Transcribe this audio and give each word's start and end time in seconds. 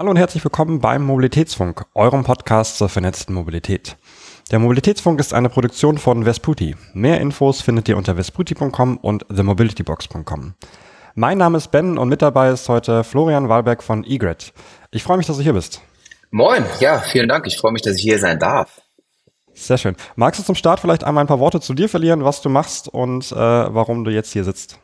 Hallo 0.00 0.12
und 0.12 0.16
herzlich 0.16 0.42
willkommen 0.42 0.80
beim 0.80 1.02
Mobilitätsfunk, 1.04 1.84
eurem 1.92 2.24
Podcast 2.24 2.78
zur 2.78 2.88
vernetzten 2.88 3.34
Mobilität. 3.34 3.98
Der 4.50 4.58
Mobilitätsfunk 4.58 5.20
ist 5.20 5.34
eine 5.34 5.50
Produktion 5.50 5.98
von 5.98 6.24
Vesputi. 6.24 6.74
Mehr 6.94 7.20
Infos 7.20 7.60
findet 7.60 7.86
ihr 7.86 7.98
unter 7.98 8.16
vesputi.com 8.16 8.96
und 8.96 9.28
themobilitybox.com. 9.28 10.54
Mein 11.16 11.36
Name 11.36 11.58
ist 11.58 11.70
Ben 11.70 11.98
und 11.98 12.08
mit 12.08 12.22
dabei 12.22 12.48
ist 12.48 12.66
heute 12.70 13.04
Florian 13.04 13.50
Wahlberg 13.50 13.82
von 13.82 14.02
eGrid. 14.04 14.54
Ich 14.90 15.02
freue 15.02 15.18
mich, 15.18 15.26
dass 15.26 15.36
du 15.36 15.42
hier 15.42 15.52
bist. 15.52 15.82
Moin, 16.30 16.64
ja, 16.78 17.00
vielen 17.00 17.28
Dank. 17.28 17.46
Ich 17.46 17.58
freue 17.58 17.72
mich, 17.72 17.82
dass 17.82 17.96
ich 17.96 18.02
hier 18.02 18.18
sein 18.18 18.38
darf. 18.38 18.80
Sehr 19.52 19.76
schön. 19.76 19.96
Magst 20.16 20.40
du 20.40 20.44
zum 20.44 20.54
Start 20.54 20.80
vielleicht 20.80 21.04
einmal 21.04 21.24
ein 21.24 21.28
paar 21.28 21.40
Worte 21.40 21.60
zu 21.60 21.74
dir 21.74 21.90
verlieren, 21.90 22.24
was 22.24 22.40
du 22.40 22.48
machst 22.48 22.88
und 22.88 23.32
äh, 23.32 23.36
warum 23.36 24.04
du 24.04 24.10
jetzt 24.10 24.32
hier 24.32 24.44
sitzt? 24.44 24.78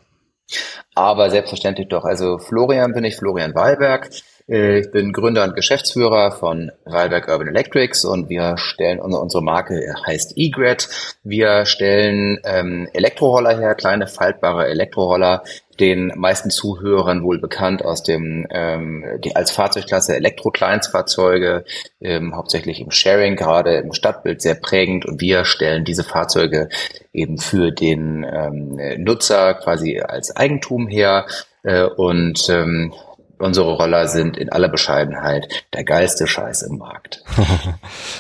Aber 0.94 1.30
selbstverständlich 1.30 1.88
doch. 1.88 2.04
Also 2.04 2.36
Florian 2.36 2.92
bin 2.92 3.04
ich, 3.04 3.16
Florian 3.16 3.54
Wahlberg. 3.54 4.10
Äh, 4.48 4.80
ich 4.80 4.90
bin 4.90 5.12
Gründer 5.12 5.44
und 5.44 5.56
Geschäftsführer 5.56 6.32
von 6.32 6.70
Wahlberg 6.84 7.28
Urban 7.28 7.48
Electrics 7.48 8.04
und 8.04 8.28
wir 8.28 8.56
stellen 8.58 9.00
unsere 9.00 9.42
Marke 9.42 9.94
heißt 10.06 10.34
eGrid. 10.36 10.88
Wir 11.24 11.66
stellen 11.66 12.38
ähm, 12.44 12.88
Elektroroller 12.92 13.58
her, 13.58 13.74
kleine 13.74 14.06
faltbare 14.06 14.68
Elektroroller, 14.68 15.42
den 15.80 16.12
meisten 16.16 16.50
Zuhörern 16.50 17.22
wohl 17.22 17.38
bekannt 17.38 17.84
aus 17.84 18.02
dem 18.02 18.46
ähm, 18.50 19.04
die, 19.22 19.36
als 19.36 19.50
Fahrzeugklasse 19.50 20.16
Elektro-Kleinstfahrzeuge, 20.16 21.64
ähm, 22.00 22.34
hauptsächlich 22.34 22.80
im 22.80 22.90
Sharing, 22.90 23.36
gerade 23.36 23.76
im 23.76 23.92
Stadtbild 23.92 24.40
sehr 24.40 24.54
prägend. 24.54 25.04
Und 25.04 25.20
wir 25.20 25.44
stellen 25.44 25.84
diese 25.84 26.04
Fahrzeuge 26.04 26.68
eben 27.12 27.38
für 27.38 27.72
den 27.72 28.24
ähm, 28.24 28.78
Nutzer 29.02 29.54
quasi 29.54 30.00
als 30.00 30.34
Eigentum 30.34 30.86
her. 30.86 31.26
Äh, 31.62 31.84
und 31.84 32.48
ähm, 32.48 32.94
unsere 33.38 33.72
Roller 33.72 34.08
sind 34.08 34.36
in 34.36 34.50
aller 34.50 34.68
Bescheidenheit 34.68 35.66
der 35.74 35.84
geilste 35.84 36.26
Scheiß 36.26 36.62
im 36.62 36.78
Markt. 36.78 37.22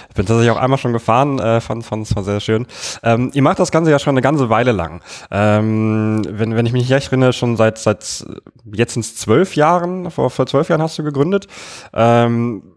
ich 0.08 0.14
bin 0.14 0.26
tatsächlich 0.26 0.50
auch 0.50 0.60
einmal 0.60 0.78
schon 0.78 0.92
gefahren, 0.92 1.38
äh, 1.38 1.60
fand 1.60 1.84
es 1.90 2.08
sehr 2.08 2.40
schön. 2.40 2.66
Ähm, 3.02 3.30
ihr 3.34 3.42
macht 3.42 3.58
das 3.58 3.70
Ganze 3.70 3.90
ja 3.90 3.98
schon 3.98 4.14
eine 4.14 4.22
ganze 4.22 4.50
Weile 4.50 4.72
lang. 4.72 5.02
Ähm, 5.30 6.22
wenn, 6.28 6.56
wenn 6.56 6.66
ich 6.66 6.72
mich 6.72 6.90
recht 6.92 7.08
erinnere, 7.08 7.32
schon 7.32 7.56
seit, 7.56 7.78
seit 7.78 8.24
jetzt 8.72 8.96
ins 8.96 9.16
zwölf 9.16 9.56
Jahren, 9.56 10.10
vor, 10.10 10.30
vor 10.30 10.46
zwölf 10.46 10.68
Jahren 10.68 10.82
hast 10.82 10.98
du 10.98 11.02
gegründet. 11.02 11.46
Ähm, 11.94 12.76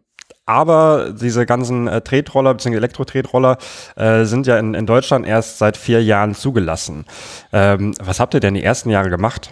aber 0.50 1.14
diese 1.14 1.46
ganzen 1.46 1.88
äh, 1.88 2.02
Tretroller 2.02 2.56
bzw. 2.56 2.76
Elektro-Tretroller 2.76 3.58
äh, 3.96 4.24
sind 4.24 4.48
ja 4.48 4.58
in, 4.58 4.74
in 4.74 4.88
Deutschland 4.88 5.28
erst 5.28 5.60
seit 5.60 5.78
vier 5.78 6.04
Jahren 6.04 6.34
zugelassen. 6.34 7.06
Ähm, 7.54 7.94
was 8.02 8.20
habt 8.20 8.34
ihr 8.34 8.40
denn 8.40 8.56
die 8.56 8.64
ersten 8.64 8.90
Jahre 8.90 9.12
gemacht? 9.12 9.52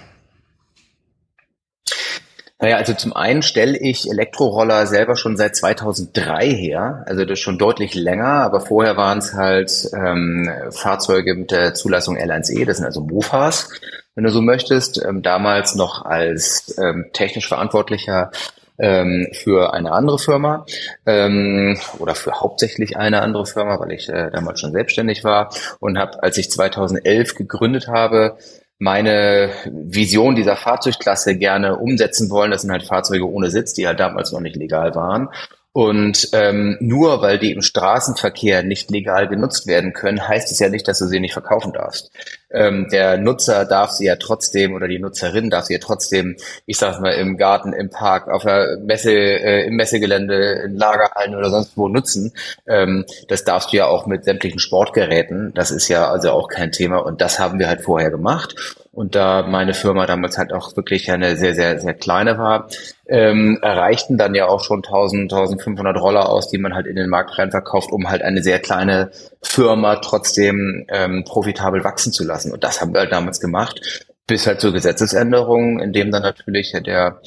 Naja, 2.60 2.78
also 2.78 2.94
zum 2.94 3.14
einen 3.14 3.44
stelle 3.44 3.78
ich 3.78 4.10
Elektroroller 4.10 4.88
selber 4.88 5.16
schon 5.16 5.38
seit 5.38 5.56
2003 5.56 6.50
her, 6.50 7.04
also 7.06 7.24
das 7.24 7.34
ist 7.34 7.44
schon 7.44 7.60
deutlich 7.60 7.94
länger, 7.94 8.26
aber 8.26 8.62
vorher 8.62 8.98
waren 8.98 9.20
es 9.20 9.34
halt 9.34 9.72
ähm, 9.94 10.50
Fahrzeuge 10.72 11.36
mit 11.36 11.52
der 11.52 11.76
Zulassung 11.76 12.18
L1E, 12.18 12.66
das 12.66 12.78
sind 12.78 12.88
also 12.88 13.02
Mofas, 13.02 13.70
wenn 14.16 14.24
du 14.24 14.32
so 14.32 14.42
möchtest, 14.42 15.00
ähm, 15.06 15.22
damals 15.22 15.76
noch 15.76 16.04
als 16.04 16.76
ähm, 16.80 17.12
technisch 17.14 17.48
Verantwortlicher 17.48 18.32
ähm, 18.80 19.28
für 19.34 19.76
eine 19.76 19.92
andere 19.92 20.18
Firma 20.18 20.66
ähm, 21.06 21.80
oder 22.00 22.16
für 22.16 22.40
hauptsächlich 22.40 22.98
eine 22.98 23.22
andere 23.22 23.46
Firma, 23.46 23.80
weil 23.80 23.92
ich 23.92 24.10
äh, 24.10 24.32
damals 24.32 24.60
schon 24.60 24.72
selbstständig 24.72 25.24
war 25.24 25.54
und 25.80 26.00
habe, 26.00 26.24
als 26.24 26.38
ich 26.38 26.50
2011 26.50 27.36
gegründet 27.36 27.88
habe, 27.88 28.38
meine 28.80 29.52
Vision 29.66 30.36
dieser 30.36 30.56
Fahrzeugklasse 30.56 31.38
gerne 31.38 31.78
umsetzen 31.78 32.30
wollen. 32.30 32.52
Das 32.52 32.61
sind 32.61 32.72
halt 32.72 32.83
Fahrzeuge 32.83 33.30
ohne 33.30 33.50
Sitz, 33.50 33.73
die 33.73 33.88
halt 33.88 34.00
damals 34.00 34.31
noch 34.31 34.42
nicht 34.42 34.56
legal 34.56 34.94
waren. 34.95 35.30
Und 35.78 36.30
ähm, 36.33 36.75
nur 36.80 37.22
weil 37.22 37.38
die 37.38 37.52
im 37.52 37.61
Straßenverkehr 37.61 38.64
nicht 38.64 38.89
legal 38.89 39.28
genutzt 39.28 39.67
werden 39.67 39.94
können, 39.94 40.28
heißt 40.28 40.52
es 40.52 40.58
ja 40.58 40.70
nicht, 40.70 40.88
dass 40.88 40.97
du 40.97 41.06
sie 41.06 41.20
nicht 41.20 41.33
verkaufen 41.33 41.72
darfst. 41.72 42.09
Ähm, 42.50 42.88
der 42.92 43.20
Nutzer 43.20 43.64
darf 43.64 43.92
sie 43.92 44.05
ja 44.05 44.16
trotzdem 44.16 44.73
oder 44.73 44.87
die 44.87 44.98
Nutzerin 44.98 45.52
darf 45.52 45.66
sie 45.66 45.73
ja 45.73 45.80
trotzdem, 45.80 46.36
ich 46.66 46.80
sag 46.80 46.99
mal, 46.99 47.11
im 47.11 47.37
Garten, 47.37 47.73
im 47.73 47.92
Park, 47.92 48.27
auf 48.27 48.42
der 48.42 48.80
Messe, 48.80 49.11
äh, 49.11 49.67
im 49.67 49.76
Messegelände, 49.76 50.64
in 50.66 50.77
Lagerhallen 50.77 51.36
oder 51.36 51.52
sonst 51.52 51.77
wo 51.77 51.87
nutzen. 51.89 52.33
Ähm, 52.66 53.05
das 53.27 53.43
darfst 53.43 53.71
du 53.71 53.77
ja 53.77 53.86
auch 53.86 54.08
mit 54.08 54.26
sämtlichen 54.26 54.58
Sportgeräten. 54.58 55.54
Das 55.54 55.70
ist 55.70 55.89
ja 55.89 56.10
also 56.10 56.32
auch 56.32 56.48
kein 56.48 56.71
Thema. 56.71 57.05
Und 57.05 57.21
das 57.21 57.37
haben 57.37 57.60
wir 57.60 57.67
halt 57.67 57.82
vorher 57.82 58.10
gemacht. 58.10 58.55
Und 58.98 59.14
da 59.14 59.43
meine 59.43 59.76
Firma 59.76 60.08
damals 60.08 60.39
halt 60.39 60.52
auch 60.54 60.76
wirklich 60.76 61.11
eine 61.11 61.36
sehr, 61.36 61.54
sehr, 61.54 61.80
sehr 61.80 61.93
kleine 61.93 62.39
war, 62.39 62.67
ähm, 63.10 63.60
erreichten 63.62 64.18
dann 64.18 64.36
ja 64.36 64.48
auch 64.48 64.64
schon 64.64 64.84
1000, 64.84 65.32
1500 65.32 65.98
Roller 65.98 66.30
aus, 66.30 66.50
die 66.50 66.58
man 66.58 66.73
halt 66.73 66.88
in 66.88 66.95
den 66.95 67.10
Markt 67.10 67.38
rein 67.38 67.52
verkauft, 67.52 67.92
um 67.92 68.10
halt 68.10 68.22
eine 68.22 68.44
sehr 68.44 68.60
kleine 68.60 69.12
Firma 69.42 69.98
trotzdem 69.98 70.86
ähm, 70.90 71.23
profitabel 71.23 71.84
wachsen 71.84 72.12
zu 72.12 72.23
lassen. 72.23 72.52
Und 72.52 72.64
das 72.64 72.82
haben 72.82 72.94
wir 72.94 73.02
halt 73.02 73.12
damals 73.12 73.40
gemacht, 73.40 74.08
bis 74.28 74.46
halt 74.46 74.60
zur 74.60 74.73
Gesetzesänderung, 74.73 75.80
in 75.80 75.94
dem 75.94 76.12
dann 76.12 76.23
natürlich 76.23 76.73
der 76.86 77.22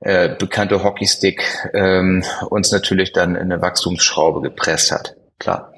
äh, 0.00 0.34
bekannte 0.36 0.82
Hockeystick 0.82 1.42
ähm, 1.72 2.22
uns 2.50 2.70
natürlich 2.70 3.12
dann 3.12 3.34
in 3.34 3.50
eine 3.50 3.62
Wachstumsschraube 3.62 4.42
gepresst 4.42 4.92
hat. 4.92 5.16
Klar. 5.38 5.72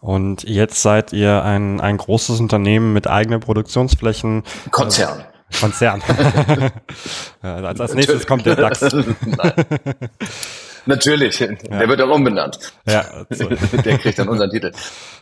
Und 0.00 0.44
jetzt 0.44 0.82
seid 0.82 1.12
ihr 1.12 1.42
ein, 1.42 1.80
ein 1.80 1.96
großes 1.96 2.40
Unternehmen 2.40 2.92
mit 2.92 3.06
eigenen 3.06 3.40
Produktionsflächen. 3.40 4.44
Konzern. 4.70 5.24
Konzern. 5.60 6.02
als, 7.42 7.80
als 7.80 7.94
nächstes 7.94 8.26
kommt 8.26 8.46
der 8.46 8.56
DAX. 8.56 8.84
Natürlich, 10.86 11.40
ja. 11.40 11.48
der 11.48 11.88
wird 11.88 12.00
auch 12.00 12.14
umbenannt. 12.14 12.58
Ja, 12.88 13.04
so. 13.28 13.48
der 13.84 13.98
kriegt 13.98 14.18
dann 14.20 14.28
unseren 14.28 14.50
Titel. 14.50 14.70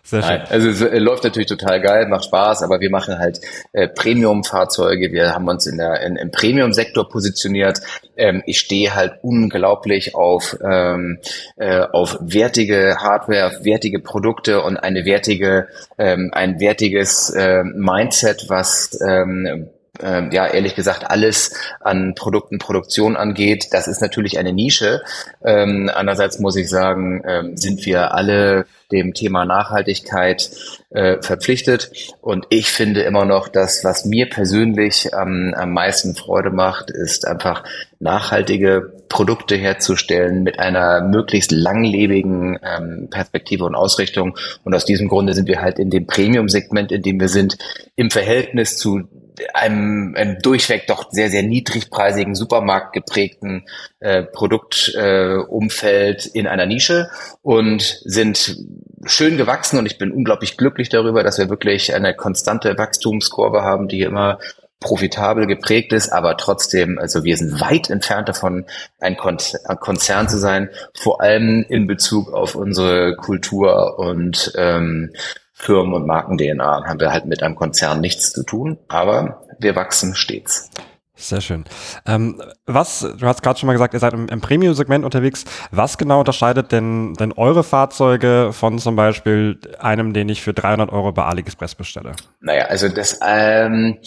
Sehr 0.03 0.23
schön. 0.23 0.37
Nein, 0.37 0.47
also 0.51 0.69
es 0.69 0.83
äh, 0.83 0.99
läuft 0.99 1.25
natürlich 1.25 1.49
total 1.49 1.81
geil, 1.81 2.07
macht 2.07 2.27
Spaß, 2.27 2.63
aber 2.63 2.81
wir 2.81 2.91
machen 2.91 3.19
halt 3.19 3.41
äh, 3.73 3.89
Premium-Fahrzeuge. 3.89 5.11
Wir 5.11 5.35
haben 5.35 5.49
uns 5.49 5.67
in 5.67 5.79
der 5.79 6.03
in, 6.03 6.17
im 6.17 6.31
Premium-Sektor 6.31 7.09
positioniert. 7.09 7.81
Ähm, 8.17 8.43
ich 8.45 8.59
stehe 8.59 8.95
halt 8.95 9.15
unglaublich 9.23 10.15
auf 10.15 10.55
ähm, 10.63 11.19
äh, 11.57 11.81
auf 11.81 12.19
wertige 12.21 12.99
Hardware, 13.01 13.61
wertige 13.63 14.01
Produkte 14.01 14.61
und 14.61 14.77
eine 14.77 15.07
wertige 15.07 15.69
ähm, 15.97 16.31
ein 16.35 16.61
wertiges 16.61 17.31
äh, 17.31 17.65
Mindset, 17.65 18.51
was 18.51 19.01
ähm, 19.01 19.71
ähm, 20.03 20.31
ja, 20.33 20.47
ehrlich 20.47 20.75
gesagt, 20.75 21.11
alles 21.11 21.55
an 21.81 22.15
Produkten, 22.15 22.59
Produktion 22.59 23.17
angeht. 23.17 23.69
Das 23.71 23.87
ist 23.87 24.01
natürlich 24.01 24.39
eine 24.39 24.53
Nische. 24.53 25.03
Ähm, 25.45 25.91
andererseits 25.95 26.41
muss 26.41 26.57
ich 26.57 26.69
sagen, 26.69 27.23
ähm, 27.27 27.57
sind 27.57 27.87
wir 27.87 28.13
alle 28.13 28.67
dem 28.91 29.15
Thema 29.15 29.45
Nachhaltigkeit 29.45 30.51
äh, 30.91 31.21
verpflichtet. 31.21 31.91
Und 32.21 32.47
ich 32.51 32.71
finde 32.71 33.03
immer 33.03 33.25
noch, 33.25 33.49
dass 33.49 33.85
was 33.85 34.05
mir 34.05 34.29
persönlich 34.29 35.11
ähm, 35.13 35.55
am 35.57 35.73
meisten 35.73 36.15
Freude 36.15 36.51
macht, 36.51 36.91
ist 36.91 37.27
einfach 37.27 37.65
nachhaltige 37.99 38.93
Produkte 39.09 39.57
herzustellen 39.57 40.43
mit 40.43 40.59
einer 40.59 41.03
möglichst 41.03 41.53
langlebigen 41.53 42.59
ähm, 42.63 43.09
Perspektive 43.11 43.65
und 43.65 43.75
Ausrichtung. 43.75 44.37
Und 44.65 44.75
aus 44.75 44.85
diesem 44.85 45.09
Grunde 45.09 45.35
sind 45.35 45.49
wir 45.49 45.63
halt 45.63 45.79
in 45.79 45.91
dem 45.91 46.07
Premium-Segment, 46.07 46.93
in 46.93 47.03
dem 47.03 47.21
wir 47.21 47.29
sind, 47.29 47.59
im 47.97 48.11
Verhältnis 48.11 48.77
zu 48.77 49.05
einem, 49.53 50.15
einem 50.17 50.39
durchweg 50.41 50.87
doch 50.87 51.11
sehr, 51.11 51.31
sehr 51.31 51.43
niedrigpreisigen, 51.43 52.35
Supermarkt 52.35 52.93
geprägten 52.93 53.65
äh, 54.01 54.23
Produktumfeld 54.23 56.27
äh, 56.27 56.39
in 56.39 56.47
einer 56.47 56.67
Nische 56.67 57.11
und 57.43 58.01
sind 58.05 58.57
schön 59.05 59.37
gewachsen 59.37 59.79
und 59.79 59.87
ich 59.87 59.99
bin 59.99 60.13
unglaublich 60.13 60.57
glücklich 60.57 60.89
darüber, 60.89 61.23
dass 61.23 61.39
wir 61.39 61.49
wirklich 61.49 61.95
eine 61.95 62.15
konstante 62.15 62.79
Wachstumskurve 62.79 63.63
haben, 63.63 63.89
die 63.89 64.03
immer 64.03 64.39
profitabel 64.81 65.47
geprägt 65.47 65.93
ist, 65.93 66.11
aber 66.11 66.37
trotzdem, 66.37 66.99
also 66.99 67.25
wir 67.25 67.37
sind 67.37 67.61
weit 67.61 67.91
entfernt 67.91 68.29
davon, 68.29 68.67
ein 69.01 69.17
Konzern 69.17 70.29
zu 70.29 70.39
sein, 70.39 70.69
vor 70.93 71.23
allem 71.23 71.65
in 71.69 71.87
Bezug 71.87 72.33
auf 72.33 72.55
unsere 72.55 73.17
Kultur 73.17 73.99
und 73.99 74.53
ähm, 74.57 75.13
Firmen- 75.55 75.95
und 75.95 76.07
Marken-DNA 76.07 76.85
haben 76.85 77.01
wir 77.01 77.13
halt 77.13 77.27
mit 77.27 77.43
einem 77.43 77.55
Konzern 77.55 78.01
nichts 78.01 78.33
zu 78.33 78.43
tun, 78.43 78.79
aber 78.89 79.47
wir 79.59 79.77
wachsen 79.77 80.15
stets. 80.15 80.71
Sehr 81.17 81.41
schön. 81.41 81.65
Ähm, 82.07 82.43
was, 82.67 83.01
du 83.01 83.25
hast 83.25 83.43
gerade 83.43 83.59
schon 83.59 83.69
mal 83.69 83.73
gesagt, 83.73 83.95
ihr 83.95 84.01
seid 84.01 84.15
im, 84.15 84.29
im 84.29 84.41
Premium-Segment 84.41 85.05
unterwegs. 85.05 85.45
Was 85.71 85.97
genau 85.97 86.19
unterscheidet 86.19 86.73
denn, 86.73 87.15
denn 87.15 87.33
eure 87.33 87.63
Fahrzeuge 87.63 88.51
von 88.53 88.81
zum 88.81 88.97
Beispiel 88.97 89.61
einem, 89.79 90.13
den 90.13 90.29
ich 90.29 90.43
für 90.43 90.53
300 90.53 90.91
Euro 90.91 91.13
bei 91.13 91.23
AliExpress 91.23 91.77
bestelle? 91.77 92.13
Naja, 92.41 92.65
also 92.65 92.89
das, 92.89 93.21
ähm, 93.25 93.99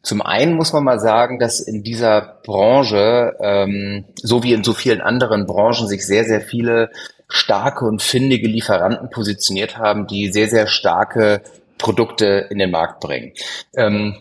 zum 0.00 0.22
einen 0.22 0.54
muss 0.54 0.72
man 0.72 0.84
mal 0.84 1.00
sagen, 1.00 1.38
dass 1.38 1.60
in 1.60 1.82
dieser 1.82 2.40
Branche, 2.44 3.36
ähm, 3.40 4.06
so 4.16 4.42
wie 4.42 4.54
in 4.54 4.64
so 4.64 4.72
vielen 4.72 5.02
anderen 5.02 5.44
Branchen, 5.44 5.86
sich 5.86 6.06
sehr, 6.06 6.24
sehr 6.24 6.40
viele 6.40 6.90
starke 7.34 7.84
und 7.84 8.02
findige 8.02 8.48
Lieferanten 8.48 9.10
positioniert 9.10 9.76
haben, 9.76 10.06
die 10.06 10.32
sehr, 10.32 10.48
sehr 10.48 10.66
starke 10.66 11.42
Produkte 11.78 12.46
in 12.50 12.58
den 12.58 12.70
Markt 12.70 13.00
bringen. 13.00 13.32
Ähm, 13.76 14.16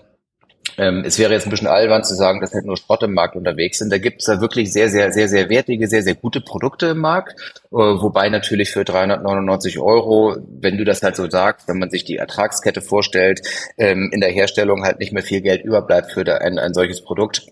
Ähm, 0.77 1.04
es 1.06 1.19
wäre 1.19 1.33
jetzt 1.33 1.45
ein 1.45 1.50
bisschen 1.51 1.68
albern 1.68 2.04
zu 2.04 2.15
sagen, 2.15 2.39
dass 2.39 2.54
halt 2.54 2.65
nur 2.65 2.77
Schrott 2.77 3.04
im 3.04 3.13
Markt 3.13 3.36
unterwegs 3.36 3.77
sind. 3.77 3.92
Da 3.92 3.98
gibt 3.98 4.21
es 4.21 4.25
da 4.25 4.42
wirklich 4.42 4.71
sehr, 4.71 4.89
sehr, 4.89 5.12
sehr, 5.12 5.27
sehr 5.27 5.50
wertige, 5.50 5.88
sehr, 5.88 6.01
sehr 6.01 6.15
gute 6.15 6.42
Produkte 6.42 6.88
im 6.88 7.00
Markt. 7.00 7.39
Äh, 7.71 7.75
wobei 7.75 8.30
natürlich 8.30 8.71
für 8.71 8.83
399 8.83 9.80
Euro, 9.80 10.38
wenn 10.48 10.77
du 10.77 10.86
das 10.86 11.04
halt 11.04 11.16
so 11.16 11.30
sagst, 11.30 11.68
wenn 11.68 11.80
man 11.80 11.89
sich 11.92 12.06
die 12.06 12.18
Ertragskette 12.18 12.81
vorstellt, 12.81 13.42
ähm, 13.77 14.09
in 14.12 14.21
der 14.21 14.31
Herstellung 14.31 14.83
halt 14.83 15.00
nicht 15.00 15.13
mehr 15.13 15.24
viel 15.24 15.42
Geld 15.42 15.63
überbleibt 15.63 16.12
für 16.12 16.42
ein, 16.42 16.57
ein 16.57 16.74
solches 16.74 17.01
Produkt 17.01 17.45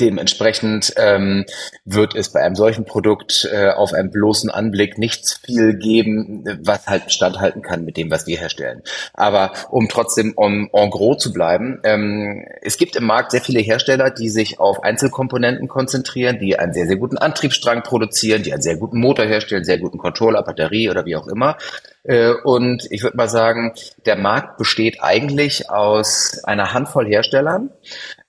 Dementsprechend 0.00 0.94
ähm, 0.96 1.44
wird 1.84 2.14
es 2.14 2.30
bei 2.30 2.40
einem 2.40 2.54
solchen 2.54 2.84
Produkt 2.84 3.48
äh, 3.52 3.70
auf 3.70 3.92
einen 3.92 4.10
bloßen 4.10 4.50
Anblick 4.50 4.96
nichts 4.98 5.40
viel 5.44 5.74
geben, 5.74 6.44
was 6.62 6.86
halt 6.86 7.12
standhalten 7.12 7.62
kann 7.62 7.84
mit 7.84 7.96
dem, 7.96 8.10
was 8.10 8.26
wir 8.26 8.38
herstellen. 8.38 8.82
Aber 9.14 9.52
um 9.70 9.88
trotzdem 9.88 10.34
en, 10.36 10.68
en 10.72 10.90
gros 10.90 11.22
zu 11.22 11.32
bleiben, 11.32 11.80
ähm, 11.84 12.46
es 12.62 12.78
gibt 12.78 12.96
im 12.96 13.04
Markt 13.04 13.32
sehr 13.32 13.40
viele 13.40 13.60
Hersteller, 13.60 14.10
die 14.10 14.28
sich 14.28 14.60
auf 14.60 14.82
Einzelkomponenten 14.82 15.68
konzentrieren, 15.68 16.38
die 16.38 16.58
einen 16.58 16.72
sehr, 16.72 16.86
sehr 16.86 16.96
guten 16.96 17.18
Antriebsstrang 17.18 17.82
produzieren, 17.82 18.42
die 18.42 18.52
einen 18.52 18.62
sehr 18.62 18.76
guten 18.76 19.00
Motor 19.00 19.26
herstellen, 19.26 19.64
sehr 19.64 19.78
guten 19.78 19.98
Controller, 19.98 20.42
Batterie 20.42 20.90
oder 20.90 21.04
wie 21.06 21.16
auch 21.16 21.26
immer. 21.26 21.56
Äh, 22.04 22.32
und 22.44 22.86
ich 22.90 23.02
würde 23.02 23.16
mal 23.16 23.28
sagen, 23.28 23.74
der 24.06 24.16
Markt 24.16 24.58
besteht 24.58 25.02
eigentlich 25.02 25.70
aus 25.70 26.42
einer 26.44 26.72
Handvoll 26.72 27.06
Herstellern, 27.06 27.70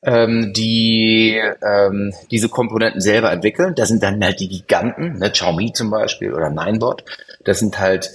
ähm, 0.02 0.54
die 0.54 1.40
ähm, 1.62 2.14
diese 2.32 2.50
Komponenten 2.50 3.02
selber 3.02 3.32
entwickeln. 3.32 3.76
Das 3.76 3.90
sind 3.90 4.04
dann 4.04 4.24
halt 4.24 4.40
die 4.40 4.48
Giganten, 4.48 5.20
ne, 5.20 5.32
Xiaomi 5.32 5.74
zum 5.74 5.90
Beispiel 5.90 6.34
oder 6.34 6.50
Ninebot. 6.50 7.04
Das 7.44 7.60
sind 7.60 7.80
halt 7.80 8.12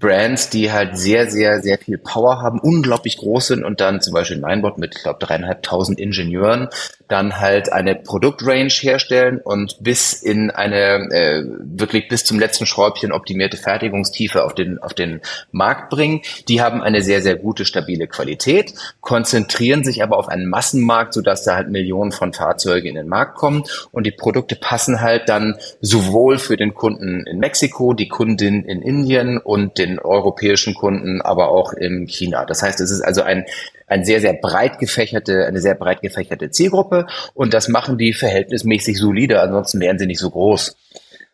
Brands, 0.00 0.50
die 0.50 0.72
halt 0.72 0.98
sehr, 0.98 1.30
sehr, 1.30 1.60
sehr 1.60 1.78
viel 1.78 1.98
Power 1.98 2.42
haben, 2.42 2.58
unglaublich 2.58 3.16
groß 3.16 3.48
sind 3.48 3.64
und 3.64 3.80
dann 3.80 4.00
zum 4.00 4.14
Beispiel 4.14 4.38
Ninebot 4.38 4.78
mit, 4.78 4.96
ich 4.96 5.02
glaube, 5.02 5.18
dreieinhalbtausend 5.24 5.98
Ingenieuren 5.98 6.68
dann 7.08 7.38
halt 7.38 7.72
eine 7.72 7.94
Produktrange 7.94 8.68
herstellen 8.68 9.40
und 9.42 9.76
bis 9.80 10.14
in 10.14 10.50
eine 10.50 11.10
äh, 11.10 11.44
wirklich 11.60 12.08
bis 12.08 12.24
zum 12.24 12.38
letzten 12.38 12.66
Schräubchen 12.66 13.12
optimierte 13.12 13.56
Fertigungstiefe 13.56 14.44
auf 14.44 14.54
den 14.54 14.78
auf 14.78 14.94
den 14.94 15.20
Markt 15.52 15.90
bringen. 15.90 16.22
Die 16.48 16.62
haben 16.62 16.82
eine 16.82 17.02
sehr 17.02 17.20
sehr 17.20 17.36
gute 17.36 17.64
stabile 17.64 18.06
Qualität, 18.06 18.74
konzentrieren 19.00 19.84
sich 19.84 20.02
aber 20.02 20.18
auf 20.18 20.28
einen 20.28 20.48
Massenmarkt, 20.48 21.14
sodass 21.14 21.44
da 21.44 21.56
halt 21.56 21.70
Millionen 21.70 22.12
von 22.12 22.32
Fahrzeugen 22.32 22.88
in 22.88 22.94
den 22.94 23.08
Markt 23.08 23.36
kommen 23.36 23.64
und 23.92 24.06
die 24.06 24.10
Produkte 24.10 24.56
passen 24.56 25.00
halt 25.00 25.28
dann 25.28 25.56
sowohl 25.80 26.38
für 26.38 26.56
den 26.56 26.74
Kunden 26.74 27.26
in 27.26 27.38
Mexiko, 27.38 27.92
die 27.92 28.08
Kundin 28.08 28.64
in 28.64 28.80
Indien 28.82 29.38
und 29.38 29.78
den 29.86 29.98
europäischen 29.98 30.74
Kunden, 30.74 31.20
aber 31.20 31.48
auch 31.48 31.72
in 31.72 32.06
China. 32.06 32.44
Das 32.44 32.62
heißt, 32.62 32.80
es 32.80 32.90
ist 32.90 33.00
also 33.00 33.22
ein 33.22 33.44
ein 33.86 34.04
sehr, 34.04 34.20
sehr 34.20 34.32
breit 34.32 34.78
gefächerte, 34.78 35.46
eine 35.46 35.60
sehr 35.60 35.74
breit 35.74 36.00
gefächerte 36.00 36.50
Zielgruppe 36.50 37.06
und 37.34 37.52
das 37.52 37.68
machen 37.68 37.98
die 37.98 38.12
verhältnismäßig 38.12 38.98
solide, 38.98 39.40
ansonsten 39.42 39.80
wären 39.80 39.98
sie 39.98 40.06
nicht 40.06 40.20
so 40.20 40.30
groß. 40.30 40.76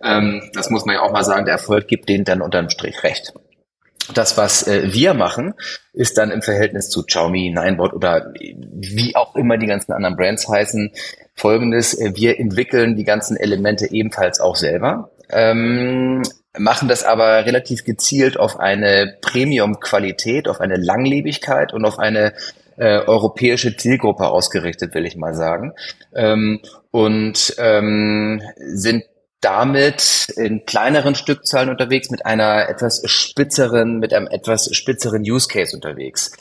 Ähm, 0.02 0.50
das 0.54 0.70
muss 0.70 0.84
man 0.84 0.96
ja 0.96 1.02
auch 1.02 1.12
mal 1.12 1.24
sagen, 1.24 1.44
der 1.44 1.54
Erfolg 1.54 1.86
gibt 1.86 2.08
denen 2.08 2.24
dann 2.24 2.42
unterm 2.42 2.70
Strich 2.70 3.02
recht. 3.02 3.32
Das, 4.14 4.36
was 4.36 4.66
äh, 4.66 4.92
wir 4.92 5.14
machen, 5.14 5.54
ist 5.92 6.18
dann 6.18 6.30
im 6.30 6.42
Verhältnis 6.42 6.88
zu 6.88 7.04
Xiaomi, 7.04 7.54
Ninebot 7.54 7.92
oder 7.92 8.32
wie 8.34 9.14
auch 9.14 9.36
immer 9.36 9.56
die 9.56 9.66
ganzen 9.66 9.92
anderen 9.92 10.16
Brands 10.16 10.48
heißen, 10.48 10.92
folgendes. 11.34 11.94
Äh, 11.94 12.12
wir 12.16 12.40
entwickeln 12.40 12.96
die 12.96 13.04
ganzen 13.04 13.36
Elemente 13.36 13.90
ebenfalls 13.90 14.40
auch 14.40 14.56
selber. 14.56 15.10
Ähm, 15.28 16.22
machen 16.58 16.88
das 16.88 17.04
aber 17.04 17.44
relativ 17.46 17.84
gezielt 17.84 18.38
auf 18.38 18.58
eine 18.58 19.16
Premium-Qualität, 19.20 20.48
auf 20.48 20.60
eine 20.60 20.76
Langlebigkeit 20.76 21.72
und 21.72 21.84
auf 21.84 21.98
eine 21.98 22.34
äh, 22.76 22.98
europäische 22.98 23.76
Zielgruppe 23.76 24.28
ausgerichtet, 24.28 24.94
will 24.94 25.06
ich 25.06 25.16
mal 25.16 25.34
sagen. 25.34 25.74
Ähm, 26.14 26.60
und 26.90 27.54
ähm, 27.58 28.42
sind 28.56 29.04
damit 29.40 30.32
in 30.36 30.66
kleineren 30.66 31.14
Stückzahlen 31.14 31.70
unterwegs, 31.70 32.10
mit 32.10 32.26
einer 32.26 32.68
etwas 32.68 33.02
spitzeren, 33.06 33.98
mit 33.98 34.12
einem 34.12 34.26
etwas 34.26 34.74
spitzeren 34.74 35.22
Use 35.22 35.48
Case 35.48 35.74
unterwegs. 35.74 36.32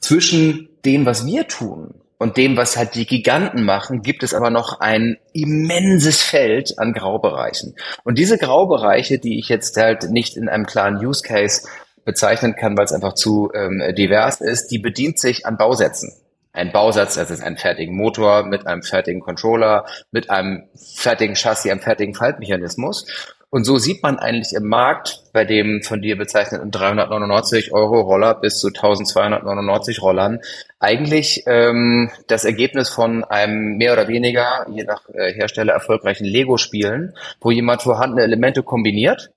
Zwischen 0.00 0.68
dem, 0.84 1.06
was 1.06 1.26
wir 1.26 1.48
tun 1.48 1.94
und 2.24 2.38
dem, 2.38 2.56
was 2.56 2.78
halt 2.78 2.94
die 2.94 3.04
Giganten 3.04 3.64
machen, 3.64 4.00
gibt 4.00 4.22
es 4.22 4.32
aber 4.32 4.48
noch 4.48 4.80
ein 4.80 5.18
immenses 5.34 6.22
Feld 6.22 6.78
an 6.78 6.94
Graubereichen. 6.94 7.76
Und 8.02 8.16
diese 8.16 8.38
Graubereiche, 8.38 9.18
die 9.18 9.38
ich 9.38 9.50
jetzt 9.50 9.76
halt 9.76 10.04
nicht 10.10 10.38
in 10.38 10.48
einem 10.48 10.64
klaren 10.64 10.96
Use 11.04 11.22
Case 11.22 11.68
bezeichnen 12.06 12.56
kann, 12.56 12.78
weil 12.78 12.86
es 12.86 12.92
einfach 12.92 13.12
zu 13.12 13.50
ähm, 13.52 13.82
divers 13.94 14.40
ist, 14.40 14.68
die 14.68 14.78
bedient 14.78 15.18
sich 15.18 15.44
an 15.44 15.58
Bausätzen. 15.58 16.14
Ein 16.54 16.72
Bausatz, 16.72 17.16
das 17.16 17.28
ist 17.28 17.42
ein 17.42 17.58
fertigen 17.58 17.94
Motor 17.94 18.44
mit 18.44 18.66
einem 18.66 18.82
fertigen 18.82 19.20
Controller, 19.20 19.84
mit 20.10 20.30
einem 20.30 20.62
fertigen 20.96 21.36
Chassis, 21.36 21.70
einem 21.70 21.80
fertigen 21.80 22.14
Faltmechanismus. 22.14 23.33
Und 23.54 23.62
so 23.62 23.78
sieht 23.78 24.02
man 24.02 24.18
eigentlich 24.18 24.52
im 24.52 24.66
Markt 24.66 25.22
bei 25.32 25.44
dem 25.44 25.80
von 25.84 26.02
dir 26.02 26.18
bezeichneten 26.18 26.72
399 26.72 27.72
Euro 27.72 28.00
Roller 28.00 28.34
bis 28.34 28.58
zu 28.58 28.66
1299 28.66 30.02
Rollern 30.02 30.40
eigentlich 30.80 31.44
ähm, 31.46 32.10
das 32.26 32.44
Ergebnis 32.44 32.88
von 32.88 33.22
einem 33.22 33.76
mehr 33.76 33.92
oder 33.92 34.08
weniger, 34.08 34.66
je 34.72 34.82
nach 34.82 35.08
äh, 35.10 35.32
Hersteller, 35.34 35.72
erfolgreichen 35.72 36.24
Lego-Spielen, 36.24 37.14
wo 37.40 37.52
jemand 37.52 37.82
vorhandene 37.82 38.24
Elemente 38.24 38.64
kombiniert 38.64 39.30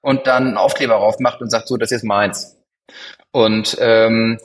und 0.00 0.26
dann 0.26 0.46
einen 0.46 0.56
Aufkleber 0.56 0.94
drauf 0.94 1.18
macht 1.18 1.42
und 1.42 1.50
sagt, 1.50 1.68
so, 1.68 1.76
das 1.76 1.92
ist 1.92 2.02
meins. 2.02 2.56
Und 3.30 3.76
ähm, 3.78 4.38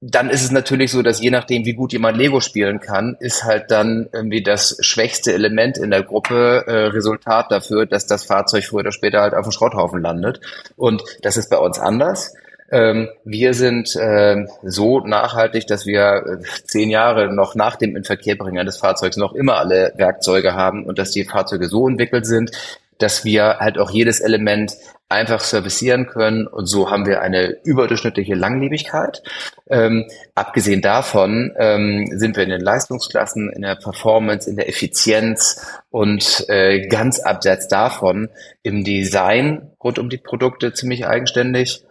dann 0.00 0.30
ist 0.30 0.42
es 0.42 0.50
natürlich 0.50 0.90
so, 0.90 1.02
dass 1.02 1.20
je 1.20 1.30
nachdem, 1.30 1.66
wie 1.66 1.74
gut 1.74 1.92
jemand 1.92 2.16
Lego 2.16 2.40
spielen 2.40 2.80
kann, 2.80 3.16
ist 3.20 3.44
halt 3.44 3.70
dann 3.70 4.08
irgendwie 4.12 4.42
das 4.42 4.78
schwächste 4.80 5.34
Element 5.34 5.76
in 5.76 5.90
der 5.90 6.02
Gruppe 6.02 6.64
äh, 6.66 6.86
Resultat 6.86 7.52
dafür, 7.52 7.84
dass 7.84 8.06
das 8.06 8.24
Fahrzeug 8.24 8.64
früher 8.64 8.80
oder 8.80 8.92
später 8.92 9.20
halt 9.20 9.34
auf 9.34 9.44
dem 9.46 9.52
Schrotthaufen 9.52 10.00
landet. 10.00 10.40
Und 10.76 11.02
das 11.20 11.36
ist 11.36 11.50
bei 11.50 11.58
uns 11.58 11.78
anders. 11.78 12.34
Ähm, 12.70 13.10
wir 13.24 13.52
sind 13.52 13.94
äh, 13.96 14.46
so 14.62 15.00
nachhaltig, 15.00 15.66
dass 15.66 15.84
wir 15.84 16.40
äh, 16.40 16.62
zehn 16.64 16.88
Jahre 16.88 17.30
noch 17.30 17.54
nach 17.54 17.76
dem 17.76 17.94
Inverkehrbringen 17.94 18.64
des 18.64 18.78
Fahrzeugs 18.78 19.18
noch 19.18 19.34
immer 19.34 19.56
alle 19.56 19.92
Werkzeuge 19.96 20.54
haben 20.54 20.86
und 20.86 20.98
dass 20.98 21.10
die 21.10 21.24
Fahrzeuge 21.24 21.68
so 21.68 21.86
entwickelt 21.86 22.24
sind, 22.24 22.52
dass 23.02 23.24
wir 23.24 23.58
halt 23.58 23.78
auch 23.78 23.90
jedes 23.90 24.20
Element 24.20 24.72
einfach 25.10 25.40
servicieren 25.40 26.06
können 26.06 26.46
und 26.46 26.66
so 26.66 26.88
haben 26.88 27.04
wir 27.04 27.20
eine 27.20 27.56
überdurchschnittliche 27.64 28.34
Langlebigkeit. 28.34 29.22
Ähm, 29.68 30.06
abgesehen 30.36 30.82
davon 30.82 31.52
ähm, 31.58 32.06
sind 32.12 32.36
wir 32.36 32.44
in 32.44 32.50
den 32.50 32.60
Leistungsklassen, 32.60 33.52
in 33.52 33.62
der 33.62 33.74
Performance, 33.74 34.48
in 34.48 34.56
der 34.56 34.68
Effizienz 34.68 35.66
und 35.90 36.44
äh, 36.48 36.86
ganz 36.86 37.18
abseits 37.18 37.66
davon 37.66 38.28
im 38.62 38.84
Design 38.84 39.72
rund 39.82 39.98
um 39.98 40.10
die 40.10 40.18
Produkte 40.18 40.72
ziemlich 40.72 41.06
eigenständig 41.06 41.82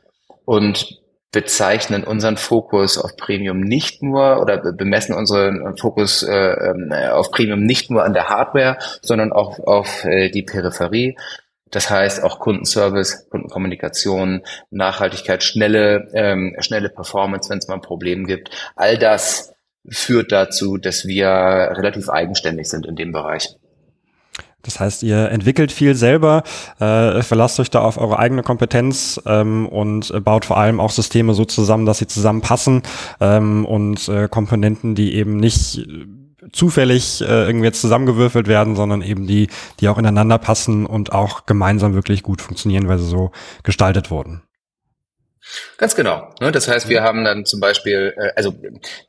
und 0.46 1.00
bezeichnen 1.32 2.04
unseren 2.04 2.38
Fokus 2.38 2.98
auf 2.98 3.16
Premium 3.16 3.62
nicht 3.62 4.02
nur 4.02 4.42
oder 4.42 4.58
bemessen 4.74 5.14
unseren 5.14 5.78
Fokus 5.78 6.24
äh, 6.24 6.34
ähm, 6.34 6.92
auf 6.92 7.30
Premium 7.32 7.64
nicht 7.64 7.92
nur 7.92 8.04
an 8.04 8.14
der 8.14 8.30
Hardware, 8.30 8.78
sondern 9.02 9.32
auch 9.32 9.60
auf 9.60 10.06
äh, 10.06 10.30
die 10.30 10.44
Peripherie. 10.44 11.16
Das 11.70 11.92
heißt 11.92 12.24
auch 12.24 12.40
Kundenservice, 12.40 13.30
Kundenkommunikation, 13.30 14.42
Nachhaltigkeit, 14.72 15.44
schnelle, 15.44 16.10
ähm, 16.14 16.56
schnelle 16.60 16.90
Performance, 16.90 17.50
wenn 17.50 17.60
es 17.60 17.68
mal 17.68 17.76
ein 17.76 17.82
Problem 17.82 18.26
gibt. 18.26 18.50
All 18.76 18.98
das 18.98 19.54
führt 19.88 20.32
dazu, 20.32 20.78
dass 20.78 21.06
wir 21.06 21.28
relativ 21.28 22.10
eigenständig 22.10 22.70
sind 22.70 22.88
in 22.88 22.96
dem 22.96 23.12
Bereich. 23.12 23.56
Das 24.64 24.80
heißt, 24.80 25.04
ihr 25.04 25.30
entwickelt 25.32 25.72
viel 25.72 25.96
selber, 25.96 26.44
äh, 26.80 27.22
verlasst 27.22 27.60
euch 27.60 27.70
da 27.70 27.82
auf 27.82 27.98
eure 27.98 28.20
eigene 28.20 28.44
Kompetenz 28.44 29.22
ähm, 29.26 29.68
und 29.68 30.12
äh, 30.12 30.20
baut 30.20 30.46
vor 30.46 30.58
allem 30.58 30.80
auch 30.80 30.92
Systeme 30.92 31.34
so 31.34 31.46
zusammen, 31.46 31.86
dass 31.86 32.00
sie 32.00 32.08
zusammenpassen 32.08 32.84
ähm, 33.22 33.66
und 33.66 34.08
äh, 34.10 34.28
Komponenten, 34.28 34.96
die 34.96 35.16
eben 35.16 35.38
nicht 35.38 35.78
äh, 35.78 36.06
zufällig 36.52 37.22
äh, 37.22 37.46
irgendwie 37.46 37.68
jetzt 37.68 37.82
zusammengewürfelt 37.82 38.48
werden, 38.48 38.76
sondern 38.76 39.02
eben 39.02 39.28
die, 39.28 39.48
die 39.80 39.88
auch 39.88 39.98
ineinander 39.98 40.38
passen 40.38 40.86
und 40.86 41.14
auch 41.14 41.46
gemeinsam 41.46 41.94
wirklich 41.94 42.24
gut 42.24 42.42
funktionieren, 42.42 42.88
weil 42.88 43.00
sie 43.00 43.08
so 43.08 43.32
gestaltet 43.64 44.12
wurden. 44.12 44.42
Ganz 45.78 45.96
genau. 45.96 46.34
Ne? 46.42 46.52
Das 46.52 46.68
heißt, 46.68 46.90
wir 46.90 47.02
haben 47.02 47.24
dann 47.24 47.46
zum 47.46 47.60
Beispiel, 47.60 48.14
äh, 48.18 48.32
also 48.36 48.54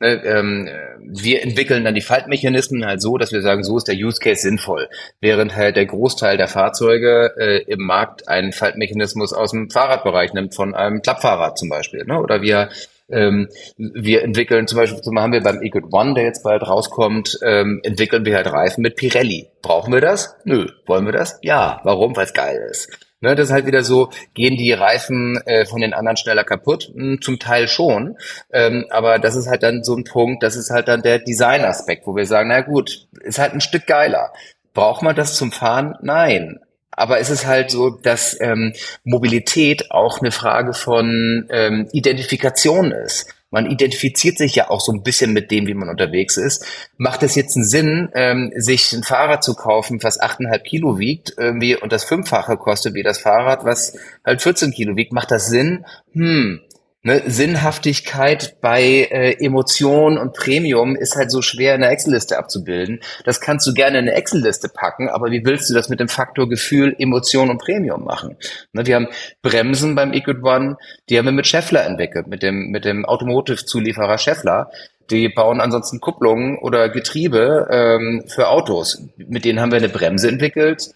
ne, 0.00 0.24
ähm, 0.24 0.68
wir 1.00 1.42
entwickeln 1.42 1.84
dann 1.84 1.94
die 1.94 2.00
Faltmechanismen 2.00 2.86
halt 2.86 3.02
so, 3.02 3.18
dass 3.18 3.32
wir 3.32 3.42
sagen, 3.42 3.64
so 3.64 3.76
ist 3.76 3.88
der 3.88 3.96
Use 3.96 4.20
Case 4.20 4.42
sinnvoll, 4.42 4.88
während 5.20 5.56
halt 5.56 5.76
der 5.76 5.86
Großteil 5.86 6.36
der 6.36 6.48
Fahrzeuge 6.48 7.34
äh, 7.36 7.62
im 7.64 7.80
Markt 7.80 8.28
einen 8.28 8.52
Faltmechanismus 8.52 9.32
aus 9.32 9.50
dem 9.50 9.70
Fahrradbereich 9.70 10.32
nimmt, 10.32 10.54
von 10.54 10.74
einem 10.74 11.02
Klappfahrrad 11.02 11.58
zum 11.58 11.68
Beispiel. 11.68 12.04
Ne? 12.04 12.20
Oder 12.20 12.42
wir 12.42 12.70
ähm, 13.10 13.48
wir 13.76 14.22
entwickeln 14.22 14.68
zum 14.68 14.78
Beispiel, 14.78 15.00
zum 15.00 15.18
haben 15.18 15.32
wir 15.32 15.42
beim 15.42 15.60
Egot 15.62 15.92
One, 15.92 16.14
der 16.14 16.24
jetzt 16.24 16.44
bald 16.44 16.62
rauskommt, 16.62 17.38
ähm, 17.42 17.80
entwickeln 17.82 18.24
wir 18.24 18.36
halt 18.36 18.46
Reifen 18.46 18.82
mit 18.82 18.94
Pirelli. 18.94 19.48
Brauchen 19.62 19.92
wir 19.92 20.00
das? 20.00 20.36
Nö. 20.44 20.68
Wollen 20.86 21.06
wir 21.06 21.12
das? 21.12 21.38
Ja. 21.42 21.80
Warum? 21.82 22.14
Weil 22.14 22.26
es 22.26 22.34
geil 22.34 22.64
ist. 22.70 23.09
Ne, 23.22 23.34
das 23.34 23.48
ist 23.48 23.52
halt 23.52 23.66
wieder 23.66 23.84
so, 23.84 24.08
gehen 24.32 24.56
die 24.56 24.72
Reifen 24.72 25.36
äh, 25.44 25.66
von 25.66 25.82
den 25.82 25.92
anderen 25.92 26.16
schneller 26.16 26.44
kaputt? 26.44 26.90
Hm, 26.94 27.20
zum 27.20 27.38
Teil 27.38 27.68
schon. 27.68 28.16
Ähm, 28.50 28.86
aber 28.88 29.18
das 29.18 29.36
ist 29.36 29.46
halt 29.46 29.62
dann 29.62 29.84
so 29.84 29.94
ein 29.94 30.04
Punkt, 30.04 30.42
das 30.42 30.56
ist 30.56 30.70
halt 30.70 30.88
dann 30.88 31.02
der 31.02 31.18
Designaspekt, 31.18 32.06
wo 32.06 32.16
wir 32.16 32.24
sagen, 32.24 32.48
na 32.48 32.62
gut, 32.62 33.06
ist 33.22 33.38
halt 33.38 33.52
ein 33.52 33.60
Stück 33.60 33.86
geiler. 33.86 34.32
Braucht 34.72 35.02
man 35.02 35.14
das 35.14 35.36
zum 35.36 35.52
Fahren? 35.52 35.96
Nein. 36.00 36.60
Aber 36.92 37.18
es 37.18 37.28
ist 37.28 37.46
halt 37.46 37.70
so, 37.70 37.90
dass 37.90 38.38
ähm, 38.40 38.72
Mobilität 39.04 39.90
auch 39.90 40.20
eine 40.20 40.32
Frage 40.32 40.72
von 40.72 41.46
ähm, 41.50 41.88
Identifikation 41.92 42.90
ist. 42.92 43.34
Man 43.50 43.66
identifiziert 43.66 44.38
sich 44.38 44.54
ja 44.54 44.70
auch 44.70 44.80
so 44.80 44.92
ein 44.92 45.02
bisschen 45.02 45.32
mit 45.32 45.50
dem, 45.50 45.66
wie 45.66 45.74
man 45.74 45.88
unterwegs 45.88 46.36
ist. 46.36 46.64
Macht 46.96 47.22
es 47.22 47.34
jetzt 47.34 47.56
einen 47.56 47.64
Sinn, 47.64 48.08
ähm, 48.14 48.52
sich 48.56 48.92
ein 48.92 49.02
Fahrrad 49.02 49.42
zu 49.42 49.54
kaufen, 49.54 50.02
was 50.02 50.20
8,5 50.20 50.58
Kilo 50.62 50.98
wiegt, 50.98 51.34
irgendwie 51.36 51.76
und 51.76 51.92
das 51.92 52.04
Fünffache 52.04 52.56
kostet 52.56 52.94
wie 52.94 53.02
das 53.02 53.18
Fahrrad, 53.18 53.64
was 53.64 53.98
halt 54.24 54.40
14 54.40 54.72
Kilo 54.72 54.96
wiegt? 54.96 55.12
Macht 55.12 55.30
das 55.30 55.48
Sinn? 55.48 55.84
Hm, 56.12 56.60
ne, 57.02 57.22
Sinnhaftigkeit 57.26 58.60
bei 58.60 58.82
äh, 58.82 59.44
Emotion 59.44 60.18
und 60.18 60.34
Premium 60.34 60.96
ist 60.96 61.16
halt 61.16 61.30
so 61.30 61.42
schwer 61.42 61.74
in 61.74 61.80
der 61.80 61.90
Excel-Liste 61.90 62.38
abzubilden. 62.38 63.00
Das 63.24 63.40
kannst 63.40 63.66
du 63.66 63.74
gerne 63.74 63.98
in 63.98 64.08
eine 64.08 64.14
Excel-Liste 64.14 64.68
packen, 64.68 65.08
aber 65.08 65.30
wie 65.30 65.44
willst 65.44 65.70
du 65.70 65.74
das 65.74 65.88
mit 65.88 66.00
dem 66.00 66.08
Faktor 66.08 66.48
Gefühl, 66.48 66.94
Emotion 66.98 67.50
und 67.50 67.58
Premium 67.58 68.04
machen? 68.04 68.36
Ne, 68.72 68.86
wir 68.86 68.96
haben 68.96 69.08
Bremsen 69.42 69.94
beim 69.94 70.12
Equid 70.12 70.42
One, 70.42 70.76
die 71.08 71.18
haben 71.18 71.26
wir 71.26 71.32
mit 71.32 71.46
Scheffler 71.46 71.84
entwickelt, 71.84 72.26
mit 72.26 72.42
dem, 72.42 72.70
mit 72.70 72.84
dem 72.84 73.04
Automotive-Zulieferer 73.04 74.18
Scheffler. 74.18 74.70
Die 75.10 75.28
bauen 75.28 75.60
ansonsten 75.60 75.98
Kupplungen 75.98 76.56
oder 76.58 76.88
Getriebe 76.88 77.66
ähm, 77.68 78.22
für 78.28 78.48
Autos. 78.48 79.02
Mit 79.16 79.44
denen 79.44 79.60
haben 79.60 79.72
wir 79.72 79.78
eine 79.78 79.88
Bremse 79.88 80.28
entwickelt, 80.28 80.90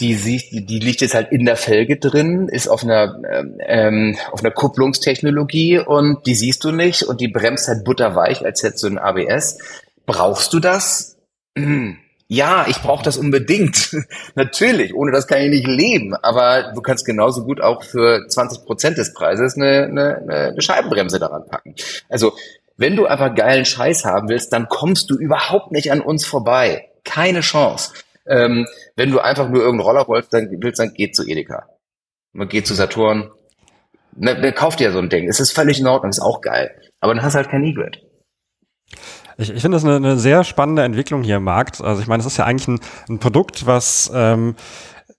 die, 0.00 0.14
die, 0.14 0.78
liegt 0.78 1.00
jetzt 1.00 1.14
halt 1.14 1.32
in 1.32 1.44
der 1.44 1.56
Felge 1.56 1.98
drin, 1.98 2.48
ist 2.48 2.68
auf 2.68 2.84
einer, 2.84 3.20
ähm, 3.66 4.16
auf 4.30 4.40
einer 4.40 4.52
Kupplungstechnologie 4.52 5.80
und 5.80 6.24
die 6.26 6.36
siehst 6.36 6.62
du 6.62 6.70
nicht 6.70 7.02
und 7.02 7.20
die 7.20 7.28
bremst 7.28 7.66
halt 7.66 7.84
butterweich, 7.84 8.44
als 8.44 8.62
hättest 8.62 8.84
du 8.84 8.88
ein 8.88 8.98
ABS. 8.98 9.58
Brauchst 10.06 10.52
du 10.52 10.60
das? 10.60 11.16
Hm. 11.56 11.98
Ja, 12.30 12.66
ich 12.68 12.80
brauche 12.82 13.02
das 13.02 13.16
unbedingt. 13.16 13.96
Natürlich, 14.34 14.94
ohne 14.94 15.12
das 15.12 15.26
kann 15.26 15.40
ich 15.40 15.48
nicht 15.48 15.66
leben. 15.66 16.14
Aber 16.14 16.72
du 16.74 16.82
kannst 16.82 17.06
genauso 17.06 17.44
gut 17.44 17.60
auch 17.60 17.82
für 17.82 18.28
20 18.28 18.66
Prozent 18.66 18.98
des 18.98 19.14
Preises 19.14 19.56
eine, 19.56 19.84
eine, 19.84 20.50
eine 20.50 20.62
Scheibenbremse 20.62 21.18
daran 21.18 21.46
packen. 21.48 21.74
Also, 22.08 22.34
wenn 22.76 22.96
du 22.96 23.06
einfach 23.06 23.34
geilen 23.34 23.64
Scheiß 23.64 24.04
haben 24.04 24.28
willst, 24.28 24.52
dann 24.52 24.68
kommst 24.68 25.10
du 25.10 25.16
überhaupt 25.16 25.72
nicht 25.72 25.90
an 25.90 26.02
uns 26.02 26.26
vorbei. 26.26 26.88
Keine 27.02 27.40
Chance. 27.40 27.92
Ähm, 28.26 28.66
wenn 28.98 29.12
du 29.12 29.20
einfach 29.20 29.48
nur 29.48 29.62
irgendeinen 29.62 29.88
Roller 29.88 30.08
wolltest, 30.08 30.34
dann 30.34 30.48
willst, 30.50 30.80
dann 30.80 30.92
geht 30.92 31.14
zu 31.14 31.24
Edeka. 31.24 31.68
Man 32.32 32.48
geht 32.48 32.66
zu 32.66 32.74
Saturn. 32.74 33.30
Ne, 34.16 34.36
ne, 34.40 34.52
kauft 34.52 34.80
dir 34.80 34.90
so 34.90 34.98
ein 34.98 35.08
Ding. 35.08 35.28
Es 35.28 35.38
ist 35.38 35.52
völlig 35.52 35.78
in 35.78 35.86
Ordnung, 35.86 36.10
ist 36.10 36.18
auch 36.18 36.40
geil. 36.40 36.74
Aber 36.98 37.14
dann 37.14 37.22
hast 37.22 37.34
du 37.34 37.36
halt 37.36 37.48
kein 37.48 37.62
E-Grid. 37.62 38.02
Ich, 39.36 39.50
ich 39.50 39.62
finde 39.62 39.76
das 39.76 39.84
eine, 39.84 39.94
eine 39.94 40.16
sehr 40.16 40.42
spannende 40.42 40.82
Entwicklung 40.82 41.22
hier 41.22 41.36
im 41.36 41.44
Markt. 41.44 41.80
Also 41.80 42.02
ich 42.02 42.08
meine, 42.08 42.22
es 42.22 42.26
ist 42.26 42.38
ja 42.38 42.44
eigentlich 42.44 42.66
ein, 42.66 42.80
ein 43.08 43.18
Produkt, 43.20 43.66
was, 43.66 44.10
ähm, 44.12 44.56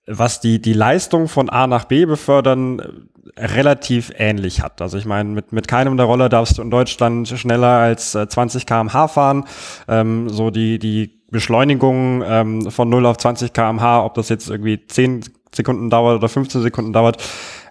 was 0.06 0.42
die, 0.42 0.60
die 0.60 0.74
Leistung 0.74 1.26
von 1.26 1.48
A 1.48 1.66
nach 1.66 1.86
B 1.86 2.04
befördern 2.04 3.08
relativ 3.38 4.12
ähnlich 4.14 4.60
hat. 4.60 4.82
Also 4.82 4.98
ich 4.98 5.06
meine, 5.06 5.30
mit, 5.30 5.52
mit 5.52 5.68
keinem 5.68 5.96
der 5.96 6.04
Roller 6.04 6.28
darfst 6.28 6.58
du 6.58 6.62
in 6.62 6.70
Deutschland 6.70 7.28
schneller 7.28 7.68
als 7.68 8.14
äh, 8.14 8.28
20 8.28 8.66
km/h 8.66 9.08
fahren. 9.08 9.46
Ähm, 9.88 10.28
so 10.28 10.50
die, 10.50 10.78
die 10.78 11.19
Beschleunigung 11.30 12.22
ähm, 12.26 12.70
von 12.70 12.88
0 12.88 13.06
auf 13.06 13.16
20 13.16 13.52
kmh, 13.52 14.04
ob 14.04 14.14
das 14.14 14.28
jetzt 14.28 14.48
irgendwie 14.50 14.86
10 14.86 15.24
Sekunden 15.54 15.90
dauert 15.90 16.16
oder 16.16 16.28
15 16.28 16.62
Sekunden 16.62 16.92
dauert, 16.92 17.22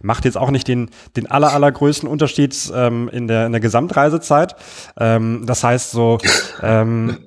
macht 0.01 0.25
jetzt 0.25 0.37
auch 0.37 0.51
nicht 0.51 0.67
den, 0.67 0.89
den 1.15 1.27
aller, 1.27 1.53
allergrößten 1.53 2.09
Unterschied 2.09 2.55
ähm, 2.73 3.09
in, 3.11 3.27
der, 3.27 3.45
in 3.45 3.51
der 3.51 3.61
Gesamtreisezeit. 3.61 4.55
Ähm, 4.99 5.43
das 5.45 5.63
heißt 5.63 5.91
so, 5.91 6.17
ähm, 6.61 7.17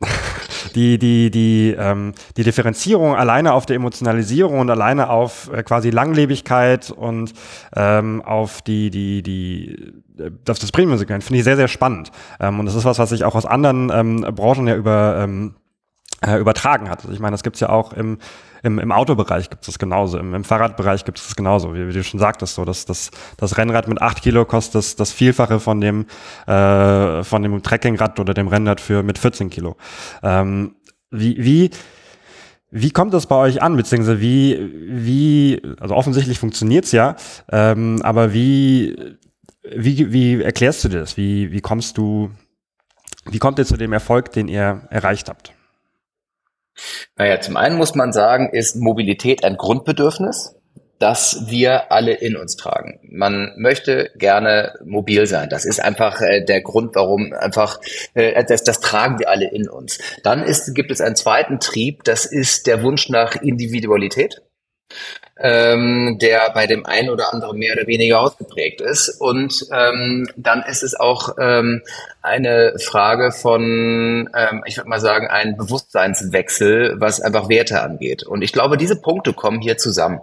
die, 0.74 0.98
die, 0.98 1.30
die, 1.30 1.74
ähm, 1.78 2.14
die 2.36 2.44
Differenzierung 2.44 3.14
alleine 3.14 3.52
auf 3.52 3.66
der 3.66 3.76
Emotionalisierung 3.76 4.58
und 4.58 4.70
alleine 4.70 5.10
auf 5.10 5.50
äh, 5.52 5.62
quasi 5.62 5.90
Langlebigkeit 5.90 6.90
und 6.90 7.34
ähm, 7.76 8.22
auf 8.22 8.62
die, 8.62 8.90
die, 8.90 9.22
die, 9.22 9.92
äh, 10.18 10.30
das, 10.44 10.60
das 10.60 10.72
Premium-Segment 10.72 11.24
finde 11.24 11.38
ich 11.38 11.44
sehr, 11.44 11.56
sehr 11.56 11.68
spannend. 11.68 12.10
Ähm, 12.38 12.58
und 12.58 12.66
das 12.66 12.74
ist 12.74 12.84
was, 12.84 12.98
was 12.98 13.12
ich 13.12 13.24
auch 13.24 13.34
aus 13.34 13.46
anderen 13.46 13.90
ähm, 13.92 14.20
Branchen 14.34 14.66
ja 14.66 14.76
über 14.76 15.20
ähm, 15.22 15.56
äh, 16.20 16.36
übertragen 16.38 16.88
hat. 16.88 17.00
Also 17.00 17.12
ich 17.12 17.20
meine, 17.20 17.32
das 17.32 17.42
gibt's 17.42 17.60
ja 17.60 17.68
auch 17.70 17.92
im, 17.92 18.18
im, 18.62 18.78
im 18.78 18.92
Autobereich 18.92 19.48
gibt 19.50 19.62
es 19.62 19.66
das 19.66 19.78
genauso, 19.78 20.18
im, 20.18 20.34
im 20.34 20.44
Fahrradbereich 20.44 21.04
gibt 21.04 21.18
es 21.18 21.26
das 21.26 21.36
genauso, 21.36 21.74
wie, 21.74 21.88
wie, 21.88 21.92
du 21.92 22.04
schon 22.04 22.20
sagtest, 22.20 22.54
so 22.54 22.64
dass 22.64 22.84
das, 22.84 23.10
das 23.36 23.56
Rennrad 23.56 23.88
mit 23.88 24.02
acht 24.02 24.22
Kilo 24.22 24.44
kostet 24.44 24.76
das, 24.76 24.96
das 24.96 25.12
Vielfache 25.12 25.60
von 25.60 25.80
dem 25.80 26.06
äh, 26.46 27.22
von 27.24 27.42
dem 27.42 27.62
Trekkingrad 27.62 28.20
oder 28.20 28.34
dem 28.34 28.48
Rennrad 28.48 28.80
für 28.80 29.02
mit 29.02 29.18
14 29.18 29.50
Kilo. 29.50 29.76
Ähm, 30.22 30.76
wie, 31.10 31.36
wie 31.42 31.70
wie 32.72 32.90
kommt 32.90 33.12
das 33.14 33.26
bei 33.26 33.34
euch 33.34 33.62
an, 33.62 33.76
beziehungsweise 33.76 34.20
wie, 34.20 34.70
wie, 34.86 35.60
also 35.80 35.96
offensichtlich 35.96 36.38
funktioniert's 36.38 36.92
ja, 36.92 37.16
ähm, 37.50 38.00
aber 38.02 38.32
wie, 38.32 38.96
wie, 39.62 40.12
wie 40.12 40.40
erklärst 40.40 40.84
du 40.84 40.88
das? 40.88 41.16
Wie, 41.16 41.50
wie 41.50 41.60
kommst 41.60 41.98
du, 41.98 42.30
wie 43.28 43.40
kommt 43.40 43.58
ihr 43.58 43.66
zu 43.66 43.76
dem 43.76 43.92
Erfolg, 43.92 44.30
den 44.32 44.46
ihr 44.46 44.82
erreicht 44.90 45.28
habt? 45.28 45.52
Naja, 47.16 47.40
zum 47.40 47.56
einen 47.56 47.76
muss 47.76 47.94
man 47.94 48.12
sagen, 48.12 48.50
ist 48.50 48.76
Mobilität 48.76 49.44
ein 49.44 49.56
Grundbedürfnis, 49.56 50.56
das 50.98 51.44
wir 51.46 51.90
alle 51.90 52.12
in 52.12 52.36
uns 52.36 52.56
tragen. 52.56 53.00
Man 53.02 53.54
möchte 53.56 54.10
gerne 54.16 54.74
mobil 54.84 55.26
sein. 55.26 55.48
Das 55.48 55.64
ist 55.64 55.82
einfach 55.82 56.20
äh, 56.20 56.44
der 56.44 56.60
Grund, 56.60 56.94
warum 56.94 57.32
einfach 57.32 57.80
äh, 58.14 58.44
das, 58.44 58.64
das 58.64 58.80
tragen 58.80 59.18
wir 59.18 59.30
alle 59.30 59.50
in 59.50 59.68
uns. 59.68 59.98
Dann 60.22 60.42
ist, 60.42 60.74
gibt 60.74 60.90
es 60.90 61.00
einen 61.00 61.16
zweiten 61.16 61.58
Trieb, 61.58 62.04
das 62.04 62.26
ist 62.26 62.66
der 62.66 62.82
Wunsch 62.82 63.08
nach 63.08 63.36
Individualität 63.36 64.42
ähm, 65.38 66.18
der 66.20 66.50
bei 66.52 66.66
dem 66.66 66.84
einen 66.84 67.10
oder 67.10 67.32
anderen 67.32 67.58
mehr 67.58 67.74
oder 67.74 67.86
weniger 67.86 68.20
ausgeprägt 68.20 68.80
ist. 68.80 69.08
Und 69.20 69.66
ähm, 69.72 70.28
dann 70.36 70.62
ist 70.62 70.82
es 70.82 70.94
auch 70.94 71.36
ähm, 71.38 71.82
eine 72.22 72.74
Frage 72.78 73.32
von, 73.32 74.28
ähm, 74.34 74.62
ich 74.66 74.76
würde 74.76 74.90
mal 74.90 75.00
sagen, 75.00 75.28
ein 75.28 75.56
Bewusstseinswechsel, 75.56 76.96
was 76.98 77.20
einfach 77.20 77.48
Werte 77.48 77.80
angeht. 77.80 78.22
Und 78.22 78.42
ich 78.42 78.52
glaube, 78.52 78.76
diese 78.76 79.00
Punkte 79.00 79.32
kommen 79.32 79.60
hier 79.60 79.78
zusammen. 79.78 80.20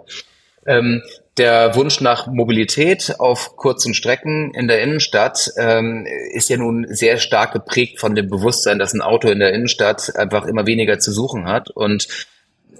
Ähm, 0.66 1.02
der 1.38 1.76
Wunsch 1.76 2.00
nach 2.00 2.26
Mobilität 2.26 3.14
auf 3.18 3.56
kurzen 3.56 3.94
Strecken 3.94 4.52
in 4.54 4.66
der 4.66 4.82
Innenstadt 4.82 5.50
ähm, 5.56 6.04
ist 6.32 6.50
ja 6.50 6.56
nun 6.56 6.86
sehr 6.90 7.18
stark 7.18 7.52
geprägt 7.52 8.00
von 8.00 8.14
dem 8.16 8.28
Bewusstsein, 8.28 8.78
dass 8.80 8.92
ein 8.92 9.00
Auto 9.00 9.28
in 9.28 9.38
der 9.38 9.52
Innenstadt 9.52 10.16
einfach 10.16 10.46
immer 10.46 10.66
weniger 10.66 10.98
zu 10.98 11.12
suchen 11.12 11.46
hat 11.46 11.70
und 11.70 12.08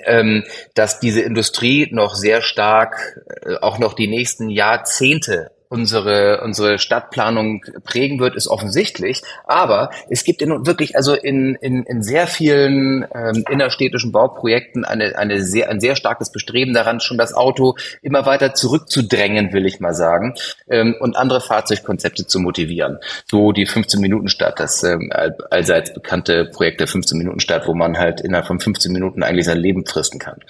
ähm, 0.05 0.45
dass 0.75 1.00
diese 1.00 1.21
Industrie 1.21 1.88
noch 1.93 2.14
sehr 2.14 2.43
stark, 2.43 3.21
äh, 3.45 3.57
auch 3.57 3.78
noch 3.78 3.95
die 3.95 4.09
nächsten 4.09 4.49
Jahrzehnte 4.49 5.50
unsere, 5.68 6.40
unsere 6.42 6.78
Stadtplanung 6.78 7.62
prägen 7.84 8.20
wird, 8.20 8.37
ist 8.37 8.48
offensichtlich. 8.48 9.22
Aber 9.46 9.90
es 10.08 10.25
gibt 10.25 10.42
in, 10.42 10.66
wirklich 10.66 10.96
also 10.96 11.14
in, 11.14 11.56
in, 11.56 11.84
in 11.84 12.02
sehr 12.02 12.26
vielen 12.26 13.06
ähm, 13.14 13.44
innerstädtischen 13.50 14.12
Bauprojekten 14.12 14.84
eine, 14.84 15.16
eine 15.18 15.42
sehr, 15.42 15.68
ein 15.70 15.80
sehr 15.80 15.96
starkes 15.96 16.32
Bestreben 16.32 16.72
daran, 16.75 17.00
schon 17.00 17.18
das 17.18 17.34
Auto 17.34 17.76
immer 18.02 18.26
weiter 18.26 18.54
zurückzudrängen, 18.54 19.52
will 19.52 19.66
ich 19.66 19.80
mal 19.80 19.94
sagen, 19.94 20.34
ähm, 20.68 20.94
und 21.00 21.16
andere 21.16 21.40
Fahrzeugkonzepte 21.40 22.26
zu 22.26 22.40
motivieren. 22.40 22.98
So 23.30 23.52
die 23.52 23.66
15-Minuten-Stadt, 23.66 24.58
das 24.58 24.82
ähm, 24.82 25.12
allseits 25.50 25.92
bekannte 25.92 26.46
Projekt 26.46 26.80
der 26.80 26.88
15-Minuten-Stadt, 26.88 27.66
wo 27.66 27.75
man 27.75 27.98
halt 27.98 28.20
innerhalb 28.20 28.46
von 28.46 28.60
15 28.60 28.92
Minuten 28.92 29.22
eigentlich 29.22 29.46
sein 29.46 29.58
Leben 29.58 29.84
fristen 29.84 30.18
kann. 30.18 30.40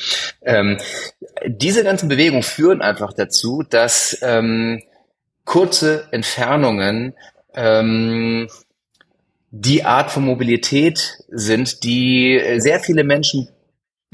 Ähm, 0.42 0.78
diese 1.46 1.84
ganzen 1.84 2.08
Bewegungen 2.08 2.42
führen 2.42 2.82
einfach 2.82 3.12
dazu, 3.12 3.64
dass 3.68 4.18
ähm, 4.22 4.82
kurze 5.48 6.08
Entfernungen 6.10 7.14
ähm, 7.54 8.48
die 9.50 9.82
Art 9.82 10.10
von 10.10 10.26
Mobilität 10.26 11.24
sind, 11.28 11.84
die 11.84 12.38
sehr 12.58 12.80
viele 12.80 13.02
Menschen 13.02 13.48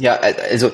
ja, 0.00 0.18
also 0.50 0.72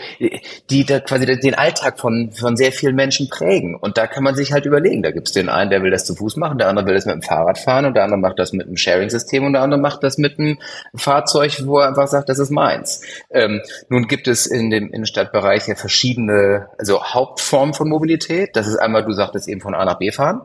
die 0.70 0.86
da 0.86 0.98
quasi 0.98 1.26
den 1.26 1.54
Alltag 1.54 2.00
von, 2.00 2.32
von 2.32 2.56
sehr 2.56 2.72
vielen 2.72 2.96
Menschen 2.96 3.28
prägen. 3.28 3.74
Und 3.74 3.98
da 3.98 4.06
kann 4.06 4.24
man 4.24 4.34
sich 4.34 4.52
halt 4.52 4.64
überlegen. 4.64 5.02
Da 5.02 5.10
gibt's 5.10 5.32
den 5.32 5.50
einen, 5.50 5.68
der 5.70 5.82
will 5.82 5.90
das 5.90 6.06
zu 6.06 6.14
Fuß 6.14 6.36
machen, 6.36 6.56
der 6.56 6.68
andere 6.68 6.86
will 6.86 6.94
das 6.94 7.04
mit 7.04 7.16
dem 7.16 7.22
Fahrrad 7.22 7.58
fahren 7.58 7.84
und 7.84 7.94
der 7.94 8.04
andere 8.04 8.18
macht 8.18 8.38
das 8.38 8.54
mit 8.54 8.66
einem 8.66 8.78
Sharing-System 8.78 9.44
und 9.44 9.52
der 9.52 9.60
andere 9.60 9.78
macht 9.78 10.02
das 10.02 10.16
mit 10.16 10.38
einem 10.38 10.58
Fahrzeug, 10.94 11.66
wo 11.66 11.80
er 11.80 11.88
einfach 11.88 12.08
sagt, 12.08 12.30
das 12.30 12.38
ist 12.38 12.50
meins. 12.50 13.02
Ähm, 13.30 13.60
nun 13.90 14.08
gibt 14.08 14.26
es 14.26 14.46
in 14.46 14.70
dem 14.70 14.90
Innenstadtbereich 14.90 15.68
ja 15.68 15.74
verschiedene, 15.74 16.68
also 16.78 17.04
Hauptformen 17.04 17.74
von 17.74 17.90
Mobilität. 17.90 18.56
Das 18.56 18.66
ist 18.66 18.76
einmal, 18.76 19.04
du 19.04 19.12
sagtest 19.12 19.48
eben 19.48 19.60
von 19.60 19.74
A 19.74 19.84
nach 19.84 19.98
B 19.98 20.12
fahren. 20.12 20.42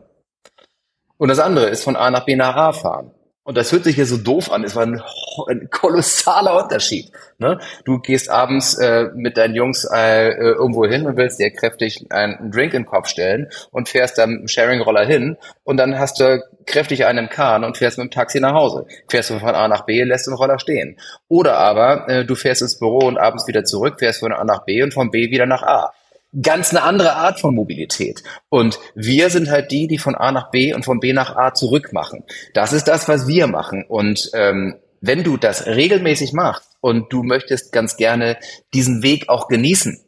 Und 1.17 1.29
das 1.29 1.39
andere 1.39 1.70
ist 1.70 1.86
von 1.86 1.96
A 1.96 2.12
nach 2.12 2.25
B 2.25 2.36
nach 2.36 2.58
A 2.58 2.74
fahren. 2.74 3.14
Und 3.45 3.57
das 3.57 3.71
hört 3.71 3.83
sich 3.83 3.93
hier 3.93 4.07
so 4.07 4.17
doof 4.17 4.51
an. 4.51 4.63
Es 4.63 4.75
war 4.75 4.83
ein, 4.83 5.01
ein 5.47 5.69
kolossaler 5.69 6.63
Unterschied. 6.63 7.11
Ne? 7.37 7.59
Du 7.85 7.99
gehst 7.99 8.27
abends 8.27 8.73
äh, 8.73 9.09
mit 9.13 9.37
deinen 9.37 9.53
Jungs 9.53 9.87
äh, 9.93 10.31
irgendwo 10.31 10.87
hin 10.87 11.05
und 11.05 11.15
willst 11.15 11.39
dir 11.39 11.51
kräftig 11.51 12.07
einen 12.09 12.49
Drink 12.49 12.73
in 12.73 12.81
den 12.81 12.85
Kopf 12.87 13.07
stellen 13.07 13.49
und 13.69 13.87
fährst 13.87 14.17
dann 14.17 14.39
im 14.41 14.47
Sharing-Roller 14.47 15.05
hin 15.05 15.37
und 15.63 15.77
dann 15.77 15.99
hast 15.99 16.19
du 16.19 16.43
kräftig 16.65 17.05
einen 17.05 17.25
im 17.25 17.29
Kahn 17.29 17.63
und 17.63 17.77
fährst 17.77 17.99
mit 17.99 18.05
dem 18.05 18.11
Taxi 18.11 18.39
nach 18.39 18.53
Hause. 18.53 18.87
Fährst 19.07 19.29
du 19.29 19.37
von 19.37 19.53
A 19.53 19.67
nach 19.67 19.85
B, 19.85 20.01
lässt 20.03 20.25
den 20.25 20.33
Roller 20.33 20.57
stehen. 20.57 20.97
Oder 21.27 21.59
aber 21.59 22.09
äh, 22.09 22.25
du 22.25 22.33
fährst 22.33 22.63
ins 22.63 22.79
Büro 22.79 23.05
und 23.05 23.19
abends 23.19 23.47
wieder 23.47 23.63
zurück, 23.63 23.99
fährst 23.99 24.21
von 24.21 24.33
A 24.33 24.43
nach 24.43 24.65
B 24.65 24.81
und 24.81 24.91
von 24.91 25.11
B 25.11 25.29
wieder 25.29 25.45
nach 25.45 25.61
A 25.61 25.93
ganz 26.41 26.71
eine 26.71 26.83
andere 26.83 27.13
Art 27.13 27.39
von 27.39 27.55
Mobilität. 27.55 28.23
Und 28.49 28.79
wir 28.95 29.29
sind 29.29 29.49
halt 29.49 29.71
die, 29.71 29.87
die 29.87 29.97
von 29.97 30.15
A 30.15 30.31
nach 30.31 30.51
B 30.51 30.73
und 30.73 30.85
von 30.85 30.99
B 30.99 31.13
nach 31.13 31.35
A 31.35 31.53
zurück 31.53 31.93
machen. 31.93 32.23
Das 32.53 32.73
ist 32.73 32.87
das, 32.87 33.07
was 33.07 33.27
wir 33.27 33.47
machen. 33.47 33.85
Und 33.87 34.29
ähm, 34.33 34.75
wenn 35.01 35.23
du 35.23 35.37
das 35.37 35.67
regelmäßig 35.67 36.33
machst 36.33 36.77
und 36.81 37.11
du 37.11 37.23
möchtest 37.23 37.71
ganz 37.71 37.97
gerne 37.97 38.37
diesen 38.73 39.03
Weg 39.03 39.29
auch 39.29 39.47
genießen 39.47 39.99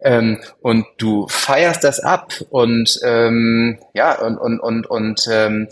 ähm, 0.00 0.40
und 0.60 0.84
du 0.98 1.26
feierst 1.28 1.84
das 1.84 2.00
ab 2.00 2.32
und 2.50 2.98
ähm, 3.04 3.78
ja 3.94 4.18
und 4.20 4.36
und 4.38 4.60
und 4.60 4.86
und 4.86 5.28
ähm, 5.30 5.68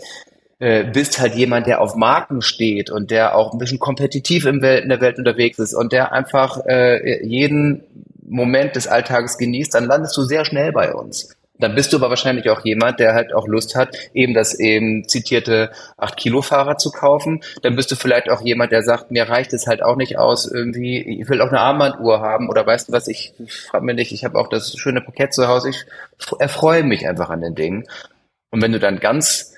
äh, 0.59 0.83
bist 0.83 1.19
halt 1.19 1.35
jemand, 1.35 1.67
der 1.67 1.81
auf 1.81 1.95
Marken 1.95 2.41
steht 2.41 2.89
und 2.91 3.11
der 3.11 3.35
auch 3.35 3.51
ein 3.51 3.57
bisschen 3.57 3.79
kompetitiv 3.79 4.45
im 4.45 4.61
Welt, 4.61 4.83
in 4.83 4.89
der 4.89 5.01
Welt 5.01 5.17
unterwegs 5.17 5.59
ist 5.59 5.73
und 5.73 5.91
der 5.91 6.11
einfach 6.11 6.59
äh, 6.67 7.25
jeden 7.25 7.83
Moment 8.31 8.75
des 8.75 8.87
Alltages 8.87 9.37
genießt, 9.37 9.73
dann 9.73 9.85
landest 9.85 10.15
du 10.15 10.23
sehr 10.23 10.45
schnell 10.45 10.71
bei 10.71 10.93
uns. 10.93 11.35
Dann 11.59 11.75
bist 11.75 11.93
du 11.93 11.97
aber 11.97 12.09
wahrscheinlich 12.09 12.49
auch 12.49 12.65
jemand, 12.65 12.99
der 12.99 13.13
halt 13.13 13.33
auch 13.33 13.47
Lust 13.47 13.75
hat, 13.75 13.95
eben 14.15 14.33
das 14.33 14.57
eben 14.57 15.07
zitierte 15.07 15.71
8-Kilo-Fahrrad 15.99 16.81
zu 16.81 16.91
kaufen. 16.91 17.43
Dann 17.61 17.75
bist 17.75 17.91
du 17.91 17.95
vielleicht 17.95 18.31
auch 18.31 18.41
jemand, 18.41 18.71
der 18.71 18.81
sagt, 18.81 19.11
mir 19.11 19.29
reicht 19.29 19.53
es 19.53 19.67
halt 19.67 19.83
auch 19.83 19.95
nicht 19.95 20.17
aus, 20.17 20.49
irgendwie, 20.49 21.21
ich 21.21 21.29
will 21.29 21.41
auch 21.41 21.49
eine 21.49 21.59
Armbanduhr 21.59 22.21
haben 22.21 22.49
oder 22.49 22.65
weißt 22.65 22.89
du 22.89 22.93
was, 22.93 23.07
ich 23.07 23.33
frage 23.69 23.85
mir 23.85 23.93
nicht, 23.93 24.11
ich 24.11 24.25
habe 24.25 24.39
auch 24.39 24.47
das 24.47 24.75
schöne 24.75 25.01
Paket 25.01 25.33
zu 25.33 25.47
Hause, 25.47 25.69
ich 25.69 25.85
erfreue 26.39 26.83
mich 26.83 27.07
einfach 27.07 27.29
an 27.29 27.41
den 27.41 27.53
Dingen. 27.53 27.85
Und 28.49 28.63
wenn 28.63 28.71
du 28.71 28.79
dann 28.79 28.99
ganz 28.99 29.53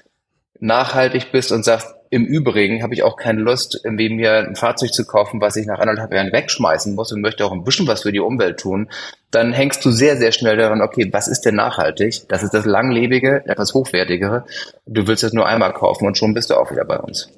nachhaltig 0.59 1.31
bist 1.31 1.51
und 1.51 1.63
sagst, 1.63 1.95
im 2.13 2.25
Übrigen 2.25 2.83
habe 2.83 2.93
ich 2.93 3.01
auch 3.01 3.17
keine 3.17 3.41
Lust, 3.41 3.81
irgendwie 3.83 4.07
mir 4.07 4.33
ein 4.33 4.55
Fahrzeug 4.55 4.93
zu 4.93 5.03
kaufen, 5.03 5.41
was 5.41 5.55
ich 5.55 5.65
nach 5.65 5.79
anderthalb 5.79 6.13
Jahren 6.13 6.31
wegschmeißen 6.31 6.93
muss 6.93 7.11
und 7.11 7.21
möchte 7.21 7.43
auch 7.43 7.51
ein 7.51 7.63
bisschen 7.63 7.87
was 7.87 8.03
für 8.03 8.11
die 8.11 8.19
Umwelt 8.19 8.59
tun. 8.59 8.87
Dann 9.31 9.51
hängst 9.51 9.83
du 9.83 9.89
sehr, 9.89 10.15
sehr 10.17 10.31
schnell 10.31 10.55
daran, 10.55 10.83
okay, 10.83 11.09
was 11.11 11.27
ist 11.27 11.41
denn 11.41 11.55
nachhaltig? 11.55 12.29
Das 12.29 12.43
ist 12.43 12.53
das 12.53 12.65
langlebige, 12.65 13.43
etwas 13.47 13.73
hochwertigere. 13.73 14.45
Du 14.85 15.07
willst 15.07 15.23
es 15.23 15.33
nur 15.33 15.47
einmal 15.47 15.73
kaufen 15.73 16.05
und 16.05 16.15
schon 16.15 16.35
bist 16.35 16.51
du 16.51 16.53
auch 16.53 16.69
wieder 16.69 16.85
bei 16.85 16.99
uns. 16.99 17.29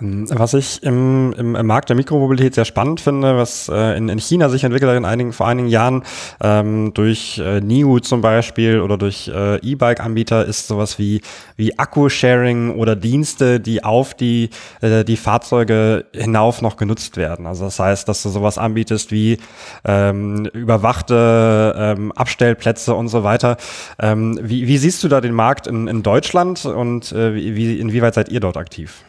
Ähm, 0.00 0.26
was 0.30 0.54
ich 0.54 0.82
im, 0.82 1.34
im, 1.36 1.56
im 1.56 1.66
Markt 1.66 1.88
der 1.88 1.96
Mikromobilität 1.96 2.54
sehr 2.54 2.64
spannend 2.64 3.00
finde, 3.00 3.36
was 3.36 3.68
äh, 3.68 3.96
in, 3.96 4.08
in 4.08 4.18
China 4.18 4.48
sich 4.48 4.64
entwickelt 4.64 4.90
hat 4.90 4.96
in 4.96 5.04
einigen, 5.04 5.32
vor 5.32 5.48
einigen 5.48 5.68
Jahren 5.68 6.02
ähm, 6.40 6.92
durch 6.94 7.38
äh, 7.38 7.60
NIU 7.60 7.98
zum 8.00 8.20
Beispiel 8.20 8.80
oder 8.80 8.96
durch 8.96 9.28
äh, 9.28 9.56
E-Bike-Anbieter, 9.56 10.44
ist 10.44 10.68
sowas 10.68 10.98
wie, 10.98 11.20
wie 11.56 11.78
Akku-Sharing 11.78 12.74
oder 12.74 12.96
Dienste, 12.96 13.60
die 13.60 13.84
auf 13.84 14.14
die, 14.14 14.50
äh, 14.80 15.04
die 15.04 15.16
Fahrzeuge 15.16 16.06
hinauf 16.14 16.62
noch 16.62 16.76
genutzt 16.76 17.16
werden. 17.16 17.46
Also 17.46 17.64
das 17.64 17.78
heißt, 17.78 18.08
dass 18.08 18.22
du 18.22 18.28
sowas 18.28 18.58
anbietest 18.58 19.10
wie 19.10 19.38
ähm, 19.84 20.46
überwachte 20.46 21.74
ähm, 21.76 22.12
Abstellplätze 22.12 22.94
und 22.94 23.08
so 23.08 23.24
weiter. 23.24 23.56
Ähm, 23.98 24.38
wie, 24.42 24.66
wie 24.66 24.78
siehst 24.78 25.02
du 25.02 25.08
da 25.08 25.20
den 25.20 25.34
Markt 25.34 25.66
in, 25.66 25.88
in 25.88 26.02
Deutschland 26.02 26.64
und 26.64 27.12
äh, 27.12 27.34
wie, 27.34 27.78
inwieweit 27.78 28.14
seid 28.14 28.28
ihr 28.28 28.40
dort 28.40 28.56
aktiv? 28.56 29.04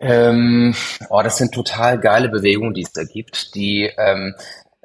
Ähm, 0.00 0.74
oh, 1.08 1.22
das 1.22 1.38
sind 1.38 1.54
total 1.54 1.98
geile 1.98 2.28
Bewegungen, 2.28 2.74
die 2.74 2.82
es 2.82 2.92
da 2.92 3.04
gibt, 3.04 3.54
die 3.54 3.90
ähm, 3.96 4.34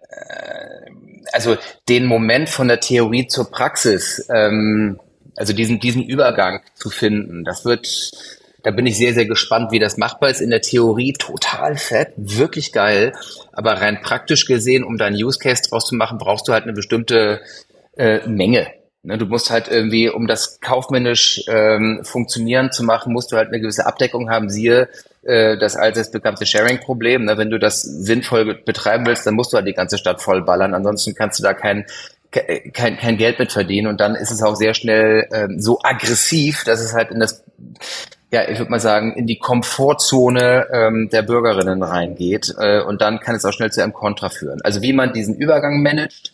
äh, 0.10 0.92
also 1.34 1.58
den 1.88 2.06
Moment 2.06 2.50
von 2.50 2.68
der 2.68 2.80
Theorie 2.80 3.28
zur 3.28 3.52
Praxis, 3.52 4.26
ähm, 4.34 5.00
also 5.36 5.54
diesen 5.54 5.80
diesen 5.80 6.04
Übergang 6.04 6.62
zu 6.76 6.90
finden, 6.90 7.44
das 7.44 7.66
wird 7.66 7.88
da 8.64 8.72
bin 8.72 8.86
ich 8.86 8.98
sehr, 8.98 9.14
sehr 9.14 9.26
gespannt, 9.26 9.72
wie 9.72 9.80
das 9.80 9.98
machbar 9.98 10.30
ist. 10.30 10.42
In 10.42 10.50
der 10.50 10.62
Theorie 10.62 11.14
total 11.14 11.78
fett, 11.78 12.10
wirklich 12.18 12.74
geil. 12.74 13.14
Aber 13.54 13.74
rein 13.74 14.02
praktisch 14.02 14.46
gesehen, 14.46 14.84
um 14.84 14.98
da 14.98 15.06
einen 15.06 15.16
Use 15.16 15.40
Case 15.40 15.64
draus 15.68 15.86
zu 15.86 15.96
machen, 15.96 16.18
brauchst 16.18 16.48
du 16.48 16.54
halt 16.54 16.64
eine 16.64 16.74
bestimmte 16.74 17.42
äh, 17.96 18.28
Menge. 18.28 18.68
Ne, 19.02 19.18
du 19.18 19.26
musst 19.26 19.50
halt 19.50 19.70
irgendwie, 19.70 20.10
um 20.10 20.28
das 20.28 20.60
kaufmännisch 20.60 21.42
ähm, 21.48 22.02
funktionieren 22.04 22.70
zu 22.72 22.84
machen, 22.84 23.14
musst 23.14 23.32
du 23.32 23.38
halt 23.38 23.48
eine 23.48 23.62
gewisse 23.62 23.86
Abdeckung 23.86 24.30
haben. 24.30 24.50
Siehe 24.50 24.90
äh, 25.24 25.58
das 25.58 25.78
altes 25.78 26.12
bekannte 26.12 26.46
Sharing-Problem. 26.46 27.24
Ne? 27.24 27.38
Wenn 27.38 27.50
du 27.50 27.60
das 27.60 27.82
sinnvoll 27.82 28.62
betreiben 28.66 29.06
willst, 29.06 29.26
dann 29.26 29.36
musst 29.36 29.54
du 29.54 29.58
halt 29.58 29.68
die 29.68 29.74
ganze 29.74 29.98
Stadt 29.98 30.22
vollballern. 30.22 30.74
Ansonsten 30.74 31.16
kannst 31.16 31.40
du 31.40 31.44
da 31.44 31.54
kein, 31.54 31.86
kein, 32.32 32.98
kein 32.98 33.16
Geld 33.16 33.40
mit 33.40 33.54
verdienen. 33.54 33.88
Und 33.88 34.02
dann 34.02 34.16
ist 34.16 34.32
es 34.32 34.44
auch 34.44 34.56
sehr 34.56 34.74
schnell 34.74 35.30
ähm, 35.32 35.62
so 35.62 35.80
aggressiv, 35.82 36.66
dass 36.66 36.82
es 36.82 36.94
halt 36.94 37.12
in 37.12 37.22
das, 37.22 37.46
ja, 38.32 38.50
ich 38.50 38.60
würde 38.60 38.70
mal 38.70 38.82
sagen, 38.82 39.14
in 39.14 39.28
die 39.28 39.40
Komfortzone 39.40 40.68
ähm, 40.74 41.10
der 41.10 41.22
Bürgerinnen 41.22 41.84
reingeht. 41.84 42.54
Äh, 42.60 42.82
und 42.82 43.00
dann 43.00 43.22
kann 43.22 43.36
es 43.36 43.46
auch 43.46 43.54
schnell 43.54 43.72
zu 43.72 43.82
einem 43.82 43.94
Kontra 43.94 44.28
führen. 44.28 44.60
Also 44.62 44.82
wie 44.82 44.92
man 44.92 45.14
diesen 45.14 45.36
Übergang 45.36 45.82
managt, 45.82 46.34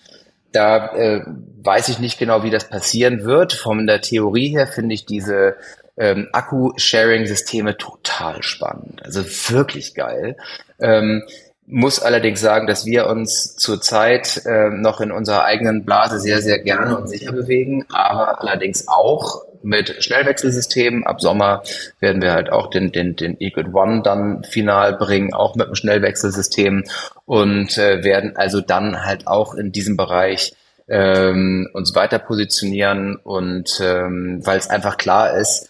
da 0.56 0.96
äh, 0.96 1.22
weiß 1.63 1.89
ich 1.89 2.00
nicht 2.00 2.18
genau, 2.18 2.44
wie 2.44 2.50
das 2.50 2.70
passieren 2.70 3.26
wird. 3.26 3.54
Von 3.54 3.88
der 3.88 4.02
Theorie 4.02 4.50
her 4.50 4.68
finde 4.68 4.96
ich 4.96 5.06
diese 5.06 5.56
ähm, 5.98 6.28
Akku-Sharing-Systeme 6.32 7.78
total 7.78 8.44
spannend. 8.44 9.02
Also 9.04 9.24
wirklich 9.50 9.96
geil. 9.96 10.38
Ähm, 10.80 11.24
muss 11.68 12.00
allerdings 12.00 12.41
sagen, 12.41 12.68
dass 12.68 12.86
wir 12.86 13.08
uns 13.08 13.56
zurzeit 13.56 14.46
äh, 14.46 14.70
noch 14.70 15.02
in 15.02 15.12
unserer 15.12 15.46
eigenen 15.46 15.84
Blase 15.84 16.20
sehr, 16.20 16.41
sehr 16.41 16.60
gerne 16.60 16.98
und 16.98 17.08
sicher 17.08 17.32
bewegen, 17.32 17.86
aber 17.89 18.41
allerdings 18.41 18.88
auch 18.88 19.46
mit 19.65 20.04
Schnellwechselsystemen. 20.04 21.06
Ab 21.06 21.21
Sommer 21.21 21.63
werden 21.99 22.21
wir 22.21 22.34
halt 22.34 22.51
auch 22.51 22.69
den, 22.69 22.91
den, 22.91 23.15
den 23.15 23.36
Equid 23.39 23.73
One 23.73 24.01
dann 24.04 24.43
final 24.43 24.93
bringen, 24.93 25.34
auch 25.34 25.56
mit 25.56 25.65
einem 25.65 25.75
Schnellwechselsystem 25.75 26.86
und 27.25 27.78
äh, 27.78 28.04
werden 28.04 28.38
also 28.38 28.62
dann 28.62 29.04
halt 29.04 29.28
auch 29.28 29.56
in 29.56 29.71
diesem 29.71 29.97
Bereich 29.97 30.54
ähm, 30.88 31.67
uns 31.73 31.95
weiter 31.95 32.19
positionieren 32.19 33.15
und 33.15 33.82
ähm, 33.82 34.41
weil 34.45 34.60
es 34.60 34.69
einfach 34.69 34.97
klar 34.97 35.36
ist, 35.36 35.69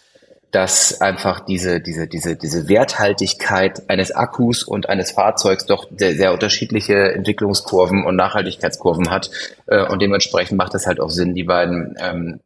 dass 0.50 1.00
einfach 1.00 1.40
diese, 1.40 1.80
diese, 1.80 2.06
diese, 2.06 2.36
diese 2.36 2.68
Werthaltigkeit 2.68 3.90
eines 3.90 4.12
Akkus 4.12 4.62
und 4.62 4.88
eines 4.88 5.10
Fahrzeugs 5.10 5.66
doch 5.66 5.88
sehr, 5.96 6.14
sehr 6.14 6.32
unterschiedliche 6.32 7.12
Entwicklungskurven 7.12 8.04
und 8.04 8.16
Nachhaltigkeitskurven 8.16 9.10
hat. 9.10 9.30
Äh, 9.66 9.86
und 9.86 10.00
dementsprechend 10.00 10.56
macht 10.56 10.74
es 10.74 10.86
halt 10.86 11.00
auch 11.00 11.10
Sinn, 11.10 11.34
die 11.34 11.44
beiden 11.44 11.96
ähm, 11.98 12.40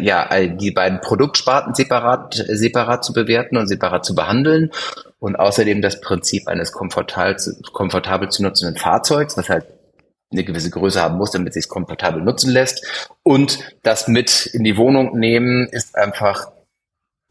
ja, 0.00 0.28
die 0.46 0.70
beiden 0.70 1.00
Produktsparten 1.00 1.74
separat, 1.74 2.34
separat 2.34 3.04
zu 3.04 3.12
bewerten 3.12 3.56
und 3.56 3.66
separat 3.66 4.04
zu 4.04 4.14
behandeln. 4.14 4.70
Und 5.18 5.36
außerdem 5.36 5.82
das 5.82 6.00
Prinzip 6.00 6.46
eines 6.46 6.72
komfortabel, 6.72 7.36
komfortabel 7.72 8.28
zu 8.28 8.42
nutzenden 8.42 8.76
Fahrzeugs, 8.76 9.36
was 9.36 9.48
halt 9.48 9.66
eine 10.30 10.44
gewisse 10.44 10.70
Größe 10.70 11.00
haben 11.00 11.16
muss, 11.16 11.30
damit 11.30 11.48
es 11.48 11.54
sich 11.54 11.68
komfortabel 11.68 12.22
nutzen 12.22 12.50
lässt. 12.50 13.08
Und 13.22 13.58
das 13.82 14.08
mit 14.08 14.46
in 14.46 14.64
die 14.64 14.76
Wohnung 14.76 15.18
nehmen 15.18 15.66
ist 15.68 15.96
einfach, 15.96 16.50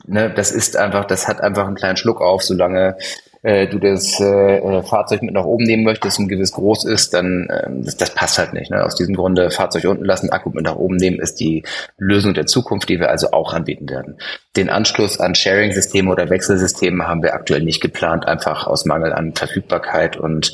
ne, 0.05 0.33
das 0.33 0.51
ist 0.51 0.77
einfach, 0.77 1.05
das 1.05 1.27
hat 1.27 1.41
einfach 1.41 1.67
einen 1.67 1.75
kleinen 1.75 1.97
Schluck 1.97 2.21
auf, 2.21 2.43
solange 2.43 2.97
äh, 3.45 3.67
du 3.67 3.77
das 3.77 4.19
äh, 4.19 4.81
Fahrzeug 4.81 5.21
mit 5.21 5.35
nach 5.35 5.45
oben 5.45 5.65
nehmen 5.65 5.83
möchtest 5.83 6.17
und 6.17 6.27
gewiss 6.27 6.51
groß 6.51 6.85
ist, 6.85 7.13
dann 7.13 7.47
äh, 7.47 7.69
das, 7.83 7.95
das 7.95 8.09
passt 8.15 8.39
halt 8.39 8.53
nicht. 8.53 8.71
Ne? 8.71 8.83
Aus 8.83 8.95
diesem 8.95 9.15
Grunde 9.15 9.51
Fahrzeug 9.51 9.85
unten 9.85 10.03
lassen, 10.03 10.31
Akku 10.31 10.49
mit 10.49 10.65
nach 10.65 10.75
oben 10.75 10.95
nehmen, 10.95 11.19
ist 11.19 11.39
die 11.39 11.63
Lösung 11.97 12.33
der 12.33 12.47
Zukunft, 12.47 12.89
die 12.89 12.99
wir 12.99 13.11
also 13.11 13.31
auch 13.31 13.53
anbieten 13.53 13.87
werden. 13.87 14.17
Den 14.55 14.69
Anschluss 14.69 15.19
an 15.19 15.35
Sharing-Systeme 15.35 16.11
oder 16.11 16.29
Wechselsysteme 16.31 17.07
haben 17.07 17.21
wir 17.21 17.35
aktuell 17.35 17.61
nicht 17.61 17.81
geplant, 17.81 18.27
einfach 18.27 18.65
aus 18.65 18.85
Mangel 18.85 19.13
an 19.13 19.35
Verfügbarkeit 19.35 20.17
und 20.17 20.51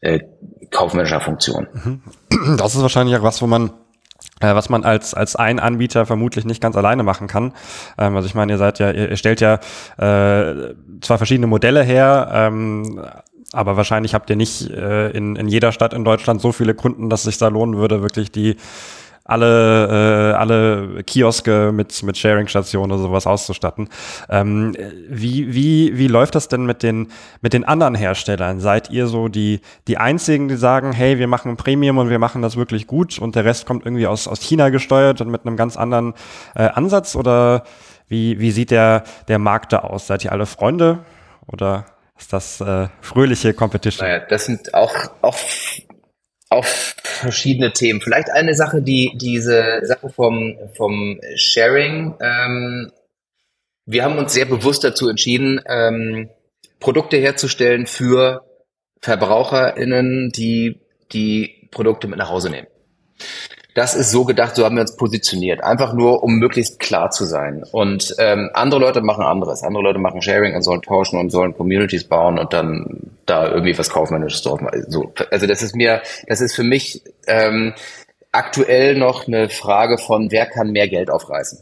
äh, 0.00 0.20
kaufmännischer 0.70 1.20
Funktion. 1.20 1.66
Mhm. 1.72 2.02
Das 2.56 2.76
ist 2.76 2.82
wahrscheinlich 2.82 3.16
auch 3.16 3.24
was, 3.24 3.42
wo 3.42 3.48
man 3.48 3.66
äh, 3.66 3.70
was 4.40 4.68
man 4.68 4.84
als, 4.84 5.14
als 5.14 5.36
ein 5.36 5.58
Anbieter 5.58 6.06
vermutlich 6.06 6.44
nicht 6.44 6.60
ganz 6.60 6.76
alleine 6.76 7.02
machen 7.02 7.26
kann. 7.26 7.52
Ähm, 7.98 8.16
also 8.16 8.26
ich 8.26 8.34
meine, 8.34 8.52
ihr 8.52 8.58
seid 8.58 8.78
ja, 8.78 8.90
ihr, 8.90 9.10
ihr 9.10 9.16
stellt 9.16 9.40
ja 9.40 9.54
äh, 9.96 10.74
zwar 11.00 11.18
verschiedene 11.18 11.46
Modelle 11.46 11.82
her, 11.82 12.30
ähm, 12.32 13.00
aber 13.52 13.76
wahrscheinlich 13.76 14.14
habt 14.14 14.28
ihr 14.30 14.36
nicht 14.36 14.70
äh, 14.70 15.10
in, 15.10 15.36
in 15.36 15.48
jeder 15.48 15.72
Stadt 15.72 15.94
in 15.94 16.04
Deutschland 16.04 16.40
so 16.40 16.52
viele 16.52 16.74
Kunden, 16.74 17.08
dass 17.08 17.22
sich 17.22 17.38
da 17.38 17.48
lohnen 17.48 17.78
würde, 17.78 18.02
wirklich 18.02 18.30
die 18.30 18.56
alle, 19.28 20.32
äh, 20.32 20.36
alle 20.36 21.04
Kioske 21.04 21.70
mit, 21.72 22.02
mit 22.02 22.16
Sharing-Stationen 22.16 22.90
oder 22.90 23.02
sowas 23.02 23.26
auszustatten. 23.26 23.90
Ähm, 24.30 24.74
wie, 25.08 25.54
wie, 25.54 25.98
wie 25.98 26.08
läuft 26.08 26.34
das 26.34 26.48
denn 26.48 26.64
mit 26.64 26.82
den, 26.82 27.12
mit 27.42 27.52
den 27.52 27.64
anderen 27.64 27.94
Herstellern? 27.94 28.58
Seid 28.58 28.90
ihr 28.90 29.06
so 29.06 29.28
die, 29.28 29.60
die 29.86 29.98
einzigen, 29.98 30.48
die 30.48 30.56
sagen, 30.56 30.92
hey, 30.92 31.18
wir 31.18 31.28
machen 31.28 31.58
Premium 31.58 31.98
und 31.98 32.08
wir 32.08 32.18
machen 32.18 32.40
das 32.40 32.56
wirklich 32.56 32.86
gut 32.86 33.18
und 33.18 33.36
der 33.36 33.44
Rest 33.44 33.66
kommt 33.66 33.84
irgendwie 33.84 34.06
aus, 34.06 34.26
aus 34.26 34.40
China 34.40 34.70
gesteuert 34.70 35.20
und 35.20 35.30
mit 35.30 35.46
einem 35.46 35.58
ganz 35.58 35.76
anderen 35.76 36.14
äh, 36.54 36.62
Ansatz? 36.62 37.14
Oder 37.14 37.64
wie, 38.08 38.40
wie 38.40 38.50
sieht 38.50 38.70
der, 38.70 39.04
der 39.28 39.38
Markt 39.38 39.74
da 39.74 39.80
aus? 39.80 40.06
Seid 40.06 40.24
ihr 40.24 40.32
alle 40.32 40.46
Freunde 40.46 41.00
oder 41.46 41.84
ist 42.18 42.32
das 42.32 42.62
äh, 42.62 42.88
fröhliche 43.02 43.52
Competition? 43.52 44.08
Naja, 44.08 44.22
das 44.26 44.46
sind 44.46 44.72
auch, 44.72 44.94
auch 45.20 45.36
auf 46.50 46.94
verschiedene 47.02 47.72
Themen. 47.72 48.00
Vielleicht 48.00 48.30
eine 48.30 48.54
Sache, 48.54 48.82
die 48.82 49.12
diese 49.16 49.80
Sache 49.82 50.08
vom, 50.08 50.56
vom 50.74 51.20
Sharing. 51.36 52.14
Ähm, 52.20 52.92
wir 53.86 54.04
haben 54.04 54.18
uns 54.18 54.32
sehr 54.32 54.46
bewusst 54.46 54.84
dazu 54.84 55.08
entschieden, 55.08 55.60
ähm, 55.66 56.30
Produkte 56.80 57.16
herzustellen 57.16 57.86
für 57.86 58.44
VerbraucherInnen, 59.00 60.30
die 60.30 60.80
die 61.12 61.68
Produkte 61.70 62.08
mit 62.08 62.18
nach 62.18 62.30
Hause 62.30 62.50
nehmen. 62.50 62.66
Das 63.78 63.94
ist 63.94 64.10
so 64.10 64.24
gedacht, 64.24 64.56
so 64.56 64.64
haben 64.64 64.74
wir 64.74 64.80
uns 64.80 64.96
positioniert. 64.96 65.62
Einfach 65.62 65.92
nur, 65.92 66.24
um 66.24 66.34
möglichst 66.40 66.80
klar 66.80 67.12
zu 67.12 67.24
sein. 67.24 67.62
Und 67.70 68.12
ähm, 68.18 68.50
andere 68.52 68.80
Leute 68.80 69.02
machen 69.02 69.22
anderes. 69.22 69.62
Andere 69.62 69.84
Leute 69.84 70.00
machen 70.00 70.20
Sharing 70.20 70.56
und 70.56 70.62
sollen 70.62 70.82
tauschen 70.82 71.16
und 71.16 71.30
sollen 71.30 71.56
Communities 71.56 72.02
bauen 72.02 72.40
und 72.40 72.52
dann 72.52 73.12
da 73.24 73.48
irgendwie 73.48 73.78
was 73.78 73.88
Kaufmännisches 73.88 74.42
drauf 74.42 74.60
machen. 74.60 74.82
So, 74.88 75.12
also 75.30 75.46
das 75.46 75.62
ist 75.62 75.76
mir, 75.76 76.02
das 76.26 76.40
ist 76.40 76.56
für 76.56 76.64
mich 76.64 77.04
ähm, 77.28 77.72
aktuell 78.32 78.96
noch 78.96 79.28
eine 79.28 79.48
Frage 79.48 79.96
von, 79.96 80.32
wer 80.32 80.46
kann 80.46 80.72
mehr 80.72 80.88
Geld 80.88 81.08
aufreißen? 81.08 81.60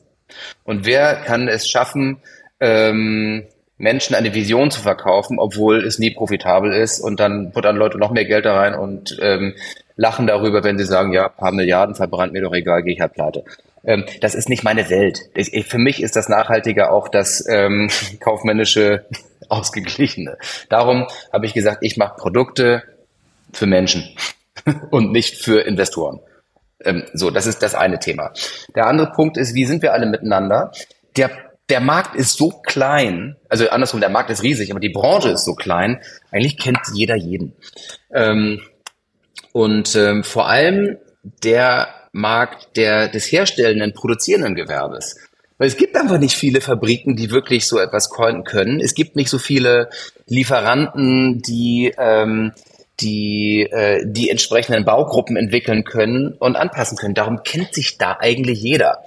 Und 0.64 0.87
wer 0.87 1.16
kann 1.16 1.48
es 1.48 1.68
schaffen, 1.68 2.22
ähm, 2.61 3.44
Menschen 3.76 4.16
eine 4.16 4.33
Vision 4.33 4.70
zu 4.70 4.81
verkaufen, 4.81 5.38
obwohl 5.38 5.85
es 5.85 5.98
nie 5.98 6.12
profitabel 6.12 6.72
ist 6.72 6.98
und 6.98 7.20
dann 7.20 7.52
puttern 7.52 7.76
Leute 7.76 7.98
noch 7.98 8.11
mehr 8.11 8.24
Geld 8.24 8.46
da 8.46 8.57
rein 8.57 8.74
und 8.74 9.18
ähm, 9.20 9.55
lachen 9.96 10.26
darüber, 10.26 10.62
wenn 10.62 10.78
sie 10.78 10.85
sagen, 10.85 11.12
ja, 11.12 11.28
paar 11.28 11.52
Milliarden 11.52 11.94
verbrannt 11.94 12.32
mir 12.32 12.42
doch 12.42 12.52
egal, 12.52 12.82
gehe 12.82 12.94
ich 12.94 13.00
halt 13.00 13.14
pleite. 13.14 13.44
Ähm, 13.85 14.04
das 14.20 14.35
ist 14.35 14.48
nicht 14.48 14.64
meine 14.64 14.90
Welt. 14.90 15.20
Ich, 15.35 15.54
ich, 15.54 15.66
für 15.66 15.78
mich 15.78 16.02
ist 16.02 16.16
das 16.16 16.28
Nachhaltige 16.28 16.90
auch 16.90 17.09
das 17.09 17.44
ähm, 17.48 17.90
kaufmännische 18.20 19.06
Ausgeglichene. 19.48 20.38
Darum 20.68 21.06
habe 21.32 21.46
ich 21.46 21.54
gesagt, 21.54 21.78
ich 21.80 21.96
mache 21.96 22.16
Produkte 22.16 22.82
für 23.52 23.66
Menschen 23.66 24.04
und 24.90 25.12
nicht 25.12 25.37
für 25.37 25.61
Investoren. 25.61 26.20
Ähm, 26.85 27.04
so, 27.14 27.30
das 27.30 27.46
ist 27.46 27.62
das 27.62 27.74
eine 27.74 27.98
Thema. 27.98 28.32
Der 28.74 28.87
andere 28.87 29.12
Punkt 29.12 29.37
ist, 29.37 29.54
wie 29.54 29.64
sind 29.64 29.82
wir 29.82 29.92
alle 29.92 30.06
miteinander? 30.06 30.72
Der 31.16 31.30
der 31.68 31.80
Markt 31.80 32.14
ist 32.14 32.38
so 32.38 32.50
klein, 32.50 33.37
also 33.48 33.68
andersrum, 33.70 34.00
der 34.00 34.09
Markt 34.09 34.30
ist 34.30 34.44
riesig, 34.44 34.70
aber 34.70 34.78
die 34.78 34.90
Branche 34.90 35.30
ist 35.30 35.44
so 35.44 35.54
klein, 35.54 36.00
eigentlich 36.30 36.59
kennt 36.59 36.78
jeder 36.94 37.16
jeden. 37.16 37.54
Ähm, 38.12 38.61
und 39.57 39.97
ähm, 39.97 40.23
vor 40.23 40.51
allem 40.51 40.99
der 41.42 41.88
Markt 42.12 42.77
der, 42.77 43.09
des 43.09 43.33
herstellenden, 43.33 43.95
produzierenden 43.95 44.55
Gewerbes. 44.55 45.16
Weil 45.57 45.69
es 45.69 45.79
gibt 45.79 45.97
einfach 45.97 46.19
nicht 46.19 46.37
viele 46.37 46.61
Fabriken, 46.61 47.16
die 47.16 47.31
wirklich 47.31 47.66
so 47.66 47.79
etwas 47.79 48.11
können. 48.11 48.81
Es 48.81 48.95
gibt 48.95 49.16
nicht 49.16 49.31
so 49.31 49.38
viele 49.38 49.88
Lieferanten, 50.27 51.40
die 51.40 51.90
ähm, 51.97 52.53
die 53.01 53.62
äh, 53.62 54.05
die 54.05 54.29
entsprechenden 54.29 54.85
Baugruppen 54.85 55.38
entwickeln 55.38 55.85
können 55.85 56.35
und 56.35 56.55
anpassen 56.55 56.99
können. 56.99 57.14
Darum 57.14 57.42
kennt 57.42 57.73
sich 57.73 57.97
da 57.97 58.19
eigentlich 58.21 58.61
jeder. 58.61 59.05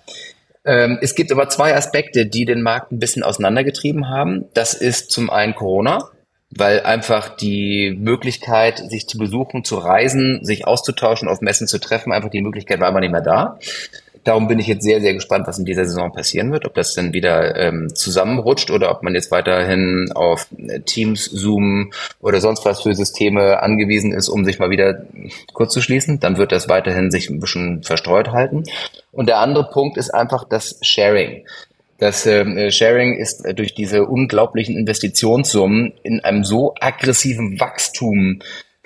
Ähm, 0.66 0.98
es 1.00 1.14
gibt 1.14 1.32
aber 1.32 1.50
zwei 1.50 1.76
Aspekte, 1.76 2.26
die 2.26 2.46
den 2.46 2.64
Markt 2.64 2.92
ein 2.92 2.98
bisschen 2.98 3.22
auseinandergetrieben 3.22 4.10
haben. 4.10 4.46
Das 4.56 4.74
ist 4.74 5.12
zum 5.12 5.30
einen 5.30 5.54
Corona 5.54 6.10
weil 6.52 6.82
einfach 6.82 7.36
die 7.36 7.96
Möglichkeit, 7.98 8.80
sich 8.90 9.08
zu 9.08 9.18
besuchen, 9.18 9.64
zu 9.64 9.78
reisen, 9.78 10.44
sich 10.44 10.66
auszutauschen, 10.66 11.28
auf 11.28 11.42
Messen 11.42 11.68
zu 11.68 11.80
treffen, 11.80 12.12
einfach 12.12 12.30
die 12.30 12.42
Möglichkeit 12.42 12.80
war 12.80 12.88
einfach 12.88 13.02
nicht 13.02 13.12
mehr 13.12 13.22
da. 13.22 13.60
Darum 14.24 14.48
bin 14.48 14.60
ich 14.60 14.68
jetzt 14.68 14.84
sehr, 14.84 15.00
sehr 15.00 15.14
gespannt, 15.14 15.48
was 15.48 15.60
in 15.60 15.66
dieser 15.66 15.86
Saison 15.86 16.12
passieren 16.12 16.52
wird, 16.52 16.66
ob 16.66 16.74
das 16.74 16.94
dann 16.94 17.14
wieder 17.14 17.56
ähm, 17.56 17.96
zusammenrutscht 17.96 18.70
oder 18.70 18.92
ob 18.92 19.02
man 19.02 19.16
jetzt 19.16 19.32
weiterhin 19.32 20.12
auf 20.14 20.48
Teams, 20.86 21.26
Zoom 21.26 21.92
oder 22.20 22.42
sonst 22.42 22.66
was 22.66 22.82
für 22.82 22.94
Systeme 22.94 23.62
angewiesen 23.64 24.12
ist, 24.12 24.28
um 24.28 24.44
sich 24.44 24.60
mal 24.60 24.70
wieder 24.70 25.04
kurz 25.54 25.74
zu 25.74 25.82
schließen. 25.82 26.20
Dann 26.20 26.38
wird 26.38 26.52
das 26.52 26.68
weiterhin 26.68 27.12
sich 27.12 27.30
ein 27.30 27.40
bisschen 27.40 27.82
verstreut 27.84 28.30
halten. 28.32 28.66
Und 29.12 29.30
der 29.30 29.40
andere 29.40 29.70
Punkt 29.70 29.98
ist 29.98 30.14
einfach 30.14 30.44
das 30.44 30.78
Sharing. 30.82 31.46
Das 32.00 32.26
ähm, 32.26 32.58
äh, 32.58 32.72
Sharing 32.72 33.16
ist 33.16 33.46
äh, 33.46 33.54
durch 33.54 33.76
diese 33.76 34.06
unglaublichen 34.06 34.78
Investitionssummen 34.78 35.94
in 36.04 36.22
einem 36.22 36.44
so 36.44 36.74
aggressiven 36.80 37.60
Wachstum 37.60 38.40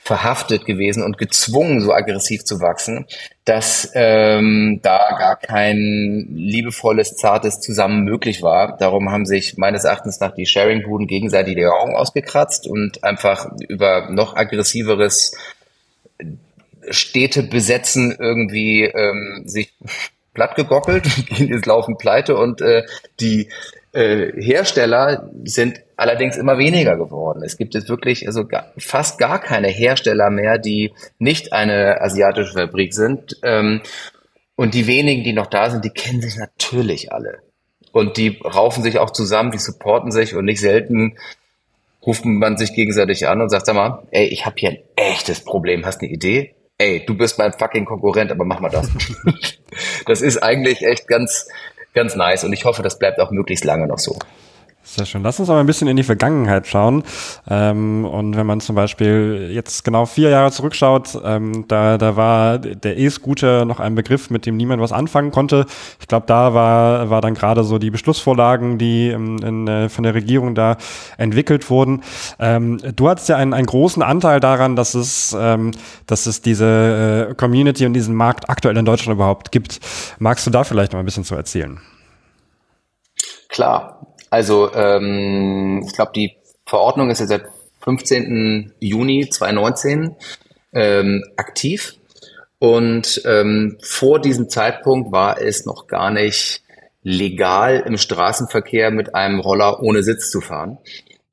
verhaftet 0.04 0.66
gewesen 0.66 1.02
und 1.02 1.18
gezwungen, 1.18 1.80
so 1.80 1.94
aggressiv 1.94 2.44
zu 2.44 2.60
wachsen, 2.60 3.06
dass 3.46 3.90
ähm, 3.94 4.80
da 4.84 5.16
gar 5.18 5.38
kein 5.38 6.28
liebevolles, 6.34 7.16
zartes 7.16 7.62
Zusammen 7.62 8.04
möglich 8.04 8.42
war. 8.42 8.76
Darum 8.78 9.12
haben 9.12 9.26
sich 9.26 9.58
meines 9.58 9.86
Erachtens 9.86 10.20
nach 10.20 10.34
die 10.34 10.46
Sharing-Buden 10.46 11.08
gegenseitig 11.08 11.56
die 11.56 11.66
Augen 11.66 11.96
ausgekratzt 11.96 12.68
und 12.68 13.02
einfach 13.06 13.50
über 13.70 14.10
noch 14.10 14.36
aggressiveres 14.36 15.38
Städte 16.90 17.44
besetzen 17.44 18.14
irgendwie 18.20 18.84
ähm, 18.84 19.44
sich 19.46 19.74
plattgegockelt, 20.34 21.04
gehen 21.28 21.50
ins 21.50 21.66
Laufen 21.66 21.98
pleite 21.98 22.36
und 22.36 22.62
äh, 22.62 22.84
die 23.20 23.50
äh, 23.94 24.32
Hersteller 24.42 25.30
sind 25.44 25.82
allerdings 25.96 26.38
immer 26.38 26.58
weniger 26.58 26.98
geworden. 26.98 27.44
Es 27.44 27.58
gibt 27.58 27.76
jetzt 27.76 27.90
wirklich 27.90 28.28
also 28.28 28.46
gar, 28.46 28.72
fast 28.78 29.20
gar 29.20 29.40
keine 29.40 29.68
Hersteller 29.68 30.30
mehr, 30.30 30.58
die 30.58 30.94
nicht 31.20 31.54
eine 31.54 32.02
asiatische 32.02 32.54
Fabrik 32.54 32.94
sind. 32.94 33.38
Ähm, 33.44 33.82
und 34.56 34.74
die 34.74 34.88
wenigen, 34.88 35.24
die 35.24 35.34
noch 35.34 35.48
da 35.48 35.70
sind, 35.70 35.86
die 35.86 35.90
kennen 35.90 36.22
sich 36.22 36.38
natürlich 36.38 37.12
alle. 37.12 37.40
Und 37.92 38.18
die 38.18 38.40
raufen 38.44 38.84
sich 38.84 38.98
auch 39.00 39.12
zusammen, 39.12 39.52
die 39.52 39.60
supporten 39.60 40.12
sich 40.12 40.36
und 40.36 40.46
nicht 40.46 40.60
selten 40.60 41.16
ruft 42.06 42.26
man 42.26 42.58
sich 42.58 42.74
gegenseitig 42.74 43.28
an 43.28 43.42
und 43.42 43.50
sagt, 43.50 43.66
sag 43.66 43.76
mal, 43.76 44.04
ey, 44.12 44.26
ich 44.26 44.46
habe 44.46 44.56
hier 44.58 44.72
ein 44.72 44.80
echtes 44.96 45.44
Problem, 45.44 45.86
hast 45.86 46.02
eine 46.02 46.12
Idee? 46.12 46.54
Ey, 46.84 47.06
du 47.06 47.16
bist 47.16 47.38
mein 47.38 47.54
fucking 47.54 47.86
Konkurrent, 47.86 48.32
aber 48.32 48.46
mach 48.46 48.60
mal 48.60 48.70
das. 48.70 48.90
das 50.06 50.22
ist 50.22 50.38
eigentlich 50.44 50.84
echt 50.84 51.08
ganz, 51.08 51.48
ganz 51.94 52.16
nice 52.16 52.44
und 52.44 52.54
ich 52.54 52.66
hoffe, 52.66 52.84
das 52.84 53.00
bleibt 53.00 53.20
auch 53.20 53.32
möglichst 53.32 53.64
lange 53.64 53.88
noch 53.88 54.00
so. 54.00 54.18
Sehr 54.86 55.06
schön. 55.06 55.24
Lass 55.24 55.40
uns 55.40 55.50
aber 55.50 55.62
ein 55.62 55.66
bisschen 55.66 55.88
in 55.88 55.96
die 55.96 56.04
Vergangenheit 56.04 56.68
schauen. 56.68 57.04
Ähm, 57.50 58.04
und 58.04 58.36
wenn 58.36 58.46
man 58.46 58.60
zum 58.60 58.76
Beispiel 58.76 59.50
jetzt 59.54 59.86
genau 59.86 60.06
vier 60.06 60.30
Jahre 60.30 60.52
zurückschaut, 60.52 61.18
ähm, 61.24 61.66
da, 61.70 61.98
da 61.98 62.18
war 62.18 62.60
der 62.60 62.98
E-Scooter 62.98 63.64
noch 63.64 63.80
ein 63.80 63.96
Begriff, 63.96 64.30
mit 64.30 64.46
dem 64.46 64.58
niemand 64.58 64.82
was 64.82 64.92
anfangen 64.92 65.32
konnte. 65.32 65.66
Ich 66.02 66.08
glaube, 66.10 66.26
da 66.28 66.54
war, 66.54 67.10
war 67.10 67.22
dann 67.22 67.34
gerade 67.34 67.64
so 67.64 67.80
die 67.80 67.92
Beschlussvorlagen, 67.92 68.78
die 68.78 69.10
in, 69.10 69.38
in, 69.42 69.68
äh, 69.70 69.88
von 69.88 70.04
der 70.04 70.16
Regierung 70.16 70.54
da 70.54 70.76
entwickelt 71.18 71.70
wurden. 71.70 72.04
Ähm, 72.38 72.78
du 72.96 73.08
hattest 73.08 73.30
ja 73.30 73.38
einen, 73.38 73.54
einen 73.54 73.68
großen 73.68 74.04
Anteil 74.04 74.42
daran, 74.42 74.76
dass 74.76 74.96
es, 74.96 75.34
ähm, 75.40 75.72
dass 76.08 76.26
es 76.26 76.42
diese 76.42 77.30
äh, 77.30 77.36
Community 77.36 77.86
und 77.86 77.94
diesen 77.94 78.16
Markt 78.16 78.50
aktuell 78.50 78.76
in 78.76 78.84
Deutschland 78.84 79.16
überhaupt 79.16 79.54
gibt. 79.54 79.80
Magst 80.20 80.46
du 80.46 80.52
da 80.52 80.66
vielleicht 80.66 80.92
noch 80.92 81.00
ein 81.00 81.06
bisschen 81.06 81.24
zu 81.24 81.36
erzählen? 81.36 81.80
Klar, 83.48 84.13
also 84.34 84.74
ähm, 84.74 85.84
ich 85.86 85.94
glaube, 85.94 86.12
die 86.16 86.36
Verordnung 86.66 87.12
ist 87.12 87.20
ja 87.20 87.28
seit 87.28 87.44
15. 87.84 88.74
Juni 88.80 89.30
2019 89.30 90.16
ähm, 90.74 91.24
aktiv. 91.38 91.94
Und 92.58 93.22
ähm, 93.26 93.78
vor 93.84 94.20
diesem 94.20 94.50
Zeitpunkt 94.50 95.12
war 95.12 95.40
es 95.40 95.68
noch 95.68 95.86
gar 95.86 96.10
nicht 96.10 96.64
legal, 97.04 97.84
im 97.86 98.00
Straßenverkehr 98.00 98.90
mit 98.90 99.14
einem 99.14 99.40
Roller 99.40 99.84
ohne 99.84 100.02
Sitz 100.02 100.32
zu 100.32 100.42
fahren, 100.42 100.80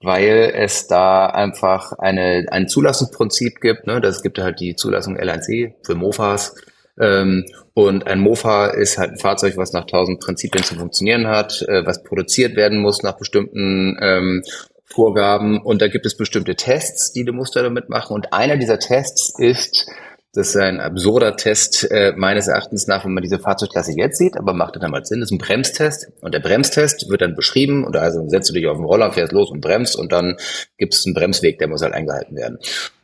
weil 0.03 0.53
es 0.55 0.87
da 0.87 1.25
einfach 1.25 1.93
eine, 1.93 2.49
ein 2.51 2.69
Zulassungsprinzip 2.69 3.63
gibt. 3.63 3.87
Ne? 3.87 4.03
Das 4.03 4.23
gibt 4.23 4.39
halt 4.39 4.61
die 4.61 4.77
Zulassung 4.77 5.17
L1E 5.17 5.73
für 5.85 5.95
Mofas 5.95 6.55
ähm, 7.01 7.47
und 7.75 8.07
ein 8.07 8.21
Mofa 8.21 8.67
ist 8.67 8.99
halt 8.99 9.13
ein 9.13 9.19
Fahrzeug, 9.19 9.57
was 9.57 9.73
nach 9.73 9.87
tausend 9.87 10.21
Prinzipien 10.21 10.63
zu 10.63 10.75
funktionieren 10.75 11.27
hat, 11.27 11.63
äh, 11.63 11.85
was 11.87 12.03
produziert 12.03 12.57
werden 12.57 12.81
muss 12.81 13.03
nach 13.03 13.17
bestimmten 13.17 13.97
ähm, 14.01 14.43
Vorgaben. 14.85 15.63
Und 15.63 15.81
da 15.81 15.89
gibt 15.89 16.05
es 16.05 16.17
bestimmte 16.17 16.57
Tests, 16.57 17.13
die 17.13 17.25
du 17.25 17.33
musst 17.33 17.57
da 17.57 17.63
damit 17.63 17.89
machen. 17.89 18.15
Und 18.15 18.33
einer 18.33 18.57
dieser 18.57 18.79
Tests 18.79 19.39
ist, 19.39 19.89
das 20.35 20.51
ist 20.51 20.57
ein 20.57 20.79
absurder 20.79 21.37
Test 21.37 21.91
äh, 21.91 22.13
meines 22.17 22.49
Erachtens 22.49 22.87
nach, 22.87 23.05
wenn 23.05 23.15
man 23.15 23.23
diese 23.23 23.39
Fahrzeugklasse 23.39 23.93
jetzt 23.97 24.19
sieht, 24.19 24.37
aber 24.37 24.53
macht 24.53 24.77
dann 24.77 24.91
mal 24.91 25.05
Sinn, 25.05 25.21
das 25.21 25.29
ist 25.31 25.33
ein 25.33 25.39
Bremstest. 25.39 26.09
Und 26.21 26.35
der 26.35 26.41
Bremstest 26.41 27.09
wird 27.09 27.23
dann 27.23 27.35
beschrieben 27.35 27.85
und 27.85 27.97
also 27.97 28.29
setzt 28.29 28.51
du 28.51 28.55
dich 28.55 28.67
auf 28.67 28.77
den 28.77 28.85
Roller, 28.85 29.11
fährst 29.13 29.33
los 29.33 29.51
und 29.51 29.61
bremst 29.61 29.97
und 29.97 30.13
dann 30.13 30.37
gibt 30.77 30.95
es 30.95 31.05
einen 31.07 31.15
Bremsweg, 31.15 31.59
der 31.59 31.69
muss 31.69 31.83
halt 31.83 31.95
eingehalten 31.95 32.37
werden. 32.37 32.59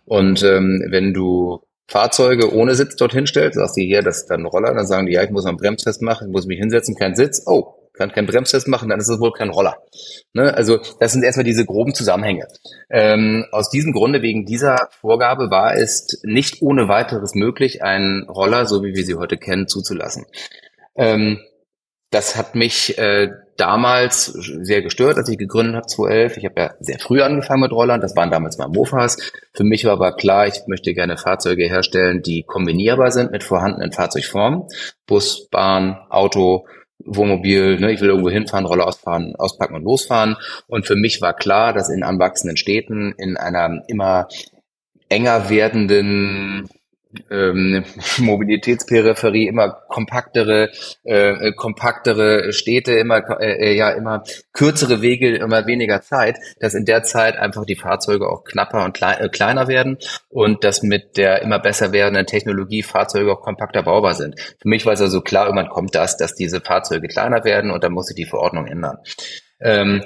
Und 0.05 0.43
ähm, 0.43 0.87
wenn 0.91 1.15
du 1.15 1.63
Fahrzeuge 1.89 2.53
ohne 2.53 2.75
Sitz 2.75 2.97
dorthin 2.97 3.27
stellt, 3.27 3.55
sagst 3.55 3.77
du 3.77 3.81
hier, 3.81 4.03
das 4.03 4.19
ist 4.19 4.31
dann 4.31 4.41
ein 4.41 4.47
Roller, 4.47 4.75
dann 4.75 4.87
sagen 4.87 5.07
die, 5.07 5.13
ja, 5.13 5.23
ich 5.23 5.31
muss 5.31 5.45
mal 5.45 5.51
einen 5.51 5.59
Bremstest 5.59 6.03
machen, 6.03 6.29
ich 6.29 6.33
muss 6.33 6.47
mich 6.47 6.59
hinsetzen, 6.59 6.97
kein 6.97 7.15
Sitz. 7.15 7.43
Oh, 7.47 7.75
kann 7.97 8.13
keinen 8.13 8.27
Bremstest 8.27 8.69
machen, 8.69 8.89
dann 8.89 9.01
ist 9.01 9.09
es 9.09 9.21
wohl 9.21 9.33
kein 9.33 9.51
Roller. 9.51 9.79
Ne? 10.33 10.53
Also 10.55 10.79
das 11.01 11.13
sind 11.13 11.23
erstmal 11.23 11.45
diese 11.45 11.65
groben 11.65 11.95
Zusammenhänge. 11.95 12.47
Ähm, 12.91 13.47
aus 13.53 13.71
diesem 13.71 13.93
Grunde, 13.93 14.23
wegen 14.23 14.45
dieser 14.45 14.89
Vorgabe, 15.01 15.51
war 15.51 15.75
es 15.75 16.21
nicht 16.23 16.61
ohne 16.61 16.89
weiteres 16.89 17.35
möglich, 17.35 17.83
einen 17.83 18.29
Roller, 18.29 18.67
so 18.67 18.83
wie 18.83 18.95
wir 18.95 19.05
sie 19.05 19.15
heute 19.15 19.39
kennen, 19.39 19.67
zuzulassen. 19.67 20.27
Ähm, 20.95 21.41
das 22.11 22.37
hat 22.37 22.55
mich 22.55 22.97
äh, 22.99 23.31
damals 23.57 24.27
sehr 24.27 24.83
gestört, 24.83 25.17
als 25.17 25.29
ich 25.29 25.39
gegründet 25.39 25.77
habe, 25.77 25.87
2011. 25.87 26.37
Ich 26.37 26.45
habe 26.45 26.61
ja 26.61 26.75
sehr 26.81 26.99
früh 26.99 27.21
angefangen 27.23 27.63
mit 27.63 27.73
Rollern, 27.73 28.01
das 28.01 28.15
waren 28.17 28.31
damals 28.31 28.59
mal 28.59 28.69
Mofas. 28.69 29.17
Für 29.55 29.65
mich 29.65 29.85
war 29.85 29.93
aber 29.93 30.13
klar, 30.13 30.47
ich 30.47 30.61
möchte 30.67 30.95
gerne 30.95 31.17
Fahrzeuge 31.17 31.67
herstellen, 31.67 32.23
die 32.23 32.43
kombinierbar 32.45 33.11
sind 33.11 33.33
mit 33.33 33.43
vorhandenen 33.43 33.93
Fahrzeugformen. 33.93 34.65
Bus, 35.07 35.49
Bahn, 35.51 35.99
Auto, 36.11 36.67
Wohnmobil, 37.05 37.79
ne, 37.79 37.93
ich 37.93 38.01
will 38.01 38.09
irgendwo 38.09 38.31
hinfahren, 38.31 38.67
Rolle 38.67 38.85
ausfahren, 38.85 39.35
auspacken 39.37 39.77
und 39.77 39.85
losfahren. 39.85 40.37
Und 40.67 40.87
für 40.87 40.97
mich 40.97 41.21
war 41.21 41.35
klar, 41.35 41.73
dass 41.73 41.89
in 41.89 42.03
anwachsenden 42.03 42.57
Städten 42.57 43.15
in 43.19 43.37
einer 43.37 43.83
immer 43.89 44.29
enger 45.09 45.49
werdenden 45.49 46.69
ähm, 47.31 47.85
Mobilitätsperipherie 48.19 49.47
immer 49.49 49.71
kompaktere, 49.89 50.71
äh, 51.05 51.53
kompaktere 51.53 52.53
Städte, 52.53 52.93
immer 52.93 53.23
äh, 53.41 53.77
ja 53.77 53.91
immer 53.91 54.23
kürzere 54.53 55.03
Wege, 55.03 55.37
immer 55.37 55.67
weniger 55.67 56.03
Zeit, 56.03 56.39
dass 56.61 56.75
in 56.75 56.85
der 56.85 57.03
Zeit 57.03 57.37
einfach 57.37 57.65
die 57.65 57.77
Fahrzeuge 57.77 58.29
auch 58.29 58.45
knapper 58.45 58.85
und 58.85 58.95
klei 58.95 59.15
äh, 59.15 59.29
kleiner 59.29 59.69
werden 59.69 59.99
und 60.29 60.65
dass 60.65 60.83
mit 60.83 61.17
der 61.17 61.43
immer 61.43 61.59
besser 61.59 61.93
werdenden 61.93 62.27
Technologie 62.27 62.83
Fahrzeuge 62.83 63.33
auch 63.33 63.41
kompakter 63.41 63.83
baubar 63.83 64.15
sind. 64.15 64.39
Für 64.41 64.69
mich 64.69 64.87
war 64.87 64.93
es 64.93 65.01
also 65.01 65.21
klar, 65.21 65.47
irgendwann 65.47 65.69
kommt 65.69 65.95
das, 65.95 66.17
dass 66.17 66.35
diese 66.35 66.61
Fahrzeuge 66.61 67.09
kleiner 67.09 67.45
werden 67.45 67.71
und 67.71 67.85
dann 67.85 67.93
muss 67.93 68.07
sich 68.07 68.17
die 68.17 68.25
Verordnung 68.25 68.67
ändern. 68.67 68.99
Ähm, 69.61 70.03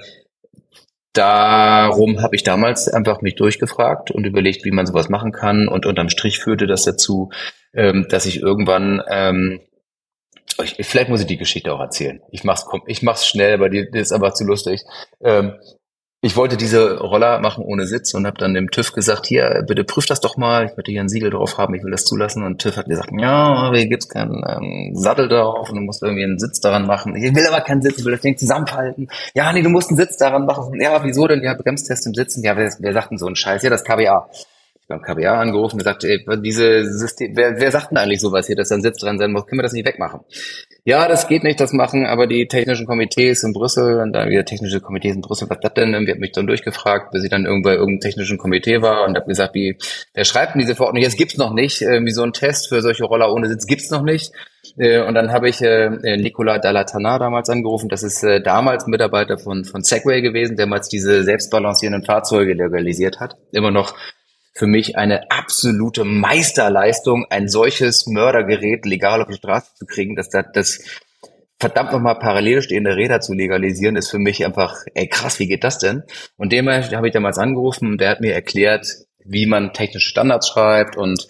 Darum 1.12 2.22
habe 2.22 2.36
ich 2.36 2.44
damals 2.44 2.88
einfach 2.88 3.20
mich 3.20 3.34
durchgefragt 3.34 4.10
und 4.10 4.26
überlegt, 4.26 4.64
wie 4.64 4.70
man 4.70 4.86
sowas 4.86 5.08
machen 5.08 5.32
kann. 5.32 5.66
Und 5.66 5.86
unterm 5.86 6.08
Strich 6.08 6.38
führte 6.38 6.66
das 6.66 6.84
dazu, 6.84 7.30
ähm, 7.74 8.06
dass 8.08 8.26
ich 8.26 8.40
irgendwann, 8.40 9.02
ähm, 9.08 9.60
ich, 10.62 10.76
vielleicht 10.86 11.08
muss 11.08 11.20
ich 11.20 11.26
die 11.26 11.36
Geschichte 11.36 11.72
auch 11.72 11.80
erzählen. 11.80 12.20
Ich 12.30 12.44
mach's, 12.44 12.66
ich 12.86 13.02
mach's 13.02 13.26
schnell, 13.26 13.54
aber 13.54 13.68
die, 13.68 13.90
die 13.90 13.98
ist 13.98 14.12
einfach 14.12 14.34
zu 14.34 14.44
lustig. 14.44 14.82
Ähm, 15.20 15.54
ich 16.22 16.36
wollte 16.36 16.58
diese 16.58 16.98
Roller 16.98 17.40
machen 17.40 17.64
ohne 17.64 17.86
Sitz 17.86 18.12
und 18.12 18.26
habe 18.26 18.36
dann 18.36 18.52
dem 18.52 18.70
TÜV 18.70 18.92
gesagt, 18.92 19.26
hier, 19.26 19.64
bitte 19.66 19.84
prüf 19.84 20.04
das 20.04 20.20
doch 20.20 20.36
mal, 20.36 20.66
ich 20.66 20.76
möchte 20.76 20.90
hier 20.92 21.00
ein 21.00 21.08
Siegel 21.08 21.30
drauf 21.30 21.56
haben, 21.56 21.74
ich 21.74 21.82
will 21.82 21.90
das 21.90 22.04
zulassen. 22.04 22.44
Und 22.44 22.60
TÜV 22.60 22.76
hat 22.76 22.86
gesagt, 22.86 23.10
ja, 23.16 23.72
hier 23.72 23.86
gibt's 23.86 24.08
keinen 24.08 24.42
ähm, 24.46 24.92
Sattel 24.94 25.28
drauf 25.28 25.70
und 25.70 25.76
du 25.76 25.82
musst 25.82 26.02
irgendwie 26.02 26.24
einen 26.24 26.38
Sitz 26.38 26.60
daran 26.60 26.86
machen. 26.86 27.16
Ich 27.16 27.34
will 27.34 27.46
aber 27.46 27.62
keinen 27.62 27.80
Sitz, 27.80 27.98
ich 27.98 28.04
will 28.04 28.12
das 28.12 28.20
Ding 28.20 28.36
zusammenfalten. 28.36 29.08
Ja, 29.34 29.50
nee, 29.52 29.62
du 29.62 29.70
musst 29.70 29.88
einen 29.88 29.96
Sitz 29.96 30.18
daran 30.18 30.44
machen. 30.44 30.78
Ja, 30.78 31.02
wieso 31.02 31.26
denn? 31.26 31.42
Ja, 31.42 31.54
Bremstest 31.54 32.06
im 32.06 32.14
Sitzen. 32.14 32.44
Ja, 32.44 32.54
wer, 32.54 32.70
wer 32.78 32.92
sagt 32.92 33.12
denn 33.12 33.18
so 33.18 33.26
einen 33.26 33.36
Scheiß? 33.36 33.62
Ja, 33.62 33.70
das 33.70 33.84
KBA 33.84 34.28
beim 34.90 35.00
KBA 35.00 35.40
angerufen 35.40 35.76
und 35.76 35.78
gesagt, 35.78 36.04
ey, 36.04 36.22
diese 36.42 36.84
System, 36.84 37.34
wer, 37.34 37.58
wer 37.58 37.70
sagt 37.70 37.90
denn 37.90 37.98
eigentlich 37.98 38.20
sowas 38.20 38.46
hier, 38.46 38.56
dass 38.56 38.68
da 38.68 38.78
Sitz 38.78 38.98
dran 38.98 39.18
sein 39.18 39.32
muss? 39.32 39.46
Können 39.46 39.60
wir 39.60 39.62
das 39.62 39.72
nicht 39.72 39.86
wegmachen? 39.86 40.20
Ja, 40.84 41.08
das 41.08 41.28
geht 41.28 41.44
nicht, 41.44 41.60
das 41.60 41.72
machen 41.72 42.06
aber 42.06 42.26
die 42.26 42.48
technischen 42.48 42.86
Komitees 42.86 43.42
in 43.42 43.52
Brüssel 43.52 44.00
und 44.00 44.12
dann 44.12 44.28
wieder 44.28 44.44
technische 44.44 44.80
Komitees 44.80 45.14
in 45.14 45.22
Brüssel, 45.22 45.48
was 45.48 45.60
das 45.60 45.74
denn? 45.74 45.92
Irgendwie 45.94 46.12
hat 46.12 46.18
mich 46.18 46.32
dann 46.32 46.46
durchgefragt, 46.46 47.12
bis 47.12 47.24
ich 47.24 47.30
dann 47.30 47.44
irgendwo 47.46 47.70
bei 47.70 47.74
irgendeinem 47.74 48.00
technischen 48.00 48.38
Komitee 48.38 48.82
war 48.82 49.06
und 49.06 49.16
habe 49.16 49.26
gesagt, 49.26 49.54
wie, 49.54 49.76
wer 50.14 50.24
schreibt 50.24 50.54
denn 50.54 50.60
diese 50.60 50.74
Verordnung? 50.74 51.02
Jetzt 51.02 51.16
gibt's 51.16 51.36
noch 51.36 51.54
nicht, 51.54 51.82
irgendwie 51.82 52.12
so 52.12 52.22
ein 52.22 52.32
Test 52.32 52.68
für 52.68 52.82
solche 52.82 53.04
Roller 53.04 53.32
ohne 53.32 53.48
Sitz 53.48 53.66
gibt's 53.66 53.90
noch 53.90 54.02
nicht. 54.02 54.32
Äh, 54.76 55.02
und 55.02 55.14
dann 55.14 55.32
habe 55.32 55.48
ich 55.48 55.62
äh, 55.62 56.16
Nicola 56.16 56.58
Dalatana 56.58 57.18
damals 57.18 57.48
angerufen. 57.48 57.88
Das 57.88 58.02
ist 58.02 58.22
äh, 58.22 58.40
damals 58.42 58.86
Mitarbeiter 58.86 59.38
von, 59.38 59.64
von 59.64 59.82
Segway 59.82 60.22
gewesen, 60.22 60.56
der 60.56 60.66
damals 60.66 60.88
diese 60.88 61.24
selbstbalancierenden 61.24 62.04
Fahrzeuge 62.04 62.54
legalisiert 62.54 63.20
hat. 63.20 63.36
Immer 63.52 63.70
noch 63.70 63.94
für 64.60 64.66
mich 64.66 64.98
eine 64.98 65.30
absolute 65.30 66.04
Meisterleistung, 66.04 67.24
ein 67.30 67.48
solches 67.48 68.06
Mördergerät 68.06 68.84
legal 68.84 69.22
auf 69.22 69.28
die 69.28 69.38
Straße 69.38 69.74
zu 69.74 69.86
kriegen, 69.86 70.16
dass 70.16 70.28
das, 70.28 70.44
das 70.52 70.84
verdammt 71.58 71.92
nochmal 71.92 72.18
parallel 72.18 72.60
stehende 72.60 72.94
Räder 72.94 73.20
zu 73.20 73.32
legalisieren, 73.32 73.96
ist 73.96 74.10
für 74.10 74.18
mich 74.18 74.44
einfach, 74.44 74.76
ey 74.92 75.08
krass, 75.08 75.38
wie 75.38 75.46
geht 75.46 75.64
das 75.64 75.78
denn? 75.78 76.02
Und 76.36 76.52
dem 76.52 76.68
habe 76.68 77.06
ich 77.06 77.14
damals 77.14 77.38
angerufen 77.38 77.88
und 77.88 78.02
der 78.02 78.10
hat 78.10 78.20
mir 78.20 78.34
erklärt, 78.34 78.86
wie 79.24 79.46
man 79.46 79.72
technische 79.72 80.10
Standards 80.10 80.48
schreibt 80.48 80.98
und 80.98 81.26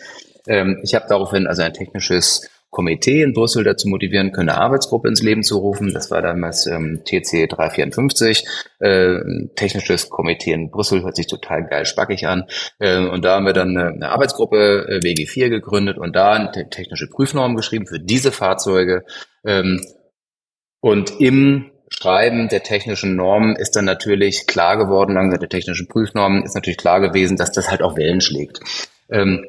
ähm, 0.49 0.81
ich 0.83 0.97
habe 0.97 1.07
daraufhin 1.09 1.47
also 1.47 1.63
ein 1.63 1.73
technisches 1.73 2.51
Komitee 2.71 3.23
in 3.23 3.33
Brüssel 3.33 3.65
dazu 3.65 3.89
motivieren 3.89 4.31
können, 4.33 4.49
eine 4.49 4.61
Arbeitsgruppe 4.61 5.09
ins 5.09 5.23
Leben 5.23 5.43
zu 5.43 5.59
rufen. 5.59 5.93
Das 5.93 6.11
war 6.11 6.23
damals 6.23 6.67
ähm, 6.67 7.03
TC 7.05 7.49
354, 7.49 8.45
äh, 8.79 9.19
technisches 9.57 10.09
Komitee 10.09 10.53
in 10.53 10.71
Brüssel, 10.71 11.03
hört 11.03 11.17
sich 11.17 11.27
total 11.27 11.67
geil 11.67 11.85
spackig 11.85 12.27
an. 12.27 12.45
Äh, 12.79 12.99
und 12.99 13.25
da 13.25 13.37
haben 13.37 13.47
wir 13.47 13.53
dann 13.53 13.77
eine, 13.77 13.89
eine 13.89 14.09
Arbeitsgruppe 14.11 14.87
äh, 14.89 14.99
WG4 15.01 15.49
gegründet 15.49 15.99
und 15.99 16.15
da 16.15 16.33
eine 16.33 16.71
technische 16.71 17.09
Prüfnorm 17.09 17.57
geschrieben 17.57 17.87
für 17.87 17.99
diese 17.99 18.31
Fahrzeuge. 18.31 19.05
Ähm, 19.45 19.81
und 20.81 21.21
im 21.21 21.73
Schreiben 21.93 22.49
der 22.49 22.63
technischen 22.63 23.17
Normen 23.17 23.57
ist 23.57 23.75
dann 23.75 23.85
natürlich 23.85 24.47
klar 24.47 24.77
geworden, 24.77 25.15
langsam 25.15 25.41
der 25.41 25.49
technischen 25.49 25.89
Prüfnormen 25.89 26.45
ist 26.45 26.55
natürlich 26.55 26.79
klar 26.79 27.01
gewesen, 27.01 27.37
dass 27.37 27.51
das 27.51 27.69
halt 27.69 27.83
auch 27.83 27.97
Wellen 27.97 28.21
schlägt. 28.21 28.61
Ähm, 29.11 29.45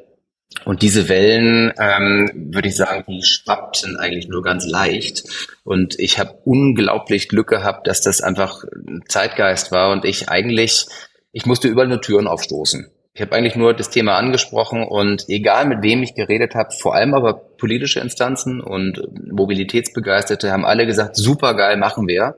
und 0.65 0.81
diese 0.81 1.09
Wellen, 1.09 1.73
ähm, 1.79 2.29
würde 2.53 2.67
ich 2.67 2.75
sagen, 2.75 3.03
die 3.07 3.23
schwappten 3.23 3.97
eigentlich 3.97 4.27
nur 4.27 4.43
ganz 4.43 4.67
leicht. 4.67 5.23
Und 5.63 5.99
ich 5.99 6.19
habe 6.19 6.39
unglaublich 6.45 7.29
Glück 7.29 7.47
gehabt, 7.47 7.87
dass 7.87 8.01
das 8.01 8.21
einfach 8.21 8.63
Zeitgeist 9.07 9.71
war 9.71 9.91
und 9.91 10.05
ich 10.05 10.29
eigentlich, 10.29 10.85
ich 11.31 11.45
musste 11.45 11.67
überall 11.67 11.87
nur 11.87 12.01
Türen 12.01 12.27
aufstoßen. 12.27 12.91
Ich 13.13 13.21
habe 13.21 13.35
eigentlich 13.35 13.55
nur 13.55 13.73
das 13.73 13.89
Thema 13.89 14.15
angesprochen 14.15 14.83
und 14.83 15.25
egal 15.27 15.65
mit 15.65 15.81
wem 15.81 16.01
ich 16.01 16.15
geredet 16.15 16.55
habe, 16.55 16.71
vor 16.71 16.95
allem 16.95 17.13
aber 17.13 17.33
politische 17.33 17.99
Instanzen 17.99 18.61
und 18.61 19.01
Mobilitätsbegeisterte 19.29 20.51
haben 20.51 20.63
alle 20.63 20.85
gesagt, 20.85 21.17
super 21.17 21.55
geil, 21.55 21.75
machen 21.75 22.07
wir. 22.07 22.35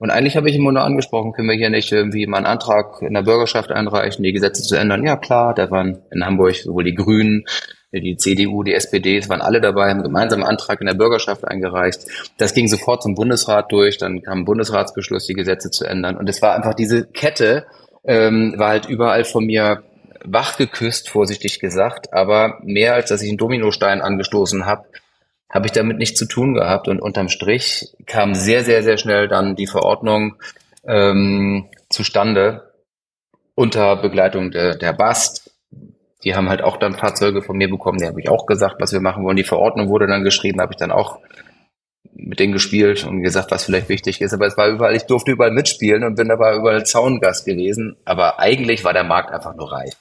Und 0.00 0.10
eigentlich 0.10 0.34
habe 0.34 0.48
ich 0.48 0.56
immer 0.56 0.72
nur 0.72 0.82
angesprochen, 0.82 1.32
können 1.32 1.48
wir 1.48 1.56
hier 1.56 1.68
nicht 1.68 1.92
irgendwie 1.92 2.26
mal 2.26 2.38
einen 2.38 2.46
Antrag 2.46 3.02
in 3.02 3.12
der 3.12 3.20
Bürgerschaft 3.20 3.70
einreichen, 3.70 4.24
die 4.24 4.32
Gesetze 4.32 4.62
zu 4.62 4.74
ändern? 4.74 5.04
Ja 5.04 5.16
klar, 5.16 5.54
da 5.54 5.70
waren 5.70 5.98
in 6.10 6.24
Hamburg 6.24 6.54
sowohl 6.54 6.84
die 6.84 6.94
Grünen, 6.94 7.44
die 7.92 8.16
CDU, 8.16 8.62
die 8.62 8.72
SPD, 8.72 9.18
es 9.18 9.28
waren 9.28 9.42
alle 9.42 9.60
dabei, 9.60 9.90
haben 9.90 10.02
gemeinsam 10.02 10.40
einen 10.40 10.48
Antrag 10.48 10.80
in 10.80 10.86
der 10.86 10.94
Bürgerschaft 10.94 11.46
eingereicht. 11.46 12.00
Das 12.38 12.54
ging 12.54 12.66
sofort 12.66 13.02
zum 13.02 13.14
Bundesrat 13.14 13.70
durch, 13.72 13.98
dann 13.98 14.22
kam 14.22 14.38
ein 14.38 14.44
Bundesratsbeschluss, 14.46 15.26
die 15.26 15.34
Gesetze 15.34 15.70
zu 15.70 15.84
ändern. 15.84 16.16
Und 16.16 16.30
es 16.30 16.40
war 16.40 16.54
einfach 16.54 16.72
diese 16.72 17.04
Kette, 17.04 17.66
ähm, 18.02 18.54
war 18.56 18.70
halt 18.70 18.88
überall 18.88 19.24
von 19.24 19.44
mir 19.44 19.82
wach 20.24 20.56
geküsst, 20.56 21.10
vorsichtig 21.10 21.60
gesagt, 21.60 22.14
aber 22.14 22.58
mehr 22.62 22.94
als 22.94 23.10
dass 23.10 23.20
ich 23.20 23.28
einen 23.28 23.38
Dominostein 23.38 24.00
angestoßen 24.00 24.64
habe, 24.64 24.86
habe 25.50 25.66
ich 25.66 25.72
damit 25.72 25.98
nichts 25.98 26.18
zu 26.18 26.26
tun 26.26 26.54
gehabt. 26.54 26.88
Und 26.88 27.00
unterm 27.00 27.28
Strich 27.28 27.92
kam 28.06 28.34
sehr, 28.34 28.64
sehr, 28.64 28.82
sehr 28.82 28.96
schnell 28.96 29.28
dann 29.28 29.56
die 29.56 29.66
Verordnung 29.66 30.36
ähm, 30.86 31.68
zustande 31.88 32.72
unter 33.54 33.96
Begleitung 33.96 34.52
der, 34.52 34.76
der 34.76 34.92
BAST. 34.92 35.50
Die 36.24 36.34
haben 36.34 36.48
halt 36.48 36.62
auch 36.62 36.76
dann 36.76 36.94
Fahrzeuge 36.94 37.42
von 37.42 37.56
mir 37.56 37.68
bekommen, 37.68 37.98
die 37.98 38.06
habe 38.06 38.20
ich 38.20 38.28
auch 38.28 38.46
gesagt, 38.46 38.76
was 38.78 38.92
wir 38.92 39.00
machen 39.00 39.24
wollen. 39.24 39.36
Die 39.36 39.44
Verordnung 39.44 39.88
wurde 39.88 40.06
dann 40.06 40.22
geschrieben, 40.22 40.60
habe 40.60 40.72
ich 40.72 40.78
dann 40.78 40.92
auch 40.92 41.18
mit 42.12 42.38
denen 42.40 42.52
gespielt 42.52 43.04
und 43.04 43.22
gesagt, 43.22 43.50
was 43.50 43.64
vielleicht 43.64 43.88
wichtig 43.88 44.20
ist. 44.20 44.34
Aber 44.34 44.46
es 44.46 44.56
war 44.56 44.68
überall, 44.68 44.94
ich 44.94 45.04
durfte 45.04 45.32
überall 45.32 45.50
mitspielen 45.50 46.04
und 46.04 46.16
bin 46.16 46.28
dabei 46.28 46.56
überall 46.56 46.84
Zaungast 46.84 47.46
gewesen. 47.46 47.96
Aber 48.04 48.38
eigentlich 48.38 48.84
war 48.84 48.92
der 48.92 49.04
Markt 49.04 49.32
einfach 49.32 49.54
nur 49.54 49.72
reif. 49.72 49.96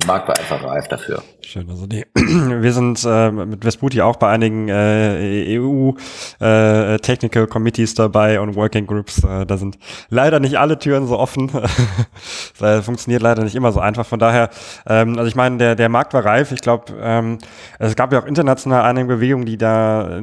Der 0.00 0.06
Markt 0.06 0.28
war 0.28 0.38
einfach 0.38 0.62
reif 0.62 0.88
dafür. 0.88 1.22
Schön, 1.40 1.68
also 1.68 1.86
die, 1.86 2.04
wir 2.14 2.72
sind 2.72 3.04
äh, 3.04 3.30
mit 3.30 3.64
Vesputi 3.64 4.00
auch 4.00 4.16
bei 4.16 4.28
einigen 4.28 4.68
äh, 4.68 5.58
EU 5.58 5.92
äh, 6.40 6.98
Technical 6.98 7.46
Committees 7.46 7.94
dabei 7.94 8.40
und 8.40 8.54
Working 8.54 8.86
Groups. 8.86 9.24
Äh, 9.24 9.44
da 9.44 9.56
sind 9.56 9.78
leider 10.08 10.40
nicht 10.40 10.58
alle 10.58 10.78
Türen 10.78 11.06
so 11.06 11.18
offen. 11.18 11.50
das 12.58 12.84
funktioniert 12.84 13.22
leider 13.22 13.42
nicht 13.42 13.56
immer 13.56 13.72
so 13.72 13.80
einfach. 13.80 14.06
Von 14.06 14.18
daher, 14.18 14.50
ähm, 14.86 15.18
also 15.18 15.26
ich 15.28 15.36
meine, 15.36 15.56
der, 15.58 15.74
der 15.74 15.88
Markt 15.88 16.14
war 16.14 16.24
reif. 16.24 16.52
Ich 16.52 16.60
glaube, 16.60 16.92
ähm, 17.00 17.38
es 17.78 17.96
gab 17.96 18.12
ja 18.12 18.20
auch 18.20 18.26
international 18.26 18.82
einige 18.82 19.06
Bewegungen, 19.06 19.46
die 19.46 19.58
da 19.58 20.20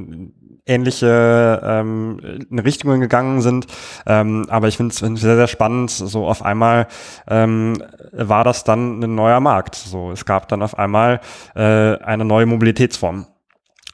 ähnliche 0.65 1.61
ähm, 1.63 2.19
Richtungen 2.51 3.01
gegangen 3.01 3.41
sind. 3.41 3.67
Ähm, 4.05 4.45
aber 4.49 4.67
ich 4.67 4.77
finde 4.77 4.93
es 4.93 4.99
sehr, 4.99 5.35
sehr 5.35 5.47
spannend. 5.47 5.91
So 5.91 6.25
auf 6.25 6.43
einmal 6.43 6.87
ähm, 7.27 7.81
war 8.11 8.43
das 8.43 8.63
dann 8.63 8.99
ein 8.99 9.15
neuer 9.15 9.39
Markt. 9.39 9.75
So, 9.75 10.11
es 10.11 10.25
gab 10.25 10.47
dann 10.47 10.61
auf 10.61 10.77
einmal 10.77 11.21
äh, 11.55 11.97
eine 11.97 12.25
neue 12.25 12.45
Mobilitätsform. 12.45 13.27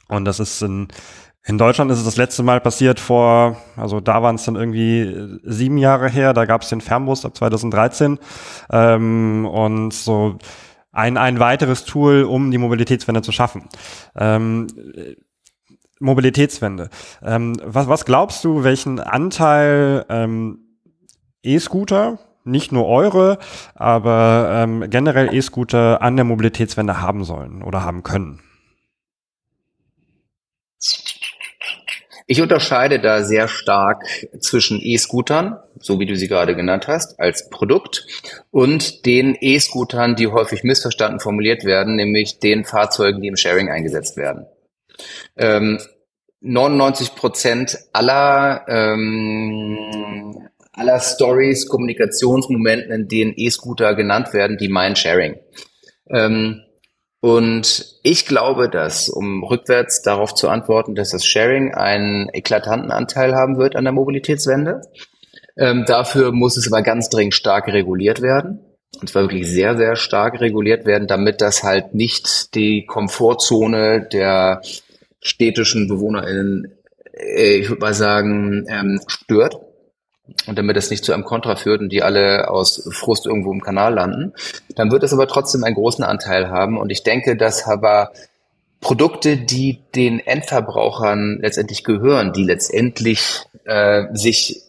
Und 0.08 0.24
das 0.24 0.40
ist 0.40 0.62
in, 0.62 0.88
in 1.44 1.58
Deutschland 1.58 1.90
ist 1.90 1.98
es 1.98 2.04
das 2.04 2.16
letzte 2.16 2.42
Mal 2.42 2.60
passiert 2.60 3.00
vor, 3.00 3.56
also 3.76 4.00
da 4.00 4.22
waren 4.22 4.36
es 4.36 4.44
dann 4.44 4.56
irgendwie 4.56 5.40
sieben 5.42 5.78
Jahre 5.78 6.08
her, 6.08 6.34
da 6.34 6.44
gab 6.44 6.62
es 6.62 6.68
den 6.68 6.80
Fernbus 6.80 7.24
ab 7.24 7.36
2013. 7.36 8.18
Ähm, 8.70 9.46
und 9.46 9.92
so 9.92 10.38
ein, 10.92 11.16
ein 11.16 11.40
weiteres 11.40 11.84
Tool, 11.84 12.22
um 12.24 12.50
die 12.50 12.58
Mobilitätswende 12.58 13.22
zu 13.22 13.32
schaffen. 13.32 13.68
Ähm, 14.14 14.66
Mobilitätswende. 16.02 16.90
Ähm, 17.22 17.56
was, 17.64 17.88
was 17.88 18.04
glaubst 18.04 18.44
du, 18.44 18.64
welchen 18.64 19.00
Anteil 19.00 20.04
ähm, 20.08 20.58
E-Scooter, 21.42 22.18
nicht 22.44 22.72
nur 22.72 22.86
eure, 22.86 23.38
aber 23.74 24.50
ähm, 24.52 24.90
generell 24.90 25.34
E-Scooter 25.34 26.02
an 26.02 26.16
der 26.16 26.24
Mobilitätswende 26.24 27.00
haben 27.00 27.24
sollen 27.24 27.62
oder 27.62 27.84
haben 27.84 28.02
können? 28.02 28.40
Ich 32.26 32.40
unterscheide 32.40 32.98
da 32.98 33.24
sehr 33.24 33.46
stark 33.46 34.04
zwischen 34.40 34.80
E-Scootern, 34.80 35.58
so 35.78 36.00
wie 36.00 36.06
du 36.06 36.16
sie 36.16 36.28
gerade 36.28 36.56
genannt 36.56 36.88
hast, 36.88 37.20
als 37.20 37.50
Produkt 37.50 38.06
und 38.50 39.04
den 39.06 39.36
E-Scootern, 39.38 40.16
die 40.16 40.28
häufig 40.28 40.62
missverstanden 40.62 41.20
formuliert 41.20 41.64
werden, 41.64 41.96
nämlich 41.96 42.38
den 42.38 42.64
Fahrzeugen, 42.64 43.20
die 43.20 43.28
im 43.28 43.36
Sharing 43.36 43.68
eingesetzt 43.68 44.16
werden. 44.16 44.46
Ähm, 45.36 45.78
99 46.40 47.14
Prozent 47.14 47.78
aller 47.92 48.64
ähm, 48.68 50.48
aller 50.72 51.00
Stories, 51.00 51.68
Kommunikationsmomenten, 51.68 52.92
in 52.92 53.08
denen 53.08 53.34
E-Scooter 53.36 53.94
genannt 53.94 54.32
werden, 54.32 54.56
die 54.56 54.68
meinen 54.68 54.96
Sharing. 54.96 55.36
Ähm, 56.08 56.62
und 57.20 58.00
ich 58.02 58.26
glaube, 58.26 58.68
dass, 58.68 59.08
um 59.08 59.44
rückwärts 59.44 60.02
darauf 60.02 60.34
zu 60.34 60.48
antworten, 60.48 60.96
dass 60.96 61.10
das 61.10 61.24
Sharing 61.24 61.72
einen 61.72 62.28
eklatanten 62.32 62.90
Anteil 62.90 63.34
haben 63.34 63.58
wird 63.58 63.76
an 63.76 63.84
der 63.84 63.92
Mobilitätswende. 63.92 64.80
Ähm, 65.56 65.84
dafür 65.86 66.32
muss 66.32 66.56
es 66.56 66.72
aber 66.72 66.82
ganz 66.82 67.10
dringend 67.10 67.34
stark 67.34 67.68
reguliert 67.68 68.22
werden. 68.22 68.60
Und 69.00 69.08
zwar 69.08 69.22
wirklich 69.22 69.48
sehr, 69.48 69.76
sehr 69.76 69.96
stark 69.96 70.40
reguliert 70.40 70.84
werden, 70.84 71.06
damit 71.06 71.40
das 71.40 71.62
halt 71.62 71.94
nicht 71.94 72.54
die 72.54 72.86
Komfortzone 72.86 74.08
der 74.12 74.62
städtischen 75.22 75.88
BewohnerInnen, 75.88 76.72
äh, 77.14 77.56
ich 77.56 77.68
würde 77.68 77.80
mal 77.80 77.94
sagen, 77.94 78.66
ähm, 78.68 79.00
stört 79.06 79.58
und 80.46 80.58
damit 80.58 80.76
es 80.76 80.90
nicht 80.90 81.04
zu 81.04 81.12
einem 81.12 81.24
Kontra 81.24 81.56
führt 81.56 81.80
und 81.80 81.90
die 81.90 82.02
alle 82.02 82.50
aus 82.50 82.88
Frust 82.92 83.26
irgendwo 83.26 83.52
im 83.52 83.62
Kanal 83.62 83.94
landen, 83.94 84.34
dann 84.76 84.90
wird 84.90 85.02
es 85.02 85.12
aber 85.12 85.26
trotzdem 85.26 85.64
einen 85.64 85.74
großen 85.74 86.04
Anteil 86.04 86.50
haben. 86.50 86.78
Und 86.78 86.90
ich 86.90 87.02
denke, 87.02 87.36
dass 87.36 87.66
aber 87.66 88.12
Produkte, 88.80 89.36
die 89.36 89.78
den 89.94 90.18
Endverbrauchern 90.18 91.38
letztendlich 91.40 91.84
gehören, 91.84 92.32
die 92.32 92.44
letztendlich 92.44 93.42
äh, 93.64 94.06
sich 94.12 94.62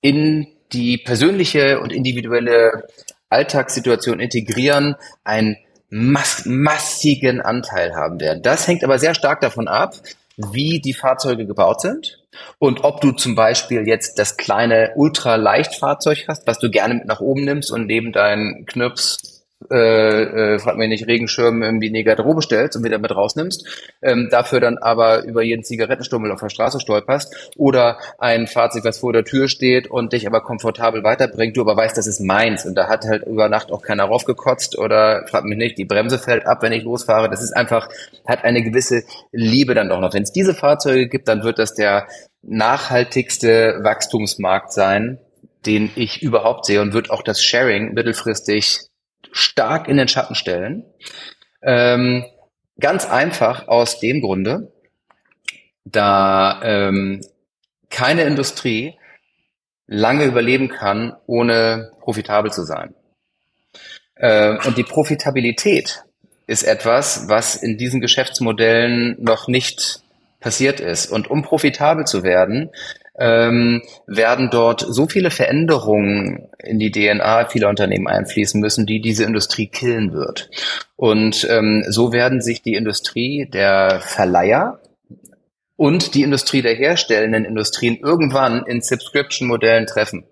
in 0.00 0.46
die 0.72 0.96
persönliche 0.96 1.80
und 1.80 1.92
individuelle 1.92 2.86
Alltagssituation 3.28 4.18
integrieren, 4.18 4.96
einen 5.24 5.56
mass 5.90 6.46
massigen 6.46 7.40
Anteil 7.40 7.94
haben 7.94 8.20
werden. 8.20 8.42
Das 8.42 8.66
hängt 8.66 8.84
aber 8.84 8.98
sehr 8.98 9.14
stark 9.14 9.40
davon 9.40 9.68
ab, 9.68 9.94
wie 10.36 10.80
die 10.80 10.94
Fahrzeuge 10.94 11.46
gebaut 11.46 11.80
sind 11.80 12.20
und 12.58 12.84
ob 12.84 13.00
du 13.00 13.12
zum 13.12 13.34
Beispiel 13.34 13.86
jetzt 13.86 14.18
das 14.18 14.36
kleine 14.36 14.92
Ultraleichtfahrzeug 14.94 16.26
hast, 16.28 16.46
was 16.46 16.58
du 16.58 16.70
gerne 16.70 16.94
mit 16.94 17.06
nach 17.06 17.20
oben 17.20 17.44
nimmst 17.44 17.70
und 17.70 17.86
neben 17.86 18.12
deinen 18.12 18.64
Knirps 18.66 19.29
äh, 19.70 20.54
äh, 20.54 20.58
frag 20.58 20.76
mich 20.76 20.88
nicht, 20.88 21.06
Regenschirm 21.06 21.62
irgendwie 21.62 21.88
in 21.88 21.94
die 21.94 22.04
Garderobe 22.04 22.40
stellst 22.40 22.76
und 22.76 22.84
wieder 22.84 22.98
mit 22.98 23.14
rausnimmst, 23.14 23.92
ähm, 24.02 24.28
dafür 24.30 24.60
dann 24.60 24.78
aber 24.78 25.24
über 25.24 25.42
jeden 25.42 25.64
Zigarettenstummel 25.64 26.32
auf 26.32 26.40
der 26.40 26.48
Straße 26.48 26.80
stolperst 26.80 27.52
oder 27.56 27.98
ein 28.18 28.46
Fahrzeug, 28.46 28.84
was 28.84 28.98
vor 28.98 29.12
der 29.12 29.24
Tür 29.24 29.48
steht 29.48 29.90
und 29.90 30.12
dich 30.12 30.26
aber 30.26 30.40
komfortabel 30.40 31.04
weiterbringt, 31.04 31.56
du 31.56 31.60
aber 31.60 31.76
weißt, 31.76 31.96
das 31.96 32.06
ist 32.06 32.20
meins 32.20 32.64
und 32.64 32.74
da 32.74 32.88
hat 32.88 33.04
halt 33.04 33.26
über 33.26 33.48
Nacht 33.48 33.70
auch 33.70 33.82
keiner 33.82 34.04
raufgekotzt 34.04 34.78
oder 34.78 35.26
frag 35.28 35.44
mich 35.44 35.58
nicht, 35.58 35.76
die 35.76 35.84
Bremse 35.84 36.18
fällt 36.18 36.46
ab, 36.46 36.62
wenn 36.62 36.72
ich 36.72 36.82
losfahre. 36.82 37.28
Das 37.28 37.42
ist 37.42 37.52
einfach, 37.52 37.88
hat 38.26 38.44
eine 38.44 38.62
gewisse 38.62 39.02
Liebe 39.32 39.74
dann 39.74 39.88
doch 39.88 40.00
noch. 40.00 40.14
Wenn 40.14 40.22
es 40.22 40.32
diese 40.32 40.54
Fahrzeuge 40.54 41.08
gibt, 41.08 41.28
dann 41.28 41.42
wird 41.42 41.58
das 41.58 41.74
der 41.74 42.06
nachhaltigste 42.42 43.80
Wachstumsmarkt 43.82 44.72
sein, 44.72 45.18
den 45.66 45.90
ich 45.94 46.22
überhaupt 46.22 46.64
sehe 46.64 46.80
und 46.80 46.94
wird 46.94 47.10
auch 47.10 47.22
das 47.22 47.42
Sharing 47.42 47.92
mittelfristig 47.92 48.89
stark 49.32 49.88
in 49.88 49.96
den 49.96 50.08
Schatten 50.08 50.34
stellen. 50.34 50.84
Ähm, 51.62 52.24
ganz 52.78 53.06
einfach 53.06 53.68
aus 53.68 54.00
dem 54.00 54.20
Grunde, 54.20 54.72
da 55.84 56.60
ähm, 56.62 57.20
keine 57.90 58.22
Industrie 58.22 58.94
lange 59.86 60.24
überleben 60.24 60.68
kann, 60.68 61.16
ohne 61.26 61.92
profitabel 62.00 62.52
zu 62.52 62.62
sein. 62.62 62.94
Äh, 64.14 64.56
und 64.66 64.78
die 64.78 64.84
Profitabilität 64.84 66.04
ist 66.46 66.62
etwas, 66.62 67.28
was 67.28 67.56
in 67.56 67.76
diesen 67.76 68.00
Geschäftsmodellen 68.00 69.16
noch 69.18 69.48
nicht 69.48 70.02
passiert 70.40 70.80
ist. 70.80 71.06
Und 71.06 71.30
um 71.30 71.42
profitabel 71.42 72.06
zu 72.06 72.22
werden, 72.22 72.70
ähm, 73.20 73.82
werden 74.06 74.48
dort 74.50 74.80
so 74.80 75.06
viele 75.06 75.30
Veränderungen 75.30 76.48
in 76.58 76.78
die 76.78 76.90
DNA 76.90 77.46
vieler 77.46 77.68
Unternehmen 77.68 78.08
einfließen 78.08 78.58
müssen, 78.58 78.86
die 78.86 79.02
diese 79.02 79.24
Industrie 79.24 79.66
killen 79.66 80.14
wird. 80.14 80.48
Und 80.96 81.46
ähm, 81.50 81.84
so 81.88 82.12
werden 82.12 82.40
sich 82.40 82.62
die 82.62 82.74
Industrie 82.74 83.46
der 83.52 84.00
Verleiher 84.00 84.80
und 85.76 86.14
die 86.14 86.22
Industrie 86.22 86.62
der 86.62 86.74
herstellenden 86.74 87.44
Industrien 87.44 87.98
irgendwann 87.98 88.64
in 88.64 88.80
Subscription-Modellen 88.80 89.86
treffen. 89.86 90.24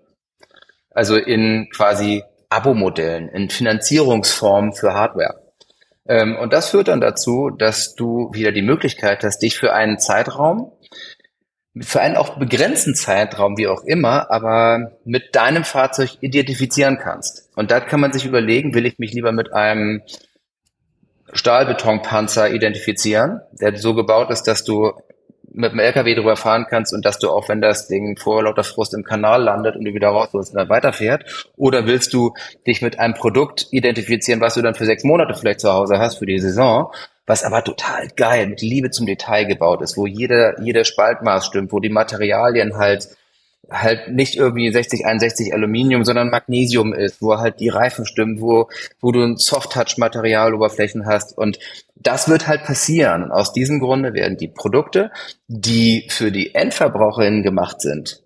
Also 0.89 1.15
in 1.15 1.69
quasi 1.71 2.23
Abo-Modellen, 2.49 3.29
in 3.29 3.51
Finanzierungsformen 3.51 4.73
für 4.73 4.95
Hardware. 4.95 5.43
Ähm, 6.07 6.35
und 6.37 6.53
das 6.53 6.69
führt 6.69 6.87
dann 6.87 7.01
dazu, 7.01 7.51
dass 7.51 7.93
du 7.93 8.31
wieder 8.33 8.51
die 8.51 8.63
Möglichkeit 8.63 9.23
hast, 9.23 9.43
dich 9.43 9.59
für 9.59 9.73
einen 9.73 9.99
Zeitraum 9.99 10.71
für 11.77 12.01
einen 12.01 12.17
auch 12.17 12.37
begrenzten 12.37 12.95
Zeitraum, 12.95 13.57
wie 13.57 13.67
auch 13.67 13.83
immer, 13.83 14.31
aber 14.31 14.91
mit 15.05 15.35
deinem 15.35 15.63
Fahrzeug 15.63 16.17
identifizieren 16.21 16.97
kannst. 16.97 17.49
Und 17.55 17.71
da 17.71 17.79
kann 17.79 17.99
man 17.99 18.11
sich 18.11 18.25
überlegen, 18.25 18.73
will 18.73 18.85
ich 18.85 18.99
mich 18.99 19.13
lieber 19.13 19.31
mit 19.31 19.53
einem 19.53 20.01
Stahlbetonpanzer 21.31 22.51
identifizieren, 22.51 23.41
der 23.51 23.77
so 23.77 23.93
gebaut 23.93 24.31
ist, 24.31 24.43
dass 24.43 24.63
du 24.63 24.93
mit 25.51 25.71
dem 25.71 25.79
LKW 25.79 26.15
drüber 26.15 26.35
fahren 26.35 26.67
kannst 26.69 26.93
und 26.93 27.05
dass 27.05 27.19
du 27.19 27.29
auch, 27.29 27.49
wenn 27.49 27.61
das 27.61 27.87
Ding 27.87 28.17
vor 28.17 28.43
lauter 28.43 28.63
Frust 28.63 28.93
im 28.93 29.03
Kanal 29.03 29.43
landet 29.43 29.75
und 29.75 29.85
du 29.85 29.93
wieder 29.93 30.09
raus 30.09 30.29
und 30.31 30.53
dann 30.53 30.69
weiterfährt? 30.69 31.51
Oder 31.55 31.85
willst 31.85 32.13
du 32.13 32.33
dich 32.67 32.81
mit 32.81 32.99
einem 32.99 33.13
Produkt 33.13 33.67
identifizieren, 33.71 34.41
was 34.41 34.55
du 34.55 34.61
dann 34.61 34.75
für 34.75 34.85
sechs 34.85 35.03
Monate 35.03 35.33
vielleicht 35.33 35.59
zu 35.59 35.71
Hause 35.71 35.99
hast 35.99 36.17
für 36.17 36.25
die 36.25 36.39
Saison 36.39 36.91
was 37.29 37.43
aber 37.43 37.63
total 37.63 38.07
geil 38.15 38.47
mit 38.47 38.61
Liebe 38.61 38.89
zum 38.89 39.05
Detail 39.05 39.45
gebaut 39.45 39.83
ist, 39.83 39.97
wo 39.97 40.07
jeder, 40.07 40.59
jeder 40.61 40.83
Spaltmaß 40.83 41.45
stimmt, 41.45 41.71
wo 41.71 41.79
die 41.79 41.89
Materialien 41.89 42.75
halt 42.75 43.07
halt 43.69 44.11
nicht 44.11 44.35
irgendwie 44.35 44.71
60, 44.71 45.05
61 45.05 45.53
Aluminium, 45.53 46.03
sondern 46.03 46.31
Magnesium 46.31 46.91
ist, 46.91 47.21
wo 47.21 47.37
halt 47.37 47.59
die 47.59 47.69
Reifen 47.69 48.07
stimmen, 48.07 48.41
wo, 48.41 48.67
wo 48.99 49.11
du 49.11 49.21
ein 49.21 49.37
Soft-Touch-Materialoberflächen 49.37 51.05
hast. 51.05 51.37
Und 51.37 51.59
das 51.95 52.27
wird 52.29 52.47
halt 52.47 52.63
passieren. 52.63 53.25
Und 53.25 53.31
aus 53.31 53.53
diesem 53.53 53.79
Grunde 53.79 54.15
werden 54.15 54.37
die 54.37 54.47
Produkte, 54.47 55.11
die 55.47 56.07
für 56.09 56.31
die 56.31 56.55
Endverbraucherinnen 56.55 57.43
gemacht 57.43 57.79
sind, 57.79 58.23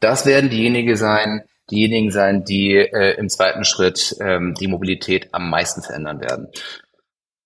das 0.00 0.26
werden 0.26 0.50
diejenigen 0.50 0.96
sein, 0.96 1.44
diejenigen 1.70 2.10
sein, 2.10 2.44
die 2.44 2.74
äh, 2.74 3.16
im 3.16 3.30
zweiten 3.30 3.64
Schritt 3.64 4.14
ähm, 4.20 4.54
die 4.60 4.68
Mobilität 4.68 5.28
am 5.32 5.48
meisten 5.48 5.80
verändern 5.80 6.20
werden. 6.20 6.48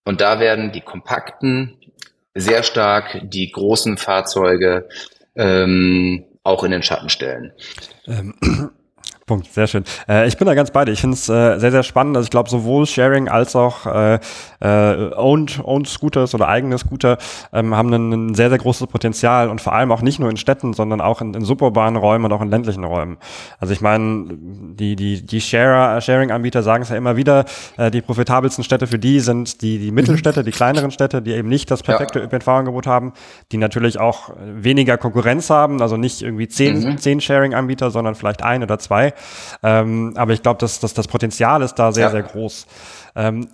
Und 0.09 0.23
da 0.23 0.41
werden 0.41 0.73
die 0.73 0.81
kompakten 0.81 1.77
sehr 2.35 2.63
stark 2.63 3.21
die 3.25 3.53
großen 3.53 3.99
Fahrzeuge 3.99 4.89
ähm, 5.37 6.25
auch 6.43 6.65
in 6.65 6.71
den 6.71 6.83
Schatten 6.83 7.11
stellen. 7.11 7.53
Ähm, 8.07 8.71
Punkt, 9.29 9.53
sehr 9.53 9.69
schön. 9.69 9.85
Äh, 10.09 10.27
ich 10.27 10.37
bin 10.37 10.47
da 10.47 10.55
ganz 10.55 10.73
bei 10.73 10.85
dir. 10.85 10.91
Ich 10.91 11.01
finde 11.01 11.15
es 11.15 11.29
äh, 11.29 11.59
sehr, 11.59 11.71
sehr 11.71 11.85
spannend. 11.85 12.17
Also 12.17 12.27
ich 12.27 12.31
glaube, 12.31 12.51
sowohl 12.51 12.87
Sharing 12.87 13.29
als 13.29 13.55
auch 13.55 13.87
äh, 13.87 14.19
äh, 14.61 15.15
Owned, 15.15 15.61
Owned 15.63 15.87
Scooters 15.87 16.35
oder 16.35 16.49
eigene 16.49 16.77
Scooter 16.79 17.19
ähm, 17.53 17.77
haben 17.77 17.93
ein, 17.93 18.35
sehr, 18.35 18.49
sehr 18.49 18.59
großes 18.59 18.89
Potenzial 18.89 19.49
und 19.51 19.61
vor 19.61 19.75
allem 19.75 19.93
auch 19.93 20.03
nicht 20.03 20.19
nur 20.19 20.31
in 20.31 20.37
Städten, 20.37 20.73
sondern 20.73 21.01
auch 21.01 21.21
in, 21.21 21.35
in 21.35 21.45
suburbanen 21.45 21.97
Räumen 21.97 22.25
und 22.25 22.33
auch 22.33 22.43
in 22.43 22.51
ländlichen 22.51 22.83
Räumen. 22.85 23.19
Also 23.61 23.73
ich 23.73 23.81
meine, 23.81 24.27
die, 24.31 24.97
die, 24.97 25.25
die 25.25 25.41
Sharer, 25.41 26.01
Sharing-Anbieter 26.01 26.63
sagen 26.63 26.83
es 26.83 26.89
ja 26.89 26.97
immer 26.97 27.17
wieder, 27.17 27.45
äh, 27.77 27.91
die 27.91 28.01
profitabelsten 28.01 28.65
Städte 28.65 28.87
für 28.87 28.99
die 28.99 29.21
sind 29.21 29.63
die, 29.63 29.79
die 29.79 29.93
Mittelstädte, 29.93 30.43
die 30.43 30.51
kleineren 30.51 30.91
Städte, 30.91 31.23
die 31.23 31.33
eben 31.33 31.49
nicht 31.49 31.71
das 31.71 31.83
perfekte 31.83 32.19
ja. 32.19 32.25
ÖPNV-Angebot 32.25 32.87
haben, 32.87 33.13
die 33.53 33.59
natürlich 33.59 34.01
auch 34.01 34.31
weniger 34.41 34.97
Konkurrenz 34.97 35.51
haben, 35.51 35.83
also 35.83 35.97
nicht 35.99 36.23
irgendwie 36.23 36.49
zehn, 36.49 36.81
mhm. 36.81 36.99
zehn 36.99 37.21
Sharing-Anbieter, 37.21 37.91
sondern 37.91 38.15
vielleicht 38.15 38.43
ein 38.43 38.63
oder 38.63 38.79
zwei. 38.79 39.13
Ähm, 39.63 40.13
aber 40.17 40.33
ich 40.33 40.43
glaube, 40.43 40.59
dass, 40.59 40.81
dass 40.81 40.95
das 40.95 41.09
Potenzial 41.09 41.63
ist 41.63 41.75
da 41.75 41.93
sehr, 41.93 42.07
ja. 42.07 42.11
sehr 42.11 42.23
groß. 42.23 42.67
Ähm, 43.17 43.49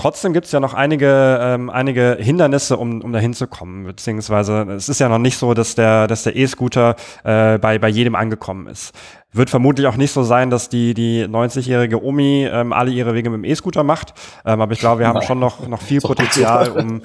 Trotzdem 0.00 0.32
gibt 0.32 0.46
es 0.46 0.52
ja 0.52 0.60
noch 0.60 0.72
einige, 0.72 1.38
ähm, 1.42 1.68
einige 1.68 2.16
Hindernisse, 2.18 2.78
um, 2.78 3.02
um 3.02 3.12
dahin 3.12 3.34
zu 3.34 3.46
kommen. 3.46 3.84
Beziehungsweise 3.84 4.62
es 4.70 4.88
ist 4.88 4.98
ja 4.98 5.10
noch 5.10 5.18
nicht 5.18 5.36
so, 5.36 5.52
dass 5.52 5.74
der, 5.74 6.06
dass 6.06 6.22
der 6.22 6.36
E-Scooter 6.36 6.96
äh, 7.22 7.58
bei, 7.58 7.78
bei 7.78 7.88
jedem 7.88 8.14
angekommen 8.14 8.66
ist. 8.66 8.94
Wird 9.34 9.50
vermutlich 9.50 9.86
auch 9.86 9.96
nicht 9.96 10.12
so 10.12 10.22
sein, 10.22 10.48
dass 10.48 10.70
die, 10.70 10.94
die 10.94 11.26
90-jährige 11.26 12.02
Omi 12.02 12.48
ähm, 12.50 12.72
alle 12.72 12.90
ihre 12.90 13.12
Wege 13.12 13.28
mit 13.28 13.44
dem 13.44 13.44
E-Scooter 13.44 13.82
macht. 13.82 14.14
Ähm, 14.46 14.62
aber 14.62 14.72
ich 14.72 14.78
glaube, 14.78 15.00
wir 15.00 15.06
haben 15.06 15.20
schon 15.20 15.38
noch, 15.38 15.68
noch 15.68 15.82
viel 15.82 16.00
Potenzial, 16.00 16.70
um, 16.70 17.02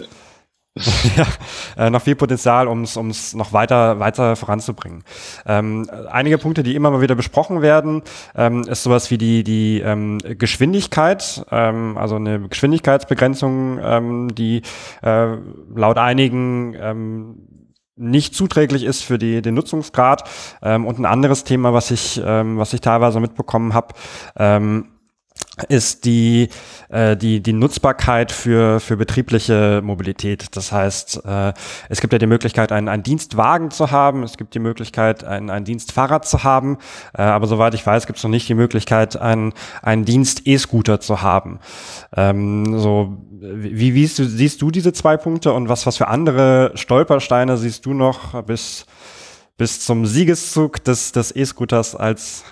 ja, 1.15 1.25
äh, 1.77 1.89
noch 1.89 2.01
viel 2.01 2.15
Potenzial, 2.15 2.67
um 2.67 2.81
es 2.83 3.33
noch 3.33 3.53
weiter, 3.53 3.99
weiter 3.99 4.35
voranzubringen. 4.35 5.03
Ähm, 5.45 5.89
einige 6.09 6.37
Punkte, 6.37 6.63
die 6.63 6.75
immer 6.75 6.91
mal 6.91 7.01
wieder 7.01 7.15
besprochen 7.15 7.61
werden, 7.61 8.01
ähm, 8.35 8.63
ist 8.63 8.83
sowas 8.83 9.09
wie 9.09 9.17
die, 9.17 9.45
die 9.45 9.79
ähm, 9.79 10.17
Geschwindigkeit, 10.17 11.45
ähm, 11.49 11.97
also 11.97 12.17
eine 12.17 12.49
Geschwindigkeitsbegrenzung, 12.49 13.79
ähm, 13.81 14.35
die 14.35 14.63
äh, 15.01 15.37
laut 15.73 15.97
einigen 15.97 16.75
ähm, 16.77 17.47
nicht 17.95 18.35
zuträglich 18.35 18.83
ist 18.83 19.03
für 19.03 19.17
die, 19.17 19.41
den 19.41 19.55
Nutzungsgrad. 19.55 20.29
Ähm, 20.61 20.85
und 20.85 20.99
ein 20.99 21.05
anderes 21.05 21.45
Thema, 21.45 21.73
was 21.73 21.91
ich, 21.91 22.21
ähm, 22.23 22.57
was 22.57 22.73
ich 22.73 22.81
teilweise 22.81 23.21
mitbekommen 23.21 23.73
habe, 23.73 23.93
ähm, 24.35 24.87
ist 25.69 26.05
die, 26.05 26.49
äh, 26.89 27.15
die, 27.15 27.41
die 27.41 27.53
Nutzbarkeit 27.53 28.31
für, 28.31 28.79
für 28.79 28.97
betriebliche 28.97 29.81
Mobilität. 29.83 30.55
Das 30.55 30.71
heißt, 30.71 31.21
äh, 31.25 31.53
es 31.89 32.01
gibt 32.01 32.13
ja 32.13 32.19
die 32.19 32.27
Möglichkeit, 32.27 32.71
einen, 32.71 32.89
einen 32.89 33.03
Dienstwagen 33.03 33.71
zu 33.71 33.91
haben, 33.91 34.23
es 34.23 34.37
gibt 34.37 34.53
die 34.53 34.59
Möglichkeit, 34.59 35.23
ein, 35.23 35.49
ein 35.49 35.63
Dienstfahrrad 35.63 36.27
zu 36.27 36.43
haben, 36.43 36.77
äh, 37.13 37.21
aber 37.21 37.47
soweit 37.47 37.73
ich 37.73 37.85
weiß, 37.85 38.05
gibt 38.07 38.17
es 38.17 38.23
noch 38.23 38.31
nicht 38.31 38.49
die 38.49 38.53
Möglichkeit, 38.53 39.15
einen, 39.15 39.53
einen 39.81 40.05
Dienst-E-Scooter 40.05 40.99
zu 40.99 41.21
haben. 41.21 41.59
Ähm, 42.15 42.77
so, 42.79 43.17
wie, 43.31 43.93
wie 43.93 44.05
siehst, 44.05 44.19
du, 44.19 44.25
siehst 44.25 44.61
du 44.61 44.71
diese 44.71 44.93
zwei 44.93 45.17
Punkte 45.17 45.53
und 45.53 45.69
was, 45.69 45.85
was 45.85 45.97
für 45.97 46.07
andere 46.07 46.71
Stolpersteine 46.75 47.57
siehst 47.57 47.85
du 47.85 47.93
noch 47.93 48.43
bis, 48.43 48.85
bis 49.57 49.85
zum 49.85 50.05
Siegeszug 50.05 50.83
des, 50.83 51.11
des 51.11 51.35
E-Scooters 51.35 51.95
als 51.95 52.43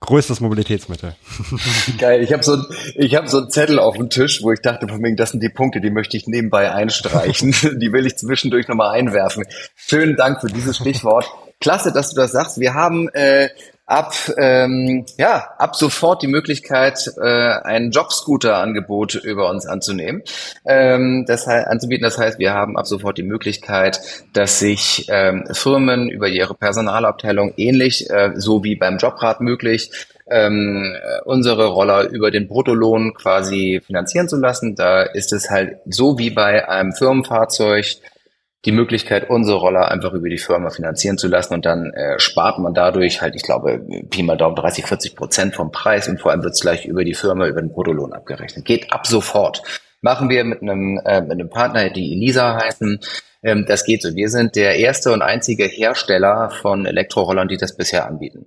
größtes 0.00 0.40
Mobilitätsmittel. 0.40 1.14
Geil, 1.98 2.22
ich 2.22 2.32
habe 2.32 2.42
so, 2.42 2.58
ich 2.94 3.14
hab 3.14 3.28
so 3.28 3.38
einen 3.38 3.50
Zettel 3.50 3.78
auf 3.78 3.96
dem 3.96 4.10
Tisch, 4.10 4.42
wo 4.42 4.52
ich 4.52 4.60
dachte, 4.60 4.86
von 4.88 5.02
wegen, 5.02 5.16
das 5.16 5.30
sind 5.30 5.42
die 5.42 5.48
Punkte, 5.48 5.80
die 5.80 5.90
möchte 5.90 6.16
ich 6.16 6.26
nebenbei 6.26 6.72
einstreichen. 6.72 7.54
die 7.80 7.92
will 7.92 8.06
ich 8.06 8.16
zwischendurch 8.16 8.68
nochmal 8.68 8.90
einwerfen. 8.90 9.44
Schönen 9.74 10.16
Dank 10.16 10.40
für 10.40 10.48
dieses 10.48 10.76
Stichwort. 10.76 11.26
Klasse, 11.60 11.92
dass 11.92 12.10
du 12.10 12.16
das 12.16 12.32
sagst. 12.32 12.60
Wir 12.60 12.74
haben 12.74 13.08
äh, 13.10 13.48
ab 13.86 14.14
ähm, 14.38 15.04
ja 15.18 15.50
ab 15.58 15.76
sofort 15.76 16.22
die 16.22 16.26
Möglichkeit, 16.26 17.12
äh, 17.20 17.50
ein 17.62 17.90
Jobscooter-Angebot 17.90 19.14
über 19.16 19.50
uns 19.50 19.66
anzunehmen, 19.66 20.22
ähm, 20.64 21.24
das 21.26 21.46
heißt, 21.46 21.66
anzubieten. 21.66 22.04
Das 22.04 22.18
heißt, 22.18 22.38
wir 22.38 22.54
haben 22.54 22.78
ab 22.78 22.86
sofort 22.86 23.18
die 23.18 23.22
Möglichkeit, 23.22 24.00
dass 24.32 24.58
sich 24.58 25.06
ähm, 25.08 25.44
Firmen 25.52 26.08
über 26.08 26.28
ihre 26.28 26.54
Personalabteilung 26.54 27.52
ähnlich 27.56 28.08
äh, 28.10 28.32
so 28.36 28.64
wie 28.64 28.76
beim 28.76 28.96
Jobrat 28.96 29.40
möglich 29.40 29.90
ähm, 30.30 30.94
unsere 31.24 31.66
Roller 31.66 32.08
über 32.08 32.30
den 32.30 32.48
Bruttolohn 32.48 33.12
quasi 33.14 33.82
finanzieren 33.86 34.28
zu 34.28 34.36
lassen. 34.36 34.74
Da 34.74 35.02
ist 35.02 35.32
es 35.32 35.50
halt 35.50 35.76
so 35.86 36.18
wie 36.18 36.30
bei 36.30 36.68
einem 36.68 36.92
Firmenfahrzeug 36.92 37.96
die 38.64 38.72
Möglichkeit, 38.72 39.28
unsere 39.28 39.58
Roller 39.58 39.90
einfach 39.90 40.12
über 40.12 40.28
die 40.28 40.38
Firma 40.38 40.70
finanzieren 40.70 41.18
zu 41.18 41.28
lassen 41.28 41.54
und 41.54 41.66
dann 41.66 41.92
äh, 41.92 42.18
spart 42.18 42.58
man 42.58 42.74
dadurch 42.74 43.20
halt, 43.20 43.34
ich 43.34 43.42
glaube, 43.42 43.80
Pi 44.10 44.22
mal 44.22 44.36
Daumen 44.36 44.56
30, 44.56 44.86
40 44.86 45.16
Prozent 45.16 45.54
vom 45.54 45.70
Preis 45.70 46.08
und 46.08 46.20
vor 46.20 46.30
allem 46.30 46.42
wird 46.42 46.54
es 46.54 46.60
gleich 46.60 46.86
über 46.86 47.04
die 47.04 47.14
Firma, 47.14 47.46
über 47.46 47.60
den 47.60 47.70
Bruttolohn 47.70 48.12
abgerechnet. 48.12 48.64
Geht 48.64 48.92
ab 48.92 49.06
sofort. 49.06 49.62
Machen 50.00 50.28
wir 50.28 50.44
mit 50.44 50.62
einem, 50.62 51.00
äh, 51.04 51.20
mit 51.20 51.32
einem 51.32 51.50
Partner, 51.50 51.90
die 51.90 52.12
Elisa 52.12 52.58
heißen. 52.62 53.00
Ähm, 53.42 53.64
das 53.66 53.84
geht 53.84 54.02
so. 54.02 54.14
Wir 54.14 54.28
sind 54.28 54.56
der 54.56 54.76
erste 54.76 55.12
und 55.12 55.22
einzige 55.22 55.64
Hersteller 55.64 56.50
von 56.50 56.86
Elektrorollern, 56.86 57.48
die 57.48 57.56
das 57.56 57.76
bisher 57.76 58.06
anbieten. 58.06 58.46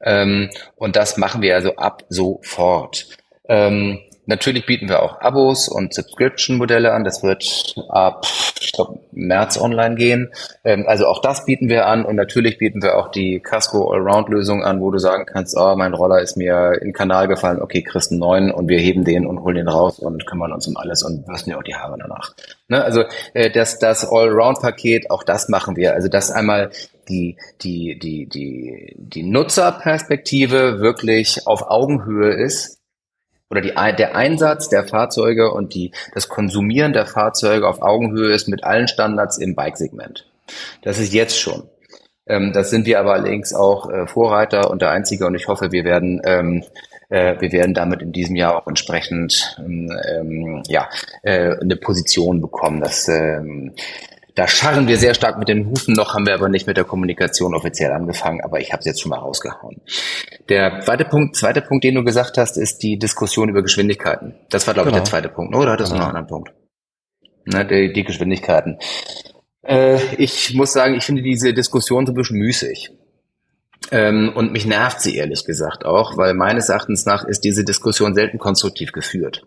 Ähm, 0.00 0.50
und 0.76 0.96
das 0.96 1.16
machen 1.16 1.42
wir 1.42 1.54
also 1.56 1.76
ab 1.76 2.04
sofort. 2.08 3.06
Ähm, 3.48 4.00
Natürlich 4.26 4.66
bieten 4.66 4.88
wir 4.88 5.02
auch 5.02 5.20
Abos 5.20 5.68
und 5.68 5.94
Subscription-Modelle 5.94 6.92
an. 6.92 7.04
Das 7.04 7.22
wird 7.22 7.74
ab, 7.88 8.26
ich 8.60 8.72
glaube, 8.72 8.98
März 9.12 9.56
online 9.56 9.94
gehen. 9.94 10.32
Ähm, 10.64 10.84
also 10.88 11.06
auch 11.06 11.22
das 11.22 11.44
bieten 11.44 11.68
wir 11.68 11.86
an. 11.86 12.04
Und 12.04 12.16
natürlich 12.16 12.58
bieten 12.58 12.82
wir 12.82 12.98
auch 12.98 13.08
die 13.12 13.38
Casco 13.38 13.88
Allround-Lösung 13.90 14.64
an, 14.64 14.80
wo 14.80 14.90
du 14.90 14.98
sagen 14.98 15.26
kannst, 15.26 15.56
oh, 15.56 15.76
mein 15.76 15.94
Roller 15.94 16.20
ist 16.20 16.36
mir 16.36 16.72
in 16.80 16.88
den 16.88 16.92
Kanal 16.92 17.28
gefallen. 17.28 17.62
Okay, 17.62 17.82
kriegst 17.82 18.10
einen 18.10 18.18
neuen 18.18 18.50
und 18.50 18.68
wir 18.68 18.78
heben 18.78 19.04
den 19.04 19.26
und 19.26 19.42
holen 19.42 19.56
den 19.56 19.68
raus 19.68 20.00
und 20.00 20.26
kümmern 20.26 20.52
uns 20.52 20.66
um 20.66 20.76
alles 20.76 21.04
und 21.04 21.24
bürsten 21.24 21.50
ja 21.50 21.58
auch 21.58 21.62
die 21.62 21.76
Haare 21.76 21.96
danach. 21.96 22.34
Ne? 22.66 22.82
Also 22.82 23.04
äh, 23.32 23.50
das, 23.50 23.78
das 23.78 24.04
Allround-Paket, 24.04 25.10
auch 25.10 25.22
das 25.22 25.48
machen 25.48 25.76
wir. 25.76 25.94
Also 25.94 26.08
das 26.08 26.32
einmal 26.32 26.70
die, 27.08 27.36
die, 27.62 27.96
die, 27.98 28.26
die, 28.26 28.96
die 28.98 29.22
Nutzerperspektive 29.22 30.80
wirklich 30.80 31.46
auf 31.46 31.70
Augenhöhe 31.70 32.32
ist 32.32 32.75
oder 33.50 33.60
die, 33.60 33.72
der 33.74 34.16
Einsatz 34.16 34.68
der 34.68 34.84
Fahrzeuge 34.84 35.52
und 35.52 35.74
die, 35.74 35.92
das 36.14 36.28
Konsumieren 36.28 36.92
der 36.92 37.06
Fahrzeuge 37.06 37.68
auf 37.68 37.82
Augenhöhe 37.82 38.32
ist 38.32 38.48
mit 38.48 38.64
allen 38.64 38.88
Standards 38.88 39.38
im 39.38 39.54
Bike-Segment. 39.54 40.26
Das 40.82 40.98
ist 40.98 41.12
jetzt 41.12 41.38
schon. 41.38 41.68
Ähm, 42.26 42.52
das 42.52 42.70
sind 42.70 42.86
wir 42.86 42.98
aber 42.98 43.14
allerdings 43.14 43.54
auch 43.54 43.88
äh, 43.90 44.06
Vorreiter 44.06 44.70
und 44.70 44.82
der 44.82 44.90
Einzige 44.90 45.26
und 45.26 45.34
ich 45.34 45.48
hoffe, 45.48 45.70
wir 45.70 45.84
werden 45.84 46.20
ähm, 46.24 46.64
äh, 47.08 47.40
wir 47.40 47.52
werden 47.52 47.74
damit 47.74 48.02
in 48.02 48.12
diesem 48.12 48.36
Jahr 48.36 48.56
auch 48.56 48.66
entsprechend 48.66 49.56
ähm, 49.58 50.62
ja, 50.66 50.88
äh, 51.22 51.56
eine 51.60 51.76
Position 51.76 52.40
bekommen, 52.40 52.80
dass 52.80 53.08
ähm, 53.08 53.74
da 54.36 54.46
scharren 54.46 54.86
wir 54.86 54.98
sehr 54.98 55.14
stark 55.14 55.38
mit 55.38 55.48
den 55.48 55.66
Hufen, 55.66 55.94
noch 55.94 56.14
haben 56.14 56.26
wir 56.26 56.34
aber 56.34 56.50
nicht 56.50 56.66
mit 56.66 56.76
der 56.76 56.84
Kommunikation 56.84 57.54
offiziell 57.54 57.90
angefangen, 57.90 58.42
aber 58.42 58.60
ich 58.60 58.70
habe 58.70 58.80
es 58.80 58.86
jetzt 58.86 59.00
schon 59.00 59.10
mal 59.10 59.18
rausgehauen. 59.18 59.80
Der 60.50 60.80
zweite 60.82 61.06
Punkt, 61.06 61.36
zweite 61.36 61.62
Punkt, 61.62 61.84
den 61.84 61.94
du 61.94 62.04
gesagt 62.04 62.36
hast, 62.36 62.58
ist 62.58 62.82
die 62.82 62.98
Diskussion 62.98 63.48
über 63.48 63.62
Geschwindigkeiten. 63.62 64.34
Das 64.50 64.66
war, 64.66 64.74
glaube 64.74 64.90
genau. 64.90 65.02
ich, 65.02 65.10
der 65.10 65.20
genau. 65.20 65.28
zweite 65.28 65.34
Punkt, 65.34 65.56
oder 65.56 65.72
hattest 65.72 65.90
du 65.90 65.94
genau. 65.94 66.04
noch 66.04 66.14
einen 66.14 66.26
anderen 66.26 66.44
Punkt? 66.44 66.52
Ne, 67.46 67.66
die, 67.66 67.92
die 67.94 68.04
Geschwindigkeiten. 68.04 68.78
Äh, 69.62 69.98
ich 70.16 70.52
muss 70.54 70.72
sagen, 70.74 70.94
ich 70.94 71.04
finde 71.04 71.22
diese 71.22 71.54
Diskussion 71.54 72.04
so 72.04 72.12
ein 72.12 72.16
bisschen 72.16 72.38
müßig. 72.38 72.92
Ähm, 73.90 74.32
und 74.34 74.52
mich 74.52 74.66
nervt 74.66 75.00
sie 75.00 75.16
ehrlich 75.16 75.46
gesagt 75.46 75.86
auch, 75.86 76.18
weil 76.18 76.34
meines 76.34 76.68
Erachtens 76.68 77.06
nach 77.06 77.24
ist 77.24 77.42
diese 77.44 77.64
Diskussion 77.64 78.14
selten 78.14 78.38
konstruktiv 78.38 78.92
geführt. 78.92 79.46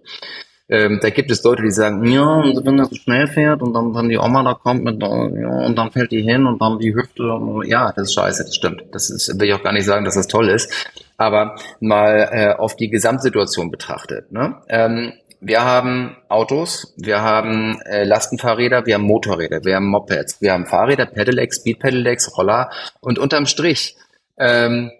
Ähm, 0.70 1.00
da 1.02 1.10
gibt 1.10 1.32
es 1.32 1.44
Leute, 1.44 1.64
die 1.64 1.72
sagen, 1.72 2.06
ja, 2.06 2.24
und 2.24 2.64
wenn 2.64 2.78
das 2.78 2.90
so 2.90 2.96
schnell 2.96 3.26
fährt 3.26 3.64
und 3.64 3.74
dann, 3.74 3.92
dann 3.92 4.08
die 4.08 4.20
Oma 4.20 4.44
da 4.44 4.54
kommt 4.54 4.84
mit, 4.84 5.02
ja, 5.02 5.08
und 5.08 5.76
dann 5.76 5.92
fällt 5.92 6.12
die 6.12 6.22
hin 6.22 6.46
und 6.46 6.62
dann 6.62 6.78
die 6.78 6.94
Hüfte, 6.94 7.24
und, 7.24 7.66
ja, 7.68 7.92
das 7.92 8.10
ist 8.10 8.14
scheiße, 8.14 8.44
das 8.44 8.56
stimmt. 8.56 8.84
Das 8.92 9.10
ist, 9.10 9.40
will 9.40 9.48
ich 9.48 9.54
auch 9.56 9.64
gar 9.64 9.74
nicht 9.74 9.86
sagen, 9.86 10.06
dass 10.06 10.14
das 10.14 10.28
toll 10.28 10.50
ist. 10.50 10.72
Aber 11.18 11.56
mal 11.80 12.30
äh, 12.32 12.54
auf 12.54 12.76
die 12.76 12.90
Gesamtsituation 12.90 13.72
betrachtet. 13.72 14.32
Ne? 14.32 14.58
Ähm, 14.70 15.14
wir 15.42 15.64
haben 15.64 16.18
Autos, 16.28 16.94
wir 16.98 17.22
haben 17.22 17.82
äh, 17.82 18.04
Lastenfahrräder, 18.04 18.86
wir 18.86 18.96
haben 18.96 19.06
Motorräder, 19.06 19.64
wir 19.64 19.76
haben 19.76 19.88
Mopeds, 19.88 20.42
wir 20.42 20.54
haben 20.54 20.66
Fahrräder, 20.66 21.06
Pedelecs, 21.06 21.58
Speed 21.58 21.80
Pedelecs, 21.80 22.38
Roller 22.38 22.70
und 23.00 23.18
unterm 23.18 23.46
Strich 23.46 23.96
ähm, 24.38 24.92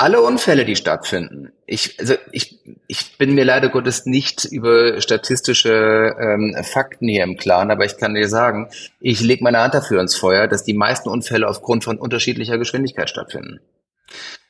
alle 0.00 0.22
Unfälle, 0.22 0.64
die 0.64 0.76
stattfinden, 0.76 1.52
ich, 1.66 2.00
also 2.00 2.14
ich, 2.32 2.58
ich 2.86 3.18
bin 3.18 3.34
mir 3.34 3.44
leider 3.44 3.68
Gottes 3.68 4.06
nicht 4.06 4.46
über 4.46 5.00
statistische 5.00 6.16
ähm, 6.18 6.56
Fakten 6.62 7.06
hier 7.06 7.22
im 7.22 7.36
Klaren, 7.36 7.70
aber 7.70 7.84
ich 7.84 7.98
kann 7.98 8.14
dir 8.14 8.28
sagen, 8.28 8.70
ich 8.98 9.20
lege 9.20 9.44
meine 9.44 9.60
Hand 9.60 9.74
dafür 9.74 10.00
ins 10.00 10.16
Feuer, 10.16 10.48
dass 10.48 10.64
die 10.64 10.74
meisten 10.74 11.08
Unfälle 11.10 11.46
aufgrund 11.46 11.84
von 11.84 11.98
unterschiedlicher 11.98 12.56
Geschwindigkeit 12.56 13.10
stattfinden. 13.10 13.60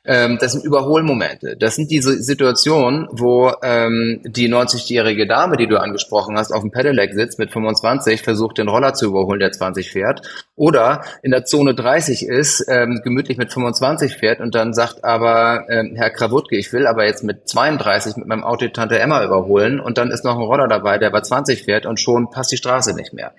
Ähm, 0.05 0.39
das 0.41 0.53
sind 0.53 0.65
Überholmomente. 0.65 1.57
Das 1.59 1.77
sind 1.77 1.91
diese 1.91 2.23
Situationen, 2.23 3.07
wo 3.11 3.53
ähm, 3.63 4.23
die 4.25 4.49
90-jährige 4.49 5.27
Dame, 5.27 5.59
die 5.59 5.67
du 5.67 5.79
angesprochen 5.79 6.39
hast, 6.39 6.53
auf 6.53 6.63
dem 6.63 6.71
Pedelec 6.71 7.13
sitzt 7.13 7.39
mit 7.39 7.53
25, 7.53 8.23
versucht 8.23 8.57
den 8.57 8.69
Roller 8.69 8.95
zu 8.95 9.07
überholen, 9.07 9.41
der 9.41 9.53
20 9.53 9.91
fährt, 9.91 10.23
oder 10.57 11.05
in 11.23 11.33
der 11.33 11.45
Zone 11.45 11.75
30 11.75 12.27
ist, 12.27 12.65
ähm, 12.69 13.03
gemütlich 13.05 13.37
mit 13.37 13.53
25 13.53 14.17
fährt 14.17 14.41
und 14.41 14.55
dann 14.55 14.73
sagt 14.73 15.05
aber 15.05 15.67
ähm, 15.69 15.95
Herr 15.97 16.11
Krawutke, 16.11 16.57
ich 16.57 16.73
will 16.73 16.87
aber 16.87 17.05
jetzt 17.05 17.23
mit 17.23 17.47
32 17.47 18.17
mit 18.17 18.27
meinem 18.27 18.45
Auto 18.45 18.69
Tante 18.69 18.99
Emma 18.99 19.23
überholen 19.23 19.81
und 19.81 19.99
dann 19.99 20.11
ist 20.11 20.25
noch 20.25 20.37
ein 20.37 20.43
Roller 20.43 20.69
dabei, 20.69 20.97
der 20.97 21.11
bei 21.11 21.21
20 21.21 21.63
fährt 21.63 21.85
und 21.85 22.01
schon 22.01 22.31
passt 22.31 22.53
die 22.53 22.57
Straße 22.57 22.95
nicht 22.95 23.13
mehr. 23.13 23.33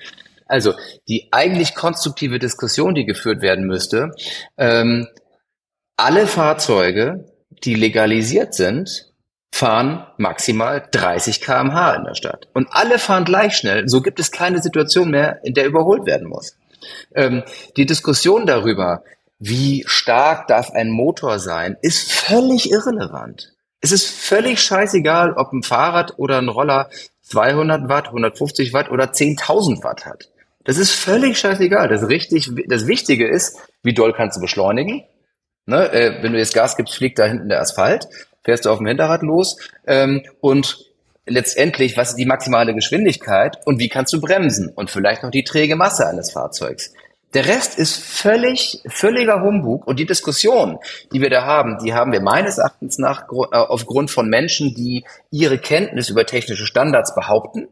Also 0.45 0.73
die 1.07 1.29
eigentlich 1.31 1.75
konstruktive 1.75 2.37
Diskussion, 2.37 2.93
die 2.93 3.05
geführt 3.05 3.41
werden 3.41 3.65
müsste, 3.65 4.11
ähm, 4.57 5.07
alle 5.97 6.27
Fahrzeuge, 6.27 7.25
die 7.63 7.75
legalisiert 7.75 8.53
sind, 8.53 9.11
fahren 9.51 10.07
maximal 10.17 10.87
30 10.91 11.41
kmh 11.41 11.93
in 11.95 12.03
der 12.05 12.15
Stadt. 12.15 12.47
Und 12.53 12.67
alle 12.71 12.97
fahren 12.97 13.25
gleich 13.25 13.55
schnell. 13.55 13.87
So 13.87 14.01
gibt 14.01 14.19
es 14.19 14.31
keine 14.31 14.61
Situation 14.61 15.11
mehr, 15.11 15.39
in 15.43 15.53
der 15.53 15.65
überholt 15.65 16.05
werden 16.05 16.27
muss. 16.27 16.55
Ähm, 17.13 17.43
die 17.77 17.85
Diskussion 17.85 18.45
darüber, 18.45 19.03
wie 19.37 19.83
stark 19.87 20.47
darf 20.47 20.71
ein 20.71 20.89
Motor 20.89 21.39
sein, 21.39 21.77
ist 21.81 22.11
völlig 22.11 22.71
irrelevant. 22.71 23.53
Es 23.81 23.91
ist 23.91 24.07
völlig 24.07 24.61
scheißegal, 24.61 25.33
ob 25.33 25.51
ein 25.51 25.63
Fahrrad 25.63 26.17
oder 26.17 26.37
ein 26.37 26.49
Roller 26.49 26.89
200 27.23 27.89
Watt, 27.89 28.07
150 28.07 28.73
Watt 28.73 28.89
oder 28.91 29.05
10.000 29.05 29.83
Watt 29.83 30.05
hat. 30.05 30.29
Das 30.63 30.77
ist 30.77 30.91
völlig 30.91 31.39
scheißegal. 31.39 31.87
Das, 31.87 32.07
richtig, 32.07 32.51
das 32.67 32.85
Wichtige 32.85 33.27
ist, 33.27 33.57
wie 33.83 33.93
doll 33.93 34.13
kannst 34.13 34.37
du 34.37 34.41
beschleunigen? 34.41 35.03
Ne? 35.65 35.91
Äh, 35.91 36.23
wenn 36.23 36.33
du 36.33 36.39
jetzt 36.39 36.53
Gas 36.53 36.75
gibst, 36.75 36.95
fliegt 36.95 37.19
da 37.19 37.25
hinten 37.25 37.49
der 37.49 37.61
Asphalt, 37.61 38.07
fährst 38.43 38.65
du 38.65 38.69
auf 38.69 38.79
dem 38.79 38.87
Hinterrad 38.87 39.21
los 39.21 39.57
ähm, 39.85 40.23
und 40.39 40.91
letztendlich, 41.25 41.97
was 41.97 42.09
ist 42.09 42.17
die 42.17 42.25
maximale 42.25 42.73
Geschwindigkeit 42.73 43.59
und 43.65 43.79
wie 43.79 43.89
kannst 43.89 44.13
du 44.13 44.21
bremsen 44.21 44.69
und 44.69 44.89
vielleicht 44.89 45.23
noch 45.23 45.31
die 45.31 45.43
träge 45.43 45.75
Masse 45.75 46.07
eines 46.07 46.31
Fahrzeugs. 46.31 46.93
Der 47.33 47.45
Rest 47.45 47.77
ist 47.77 48.03
völlig, 48.03 48.81
völliger 48.87 49.41
Humbug 49.41 49.87
und 49.87 49.99
die 49.99 50.05
Diskussion, 50.05 50.79
die 51.13 51.21
wir 51.21 51.29
da 51.29 51.45
haben, 51.45 51.77
die 51.81 51.93
haben 51.93 52.11
wir 52.11 52.19
meines 52.19 52.57
Erachtens 52.57 52.97
nach 52.97 53.23
äh, 53.29 53.55
aufgrund 53.55 54.11
von 54.11 54.27
Menschen, 54.27 54.75
die 54.75 55.05
ihre 55.29 55.57
Kenntnis 55.57 56.09
über 56.09 56.25
technische 56.25 56.65
Standards 56.65 57.15
behaupten 57.15 57.69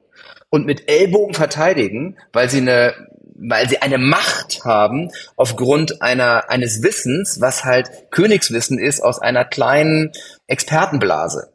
und 0.49 0.65
mit 0.65 0.89
Ellbogen 0.89 1.33
verteidigen, 1.33 2.17
weil 2.31 2.49
sie 2.49 2.61
eine 2.61 2.93
weil 3.41 3.69
sie 3.69 3.81
eine 3.81 3.97
Macht 3.97 4.65
haben 4.65 5.11
aufgrund 5.35 6.01
einer 6.01 6.49
eines 6.49 6.83
Wissens, 6.83 7.41
was 7.41 7.63
halt 7.65 8.11
Königswissen 8.11 8.79
ist 8.79 9.01
aus 9.01 9.19
einer 9.19 9.45
kleinen 9.45 10.11
Expertenblase. 10.47 11.49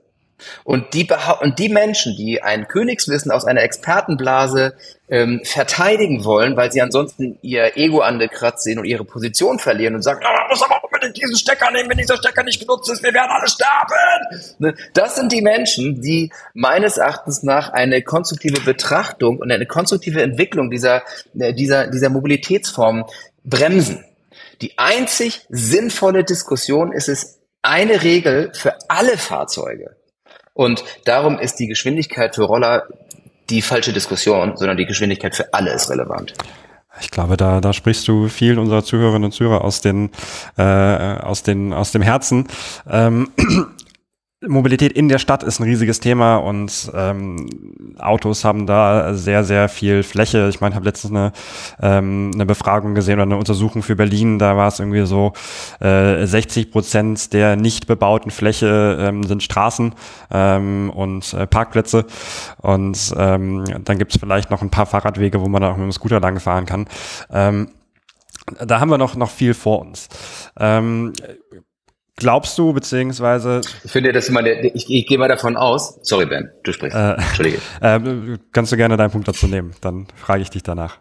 Und 0.65 0.95
die, 0.95 1.09
und 1.41 1.59
die 1.59 1.69
Menschen, 1.69 2.17
die 2.17 2.43
ein 2.43 2.69
Königswissen 2.69 3.31
aus 3.31 3.45
einer 3.45 3.63
Expertenblase 3.63 4.75
ähm, 5.09 5.41
verteidigen 5.45 6.25
wollen, 6.25 6.57
weil 6.57 6.73
sie 6.73 6.81
ansonsten 6.81 7.39
ihr 7.43 7.77
Ego 7.77 8.01
an 8.01 8.19
der 8.19 8.29
Kratz 8.29 8.65
sehen 8.65 8.79
und 8.79 8.87
ihre 8.87 9.05
Position 9.05 9.59
verlieren 9.59 9.95
und 9.95 10.03
sagen, 10.03 10.21
ah, 10.25 10.33
man 10.33 10.49
muss 10.49 10.63
aber 10.63 10.83
unbedingt 10.83 11.17
diesen 11.17 11.37
Stecker 11.37 11.71
nehmen, 11.71 11.91
wenn 11.91 11.99
dieser 11.99 12.17
Stecker 12.17 12.43
nicht 12.43 12.61
genutzt 12.61 12.91
ist, 12.91 13.03
wir 13.03 13.13
werden 13.13 13.31
alle 13.31 13.49
sterben. 13.49 14.55
Ne? 14.59 14.75
Das 14.95 15.17
sind 15.17 15.31
die 15.33 15.43
Menschen, 15.43 16.01
die 16.01 16.33
meines 16.55 16.97
Erachtens 16.97 17.43
nach 17.43 17.71
eine 17.71 18.03
konstruktive 18.03 18.61
Betrachtung 18.61 19.39
und 19.39 19.53
eine 19.53 19.67
konstruktive 19.67 20.23
Entwicklung 20.23 20.71
dieser, 20.71 21.03
äh, 21.39 21.53
dieser, 21.53 21.89
dieser 21.89 22.09
Mobilitätsform 22.09 23.05
bremsen. 23.45 24.05
Die 24.63 24.79
einzig 24.79 25.47
sinnvolle 25.51 26.25
Diskussion 26.25 26.93
ist 26.93 27.09
es, 27.09 27.41
eine 27.63 28.03
Regel 28.03 28.53
für 28.55 28.75
alle 28.89 29.17
Fahrzeuge. 29.17 29.97
Und 30.55 30.85
darum 31.05 31.39
ist 31.39 31.57
die 31.57 31.67
Geschwindigkeit 31.67 32.35
für 32.35 32.45
Roller 32.45 32.85
die 33.51 33.61
falsche 33.61 33.93
Diskussion, 33.93 34.57
sondern 34.57 34.77
die 34.77 34.87
Geschwindigkeit 34.87 35.35
für 35.35 35.53
alle 35.53 35.73
ist 35.73 35.91
relevant. 35.91 36.35
Ich 37.01 37.11
glaube, 37.11 37.37
da, 37.37 37.61
da 37.61 37.73
sprichst 37.73 38.07
du 38.07 38.29
vielen 38.29 38.59
unserer 38.59 38.85
Zuhörerinnen 38.85 39.25
und 39.25 39.33
Zuhörer 39.33 39.65
aus 39.65 39.81
den, 39.81 40.11
äh, 40.57 40.63
aus 40.63 41.43
den, 41.43 41.73
aus 41.73 41.91
dem 41.91 42.03
Herzen. 42.03 42.47
Ähm, 42.89 43.31
Mobilität 44.49 44.93
in 44.93 45.09
der 45.09 45.19
Stadt 45.19 45.43
ist 45.43 45.61
ein 45.61 45.65
riesiges 45.65 46.01
Thema 46.01 46.37
und 46.37 46.91
ähm, 46.95 47.47
Autos 47.99 48.45
haben 48.45 48.67
da 48.67 49.15
sehr, 49.15 49.45
sehr 49.45 49.69
viel 49.69 50.03
Fläche. 50.03 50.49
Ich 50.49 50.61
meine, 50.61 50.75
habe 50.75 50.85
letztens 50.85 51.13
eine, 51.13 51.33
ähm, 51.81 52.31
eine 52.35 52.47
Befragung 52.47 52.95
gesehen 52.95 53.15
oder 53.15 53.23
eine 53.23 53.37
Untersuchung 53.37 53.83
für 53.83 53.97
Berlin. 53.97 54.39
Da 54.39 54.57
war 54.57 54.69
es 54.69 54.81
irgendwie 54.81 55.07
so, 55.07 55.33
äh, 55.81 56.27
60 56.27 56.71
Prozent 56.71 57.33
der 57.33 57.57
nicht 57.57 57.87
bebauten 57.87 58.31
Fläche 58.31 58.99
ähm, 59.01 59.23
sind 59.25 59.43
Straßen 59.43 59.95
ähm, 60.31 60.91
und 60.91 61.35
äh, 61.35 61.47
Parkplätze. 61.47 62.07
Und 62.59 63.15
ähm, 63.17 63.65
dann 63.85 63.99
gibt 63.99 64.15
es 64.15 64.21
vielleicht 64.21 64.51
noch 64.51 64.63
ein 64.63 64.71
paar 64.71 64.87
Fahrradwege, 64.87 65.41
wo 65.41 65.49
man 65.49 65.63
da 65.63 65.71
auch 65.71 65.77
mit 65.77 65.85
dem 65.85 65.93
Scooter 65.93 66.21
lang 66.21 66.41
fahren 66.41 66.67
kann. 66.67 66.87
Ähm, 67.31 67.69
da 68.65 68.81
haben 68.81 68.91
wir 68.91 68.99
noch, 68.99 69.17
noch 69.17 69.31
viel 69.31 69.55
vor 69.55 69.81
uns. 69.81 70.09
Ähm, 70.59 71.13
Glaubst 72.17 72.57
du, 72.59 72.73
beziehungsweise. 72.73 73.61
Ich 73.83 73.91
finde, 73.91 74.13
dass 74.13 74.31
man, 74.31 74.47
ich, 74.47 74.89
ich 74.89 75.07
gehe 75.07 75.19
mal 75.19 75.29
davon 75.29 75.57
aus. 75.57 75.99
Sorry, 76.03 76.27
Ben, 76.27 76.51
du 76.63 76.73
sprichst. 76.73 76.97
Äh, 76.97 77.15
Entschuldige. 77.15 77.59
Äh, 77.81 78.39
kannst 78.53 78.73
du 78.73 78.77
gerne 78.77 78.97
deinen 78.97 79.11
Punkt 79.11 79.27
dazu 79.27 79.47
nehmen? 79.47 79.75
Dann 79.81 80.07
frage 80.15 80.43
ich 80.43 80.51
dich 80.51 80.63
danach. 80.63 81.01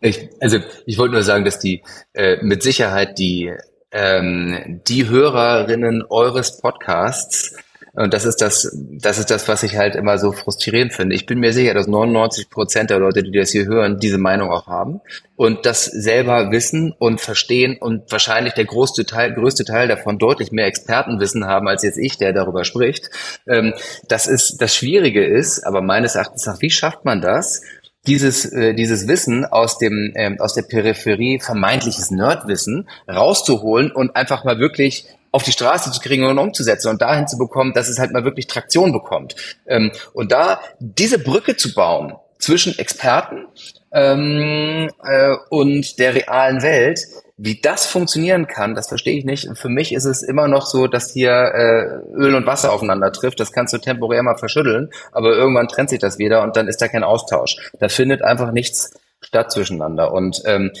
Ich, 0.00 0.30
also, 0.40 0.58
ich 0.86 0.96
wollte 0.96 1.14
nur 1.14 1.22
sagen, 1.22 1.44
dass 1.44 1.58
die 1.58 1.82
äh, 2.14 2.38
mit 2.42 2.62
Sicherheit 2.62 3.18
die 3.18 3.52
ähm, 3.90 4.80
die 4.86 5.08
Hörerinnen 5.08 6.04
eures 6.08 6.60
Podcasts 6.60 7.56
und 7.98 8.14
das 8.14 8.24
ist 8.24 8.40
das, 8.40 8.70
das 8.74 9.18
ist 9.18 9.28
das, 9.30 9.48
was 9.48 9.64
ich 9.64 9.76
halt 9.76 9.96
immer 9.96 10.18
so 10.18 10.30
frustrierend 10.30 10.92
finde. 10.92 11.16
Ich 11.16 11.26
bin 11.26 11.40
mir 11.40 11.52
sicher, 11.52 11.74
dass 11.74 11.88
99 11.88 12.48
Prozent 12.48 12.90
der 12.90 13.00
Leute, 13.00 13.24
die 13.24 13.32
das 13.32 13.50
hier 13.50 13.66
hören, 13.66 13.98
diese 13.98 14.18
Meinung 14.18 14.50
auch 14.50 14.68
haben 14.68 15.00
und 15.34 15.66
das 15.66 15.86
selber 15.86 16.52
wissen 16.52 16.94
und 16.96 17.20
verstehen 17.20 17.76
und 17.76 18.10
wahrscheinlich 18.12 18.54
der 18.54 18.66
größte 18.66 19.04
Teil, 19.04 19.34
größte 19.34 19.64
Teil 19.64 19.88
davon 19.88 20.18
deutlich 20.18 20.52
mehr 20.52 20.66
Expertenwissen 20.66 21.46
haben 21.46 21.66
als 21.66 21.82
jetzt 21.82 21.98
ich, 21.98 22.16
der 22.18 22.32
darüber 22.32 22.64
spricht. 22.64 23.10
Ähm, 23.48 23.74
das 24.06 24.28
ist, 24.28 24.62
das 24.62 24.76
Schwierige 24.76 25.24
ist, 25.24 25.64
aber 25.64 25.82
meines 25.82 26.14
Erachtens 26.14 26.46
nach, 26.46 26.60
wie 26.60 26.70
schafft 26.70 27.04
man 27.04 27.20
das? 27.20 27.62
dieses, 28.06 28.46
äh, 28.46 28.74
dieses 28.74 29.06
Wissen 29.06 29.44
aus 29.44 29.76
dem 29.76 30.12
ähm, 30.14 30.40
aus 30.40 30.54
der 30.54 30.62
Peripherie, 30.62 31.40
vermeintliches 31.40 32.10
Nerdwissen 32.10 32.88
rauszuholen 33.08 33.90
und 33.90 34.16
einfach 34.16 34.44
mal 34.44 34.58
wirklich 34.58 35.04
auf 35.30 35.42
die 35.42 35.52
Straße 35.52 35.90
zu 35.92 36.00
kriegen 36.00 36.24
und 36.24 36.38
umzusetzen 36.38 36.88
und 36.88 37.02
dahin 37.02 37.26
zu 37.26 37.38
bekommen, 37.38 37.72
dass 37.74 37.88
es 37.88 37.98
halt 37.98 38.12
mal 38.12 38.24
wirklich 38.24 38.46
Traktion 38.46 38.92
bekommt. 38.92 39.36
Ähm, 39.66 39.92
und 40.12 40.32
da 40.32 40.60
diese 40.78 41.18
Brücke 41.18 41.56
zu 41.56 41.74
bauen 41.74 42.14
zwischen 42.38 42.78
Experten 42.78 43.46
ähm, 43.92 44.90
äh, 45.04 45.36
und 45.50 45.98
der 45.98 46.14
realen 46.14 46.62
Welt, 46.62 47.00
wie 47.36 47.60
das 47.60 47.86
funktionieren 47.86 48.46
kann, 48.46 48.74
das 48.74 48.88
verstehe 48.88 49.16
ich 49.16 49.24
nicht. 49.24 49.48
Für 49.54 49.68
mich 49.68 49.92
ist 49.92 50.04
es 50.04 50.22
immer 50.22 50.48
noch 50.48 50.66
so, 50.66 50.88
dass 50.88 51.12
hier 51.12 51.30
äh, 51.30 52.12
Öl 52.12 52.34
und 52.34 52.46
Wasser 52.46 52.72
aufeinander 52.72 53.12
trifft. 53.12 53.38
Das 53.38 53.52
kannst 53.52 53.72
du 53.72 53.78
temporär 53.78 54.22
mal 54.22 54.36
verschütteln, 54.36 54.90
aber 55.12 55.36
irgendwann 55.36 55.68
trennt 55.68 55.90
sich 55.90 56.00
das 56.00 56.18
wieder 56.18 56.42
und 56.42 56.56
dann 56.56 56.68
ist 56.68 56.82
da 56.82 56.88
kein 56.88 57.04
Austausch. 57.04 57.70
Da 57.78 57.88
findet 57.88 58.22
einfach 58.22 58.50
nichts 58.50 58.92
statt 59.20 59.52
zwischeneinander. 59.52 60.12
Und 60.12 60.42
ähm, 60.46 60.72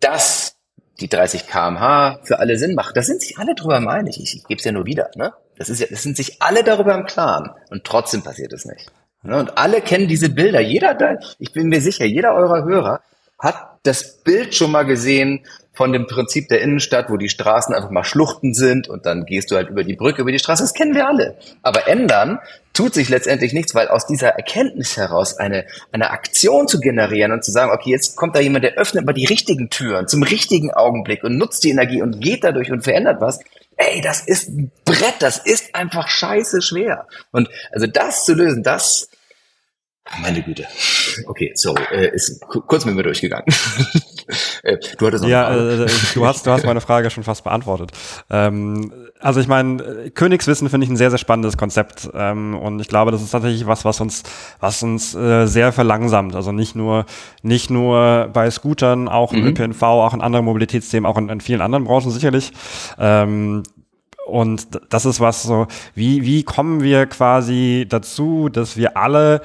das 0.00 0.56
die 1.00 1.08
30 1.08 1.46
kmh 1.46 2.20
für 2.22 2.38
alle 2.38 2.56
Sinn 2.56 2.74
macht. 2.74 2.96
Da 2.96 3.02
sind 3.02 3.22
sich 3.22 3.38
alle 3.38 3.54
drüber 3.54 3.76
im 3.76 3.88
einig. 3.88 4.20
Ich, 4.20 4.36
ich 4.36 4.44
gebe 4.44 4.58
es 4.58 4.64
ja 4.64 4.72
nur 4.72 4.86
wieder. 4.86 5.10
Ne? 5.16 5.32
Das, 5.56 5.68
ist 5.68 5.80
ja, 5.80 5.86
das 5.90 6.02
sind 6.02 6.16
sich 6.16 6.42
alle 6.42 6.62
darüber 6.62 6.94
im 6.94 7.06
Klaren. 7.06 7.50
Und 7.70 7.84
trotzdem 7.84 8.22
passiert 8.22 8.52
es 8.52 8.64
nicht. 8.64 8.90
Ne? 9.22 9.38
Und 9.38 9.58
alle 9.58 9.80
kennen 9.80 10.08
diese 10.08 10.28
Bilder. 10.28 10.60
Jeder, 10.60 11.18
ich 11.38 11.52
bin 11.52 11.68
mir 11.68 11.80
sicher, 11.80 12.04
jeder 12.04 12.34
eurer 12.34 12.64
Hörer 12.64 13.00
hat 13.40 13.78
das 13.82 14.18
Bild 14.22 14.54
schon 14.54 14.70
mal 14.70 14.84
gesehen 14.84 15.40
von 15.72 15.92
dem 15.92 16.06
Prinzip 16.06 16.48
der 16.48 16.60
Innenstadt, 16.60 17.08
wo 17.08 17.16
die 17.16 17.30
Straßen 17.30 17.74
einfach 17.74 17.90
mal 17.90 18.04
Schluchten 18.04 18.52
sind 18.52 18.88
und 18.88 19.06
dann 19.06 19.24
gehst 19.24 19.50
du 19.50 19.56
halt 19.56 19.70
über 19.70 19.82
die 19.82 19.94
Brücke, 19.94 20.20
über 20.20 20.32
die 20.32 20.38
Straße. 20.38 20.62
Das 20.62 20.74
kennen 20.74 20.94
wir 20.94 21.08
alle. 21.08 21.38
Aber 21.62 21.88
ändern 21.88 22.38
tut 22.74 22.92
sich 22.92 23.08
letztendlich 23.08 23.54
nichts, 23.54 23.74
weil 23.74 23.88
aus 23.88 24.06
dieser 24.06 24.28
Erkenntnis 24.28 24.98
heraus 24.98 25.38
eine, 25.38 25.64
eine 25.90 26.10
Aktion 26.10 26.68
zu 26.68 26.80
generieren 26.80 27.32
und 27.32 27.44
zu 27.44 27.50
sagen, 27.50 27.72
okay, 27.72 27.90
jetzt 27.90 28.16
kommt 28.16 28.36
da 28.36 28.40
jemand, 28.40 28.64
der 28.64 28.74
öffnet 28.74 29.06
mal 29.06 29.14
die 29.14 29.24
richtigen 29.24 29.70
Türen 29.70 30.06
zum 30.06 30.22
richtigen 30.22 30.70
Augenblick 30.70 31.24
und 31.24 31.38
nutzt 31.38 31.64
die 31.64 31.70
Energie 31.70 32.02
und 32.02 32.20
geht 32.20 32.44
dadurch 32.44 32.70
und 32.70 32.82
verändert 32.82 33.22
was. 33.22 33.40
Ey, 33.76 34.02
das 34.02 34.20
ist 34.20 34.50
ein 34.50 34.70
Brett, 34.84 35.16
das 35.20 35.38
ist 35.38 35.74
einfach 35.74 36.08
scheiße 36.08 36.60
schwer. 36.60 37.06
Und 37.32 37.48
also 37.72 37.86
das 37.86 38.26
zu 38.26 38.34
lösen, 38.34 38.62
das, 38.62 39.08
meine 40.18 40.42
Güte. 40.42 40.66
Okay, 41.26 41.52
sorry, 41.54 41.82
äh, 41.92 42.14
ist 42.14 42.40
kurz 42.40 42.84
mit 42.84 42.94
mir 42.94 43.02
durchgegangen. 43.02 43.46
Äh, 44.62 44.76
du 44.98 45.06
hattest 45.06 45.24
noch 45.24 45.30
ja, 45.30 45.46
Frage. 45.46 45.84
Äh, 45.84 46.14
du 46.14 46.26
hast, 46.26 46.46
du 46.46 46.52
hast 46.52 46.64
meine 46.64 46.80
Frage 46.80 47.10
schon 47.10 47.24
fast 47.24 47.42
beantwortet. 47.42 47.90
Ähm, 48.30 48.92
also 49.18 49.40
ich 49.40 49.48
meine, 49.48 50.10
Königswissen 50.14 50.68
finde 50.68 50.84
ich 50.84 50.90
ein 50.90 50.96
sehr, 50.96 51.10
sehr 51.10 51.18
spannendes 51.18 51.56
Konzept 51.56 52.08
ähm, 52.14 52.54
und 52.56 52.78
ich 52.78 52.86
glaube, 52.86 53.10
das 53.10 53.22
ist 53.22 53.30
tatsächlich 53.30 53.66
was, 53.66 53.84
was 53.84 54.00
uns, 54.00 54.22
was 54.60 54.84
uns 54.84 55.16
äh, 55.16 55.46
sehr 55.46 55.72
verlangsamt. 55.72 56.36
Also 56.36 56.52
nicht 56.52 56.76
nur, 56.76 57.06
nicht 57.42 57.70
nur 57.70 58.30
bei 58.32 58.48
Scootern, 58.50 59.08
auch 59.08 59.32
im 59.32 59.40
mhm. 59.40 59.48
ÖPNV, 59.48 59.82
auch 59.82 60.14
in 60.14 60.20
anderen 60.20 60.44
Mobilitätsthemen, 60.44 61.10
auch 61.10 61.18
in, 61.18 61.28
in 61.28 61.40
vielen 61.40 61.60
anderen 61.60 61.84
Branchen 61.84 62.12
sicherlich. 62.12 62.52
Ähm, 62.98 63.64
und 64.26 64.68
das 64.90 65.06
ist 65.06 65.18
was 65.18 65.42
so, 65.42 65.66
wie, 65.94 66.24
wie 66.24 66.44
kommen 66.44 66.82
wir 66.82 67.06
quasi 67.06 67.86
dazu, 67.88 68.48
dass 68.48 68.76
wir 68.76 68.96
alle 68.96 69.40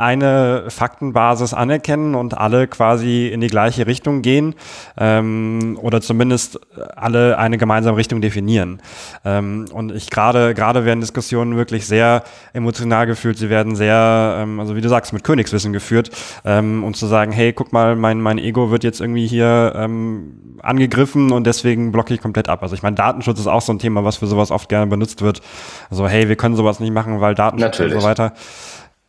eine 0.00 0.64
Faktenbasis 0.68 1.52
anerkennen 1.52 2.14
und 2.14 2.36
alle 2.36 2.66
quasi 2.66 3.28
in 3.28 3.40
die 3.40 3.48
gleiche 3.48 3.86
Richtung 3.86 4.22
gehen 4.22 4.54
ähm, 4.96 5.78
oder 5.80 6.00
zumindest 6.00 6.58
alle 6.96 7.36
eine 7.38 7.58
gemeinsame 7.58 7.98
Richtung 7.98 8.20
definieren. 8.20 8.80
Ähm, 9.24 9.66
und 9.72 9.92
ich 9.92 10.08
gerade 10.10 10.54
gerade 10.54 10.84
werden 10.84 11.00
Diskussionen 11.00 11.56
wirklich 11.56 11.86
sehr 11.86 12.24
emotional 12.54 13.06
geführt. 13.06 13.36
Sie 13.36 13.50
werden 13.50 13.76
sehr, 13.76 14.38
ähm, 14.38 14.58
also 14.58 14.74
wie 14.74 14.80
du 14.80 14.88
sagst, 14.88 15.12
mit 15.12 15.22
Königswissen 15.22 15.72
geführt 15.72 16.10
ähm, 16.44 16.82
und 16.82 16.96
zu 16.96 17.06
sagen, 17.06 17.30
hey, 17.30 17.52
guck 17.52 17.72
mal, 17.72 17.94
mein 17.94 18.20
mein 18.20 18.38
Ego 18.38 18.70
wird 18.70 18.84
jetzt 18.84 19.00
irgendwie 19.00 19.26
hier 19.26 19.74
ähm, 19.76 20.56
angegriffen 20.62 21.30
und 21.30 21.46
deswegen 21.46 21.92
blocke 21.92 22.14
ich 22.14 22.22
komplett 22.22 22.48
ab. 22.48 22.62
Also 22.62 22.74
ich 22.74 22.82
meine, 22.82 22.96
Datenschutz 22.96 23.38
ist 23.38 23.46
auch 23.46 23.62
so 23.62 23.72
ein 23.72 23.78
Thema, 23.78 24.04
was 24.04 24.16
für 24.16 24.26
sowas 24.26 24.50
oft 24.50 24.68
gerne 24.70 24.86
benutzt 24.86 25.20
wird. 25.20 25.42
Also 25.90 26.08
hey, 26.08 26.28
wir 26.28 26.36
können 26.36 26.56
sowas 26.56 26.80
nicht 26.80 26.92
machen, 26.92 27.20
weil 27.20 27.34
Datenschutz 27.34 27.78
Natürlich. 27.78 27.94
und 27.94 28.00
so 28.00 28.06
weiter. 28.06 28.32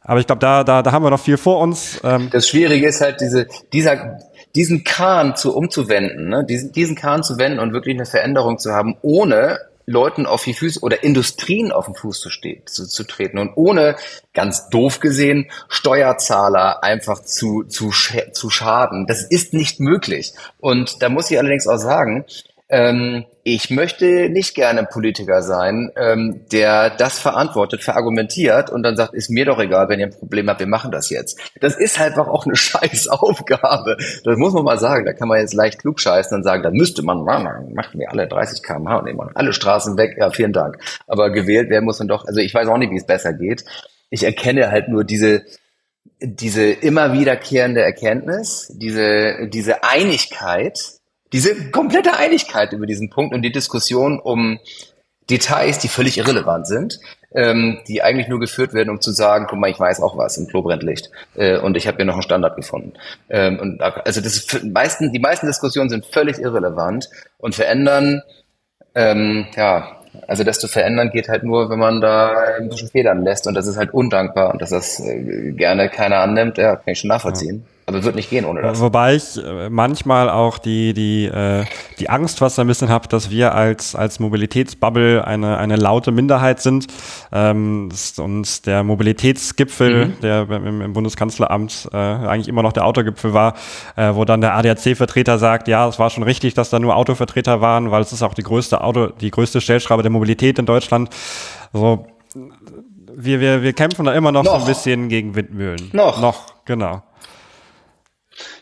Aber 0.03 0.19
ich 0.19 0.27
glaube, 0.27 0.39
da, 0.39 0.63
da, 0.63 0.81
da 0.81 0.91
haben 0.91 1.03
wir 1.03 1.11
noch 1.11 1.19
viel 1.19 1.37
vor 1.37 1.59
uns. 1.59 1.99
Ähm 2.03 2.29
das 2.31 2.47
Schwierige 2.47 2.87
ist 2.87 3.01
halt 3.01 3.21
diese, 3.21 3.47
dieser, 3.71 4.19
diesen 4.55 4.83
Kahn 4.83 5.35
zu 5.35 5.55
umzuwenden, 5.55 6.29
ne? 6.29 6.45
diesen, 6.47 6.71
diesen 6.71 6.95
Kahn 6.95 7.23
zu 7.23 7.37
wenden 7.37 7.59
und 7.59 7.73
wirklich 7.73 7.95
eine 7.95 8.05
Veränderung 8.05 8.57
zu 8.57 8.71
haben, 8.71 8.97
ohne 9.01 9.59
Leuten 9.85 10.25
auf 10.25 10.43
die 10.43 10.53
Füße 10.53 10.79
oder 10.81 11.03
Industrien 11.03 11.71
auf 11.71 11.85
den 11.85 11.95
Fuß 11.95 12.19
zu, 12.19 12.29
zu, 12.65 12.87
zu 12.87 13.03
treten 13.03 13.37
und 13.37 13.51
ohne, 13.55 13.95
ganz 14.33 14.69
doof 14.69 14.99
gesehen, 14.99 15.49
Steuerzahler 15.69 16.83
einfach 16.83 17.21
zu, 17.21 17.63
zu, 17.63 17.91
zu 18.31 18.49
schaden. 18.49 19.05
Das 19.07 19.23
ist 19.23 19.53
nicht 19.53 19.79
möglich. 19.79 20.33
Und 20.59 21.01
da 21.01 21.09
muss 21.09 21.29
ich 21.29 21.37
allerdings 21.37 21.67
auch 21.67 21.77
sagen, 21.77 22.25
ähm, 22.71 23.25
ich 23.43 23.69
möchte 23.69 24.29
nicht 24.29 24.55
gerne 24.55 24.85
Politiker 24.85 25.41
sein, 25.41 25.91
ähm, 25.97 26.45
der 26.53 26.89
das 26.89 27.19
verantwortet, 27.19 27.83
verargumentiert 27.83 28.69
und 28.69 28.83
dann 28.83 28.95
sagt, 28.95 29.13
ist 29.13 29.29
mir 29.29 29.43
doch 29.43 29.59
egal, 29.59 29.89
wenn 29.89 29.99
ihr 29.99 30.05
ein 30.05 30.17
Problem 30.17 30.49
habt, 30.49 30.61
wir 30.61 30.67
machen 30.67 30.89
das 30.89 31.09
jetzt. 31.09 31.37
Das 31.59 31.75
ist 31.75 31.99
halt 31.99 32.17
auch 32.17 32.45
eine 32.45 32.55
scheiß 32.55 33.09
Aufgabe. 33.09 33.97
Das 34.23 34.37
muss 34.37 34.53
man 34.53 34.63
mal 34.63 34.79
sagen. 34.79 35.05
Da 35.05 35.11
kann 35.11 35.27
man 35.27 35.39
jetzt 35.39 35.53
leicht 35.53 35.79
klug 35.79 35.99
scheißen 35.99 36.37
und 36.37 36.43
sagen, 36.43 36.63
da 36.63 36.71
müsste 36.71 37.03
man, 37.03 37.25
macht 37.73 37.93
mir 37.93 38.09
alle 38.09 38.27
30 38.27 38.63
km/h 38.63 38.99
und 38.99 39.05
nehmen 39.05 39.19
alle 39.33 39.51
Straßen 39.51 39.97
weg. 39.97 40.15
Ja, 40.17 40.29
vielen 40.29 40.53
Dank. 40.53 40.77
Aber 41.07 41.29
gewählt 41.29 41.69
werden 41.69 41.85
muss 41.85 41.99
man 41.99 42.07
doch, 42.07 42.25
also 42.25 42.39
ich 42.39 42.53
weiß 42.53 42.69
auch 42.69 42.77
nicht, 42.77 42.91
wie 42.91 42.97
es 42.97 43.05
besser 43.05 43.33
geht. 43.33 43.65
Ich 44.09 44.23
erkenne 44.23 44.71
halt 44.71 44.87
nur 44.87 45.03
diese, 45.03 45.43
diese 46.21 46.71
immer 46.71 47.11
wiederkehrende 47.11 47.81
Erkenntnis, 47.81 48.71
diese, 48.75 49.49
diese 49.49 49.83
Einigkeit, 49.83 51.00
diese 51.33 51.71
komplette 51.71 52.17
Einigkeit 52.17 52.73
über 52.73 52.85
diesen 52.85 53.09
Punkt 53.09 53.33
und 53.33 53.41
die 53.41 53.51
Diskussion 53.51 54.19
um 54.19 54.59
Details, 55.29 55.79
die 55.79 55.87
völlig 55.87 56.17
irrelevant 56.17 56.67
sind, 56.67 56.99
ähm, 57.33 57.79
die 57.87 58.03
eigentlich 58.03 58.27
nur 58.27 58.39
geführt 58.39 58.73
werden, 58.73 58.89
um 58.89 58.99
zu 58.99 59.11
sagen, 59.11 59.45
guck 59.49 59.59
mal, 59.59 59.69
ich 59.69 59.79
weiß 59.79 60.01
auch 60.01 60.17
was, 60.17 60.37
im 60.37 60.47
Klo 60.47 60.61
brennt 60.61 60.83
Licht 60.83 61.09
äh, 61.35 61.57
und 61.57 61.77
ich 61.77 61.87
habe 61.87 61.97
hier 61.97 62.05
noch 62.05 62.15
einen 62.15 62.23
Standard 62.23 62.55
gefunden. 62.55 62.93
Ähm, 63.29 63.59
und 63.59 63.81
also 63.81 64.19
das 64.19 64.35
ist 64.35 64.63
meisten, 64.65 65.13
die 65.13 65.19
meisten 65.19 65.47
Diskussionen 65.47 65.89
sind 65.89 66.05
völlig 66.05 66.39
irrelevant 66.39 67.09
und 67.37 67.55
verändern, 67.55 68.21
ähm, 68.93 69.47
ja, 69.55 70.01
also 70.27 70.43
das 70.43 70.59
zu 70.59 70.67
verändern 70.67 71.11
geht 71.11 71.29
halt 71.29 71.43
nur, 71.43 71.69
wenn 71.69 71.79
man 71.79 72.01
da 72.01 72.33
ein 72.57 72.67
bisschen 72.67 72.89
Federn 72.89 73.23
lässt 73.23 73.47
und 73.47 73.53
das 73.53 73.67
ist 73.67 73.77
halt 73.77 73.93
undankbar 73.93 74.51
und 74.51 74.61
dass 74.61 74.71
das 74.71 74.99
äh, 74.99 75.53
gerne 75.53 75.87
keiner 75.87 76.17
annimmt, 76.17 76.57
ja, 76.57 76.75
kann 76.75 76.91
ich 76.91 76.99
schon 76.99 77.07
nachvollziehen. 77.07 77.63
Ja. 77.65 77.80
Aber 77.93 78.03
wird 78.03 78.15
nicht 78.15 78.29
gehen 78.29 78.45
ohne 78.45 78.61
das. 78.61 78.79
Wobei 78.79 79.15
ich 79.15 79.37
äh, 79.37 79.69
manchmal 79.69 80.29
auch 80.29 80.57
die, 80.57 80.93
die, 80.93 81.25
äh, 81.25 81.65
die 81.99 82.09
Angst 82.09 82.41
was 82.41 82.57
ein 82.59 82.67
bisschen 82.67 82.89
habe, 82.89 83.07
dass 83.07 83.29
wir 83.29 83.53
als, 83.53 83.95
als 83.95 84.19
Mobilitätsbubble 84.19 85.25
eine, 85.25 85.57
eine 85.57 85.75
laute 85.75 86.11
Minderheit 86.11 86.61
sind. 86.61 86.87
Ähm, 87.31 87.89
und 88.17 88.65
der 88.65 88.83
Mobilitätsgipfel, 88.83 90.07
mhm. 90.07 90.19
der 90.21 90.49
im, 90.49 90.81
im 90.81 90.93
Bundeskanzleramt 90.93 91.89
äh, 91.93 91.97
eigentlich 91.97 92.47
immer 92.47 92.63
noch 92.63 92.73
der 92.73 92.85
Autogipfel 92.85 93.33
war, 93.33 93.55
äh, 93.95 94.13
wo 94.13 94.25
dann 94.25 94.41
der 94.41 94.55
ADAC-Vertreter 94.55 95.37
sagt, 95.37 95.67
ja, 95.67 95.87
es 95.87 95.99
war 95.99 96.09
schon 96.09 96.23
richtig, 96.23 96.53
dass 96.53 96.69
da 96.69 96.79
nur 96.79 96.95
Autovertreter 96.95 97.61
waren, 97.61 97.91
weil 97.91 98.01
es 98.01 98.11
ist 98.13 98.23
auch 98.23 98.33
die 98.33 98.43
größte 98.43 98.81
Auto, 98.81 99.07
die 99.07 99.31
größte 99.31 99.61
Stellschraube 99.61 100.03
der 100.03 100.11
Mobilität 100.11 100.59
in 100.59 100.65
Deutschland. 100.65 101.09
So, 101.73 102.05
wir, 103.13 103.39
wir, 103.39 103.63
wir 103.63 103.73
kämpfen 103.73 104.05
da 104.05 104.13
immer 104.13 104.31
noch, 104.31 104.43
noch. 104.43 104.55
so 104.55 104.61
ein 104.61 104.65
bisschen 104.65 105.09
gegen 105.09 105.35
Windmühlen. 105.35 105.89
Noch. 105.93 106.21
Noch, 106.21 106.65
genau. 106.65 107.03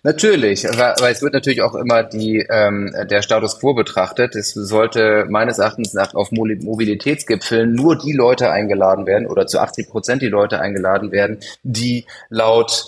Natürlich, 0.03 0.63
weil 0.63 1.11
es 1.11 1.21
wird 1.21 1.33
natürlich 1.33 1.61
auch 1.61 1.75
immer 1.75 2.03
die, 2.03 2.45
ähm, 2.49 2.93
der 3.09 3.21
Status 3.21 3.59
quo 3.59 3.73
betrachtet. 3.73 4.35
Es 4.35 4.53
sollte 4.53 5.25
meines 5.29 5.59
Erachtens 5.59 5.93
nach 5.93 6.13
auf 6.13 6.31
Mobilitätsgipfeln 6.31 7.73
nur 7.73 7.97
die 7.97 8.13
Leute 8.13 8.51
eingeladen 8.51 9.05
werden 9.05 9.27
oder 9.27 9.47
zu 9.47 9.59
80 9.59 9.89
Prozent 9.89 10.21
die 10.21 10.27
Leute 10.27 10.59
eingeladen 10.59 11.11
werden, 11.11 11.39
die 11.63 12.05
laut 12.29 12.85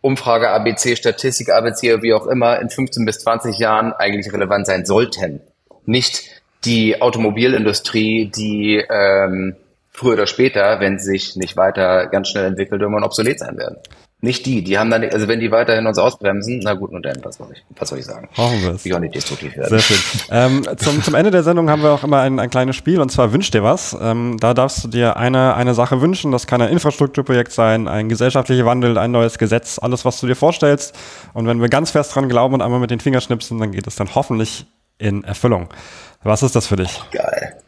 Umfrage 0.00 0.50
ABC, 0.50 0.96
Statistik 0.96 1.50
ABC, 1.50 2.02
wie 2.02 2.12
auch 2.12 2.26
immer, 2.26 2.60
in 2.60 2.68
15 2.68 3.06
bis 3.06 3.20
20 3.20 3.58
Jahren 3.58 3.92
eigentlich 3.92 4.32
relevant 4.32 4.66
sein 4.66 4.84
sollten. 4.84 5.40
Nicht 5.86 6.24
die 6.64 7.00
Automobilindustrie, 7.00 8.30
die 8.34 8.84
ähm, 8.90 9.56
früher 9.90 10.14
oder 10.14 10.26
später, 10.26 10.80
wenn 10.80 10.98
sie 10.98 11.12
sich 11.12 11.36
nicht 11.36 11.56
weiter 11.56 12.06
ganz 12.08 12.28
schnell 12.28 12.44
entwickelt, 12.44 12.82
irgendwann 12.82 13.04
obsolet 13.04 13.38
sein 13.38 13.56
werden. 13.56 13.78
Nicht 14.24 14.46
die, 14.46 14.64
die 14.64 14.78
haben 14.78 14.90
dann, 14.90 15.04
also 15.04 15.28
wenn 15.28 15.38
die 15.38 15.50
weiterhin 15.50 15.86
uns 15.86 15.98
ausbremsen, 15.98 16.60
na 16.64 16.72
gut, 16.72 16.90
und 16.92 17.04
dann, 17.04 17.16
was 17.22 17.36
soll 17.36 17.48
ich, 17.52 17.62
was 17.76 17.90
soll 17.90 17.98
ich 17.98 18.06
sagen? 18.06 18.26
Hoffen 18.36 18.62
wir 18.62 18.70
es. 18.70 18.86
Ich 18.86 18.94
auch 18.94 18.98
nicht 18.98 19.14
destruktiv 19.14 19.54
werden. 19.54 19.68
Sehr 19.68 19.80
schön. 19.80 19.98
ähm, 20.30 20.62
zum, 20.78 21.02
zum 21.02 21.14
Ende 21.14 21.30
der 21.30 21.42
Sendung 21.42 21.68
haben 21.68 21.82
wir 21.82 21.90
auch 21.90 22.02
immer 22.02 22.20
ein, 22.20 22.38
ein 22.40 22.48
kleines 22.48 22.74
Spiel, 22.74 23.02
und 23.02 23.12
zwar 23.12 23.34
Wünsch 23.34 23.50
dir 23.50 23.62
was. 23.62 23.94
Ähm, 24.00 24.38
da 24.40 24.54
darfst 24.54 24.82
du 24.82 24.88
dir 24.88 25.18
eine, 25.18 25.54
eine 25.56 25.74
Sache 25.74 26.00
wünschen. 26.00 26.32
Das 26.32 26.46
kann 26.46 26.62
ein 26.62 26.70
Infrastrukturprojekt 26.70 27.52
sein, 27.52 27.86
ein 27.86 28.08
gesellschaftlicher 28.08 28.64
Wandel, 28.64 28.96
ein 28.96 29.10
neues 29.10 29.36
Gesetz, 29.36 29.78
alles, 29.78 30.06
was 30.06 30.18
du 30.20 30.26
dir 30.26 30.36
vorstellst. 30.36 30.94
Und 31.34 31.46
wenn 31.46 31.60
wir 31.60 31.68
ganz 31.68 31.90
fest 31.90 32.14
dran 32.14 32.28
glauben 32.30 32.54
und 32.54 32.62
einmal 32.62 32.80
mit 32.80 32.90
den 32.90 33.00
Fingern 33.00 33.20
schnipsen, 33.20 33.58
dann 33.58 33.72
geht 33.72 33.86
es 33.86 33.96
dann 33.96 34.14
hoffentlich 34.14 34.64
in 34.96 35.22
Erfüllung. 35.22 35.68
Was 36.22 36.42
ist 36.42 36.56
das 36.56 36.66
für 36.66 36.76
dich? 36.76 37.02
Geil. 37.12 37.58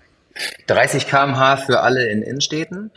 30 0.66 1.06
km/h 1.06 1.58
für 1.58 1.80
alle 1.80 2.08
in 2.08 2.22
Innenstädten. 2.22 2.90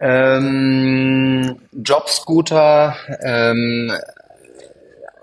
Ähm, 0.00 1.60
Jobscooter 1.72 2.96
ähm, 3.22 3.92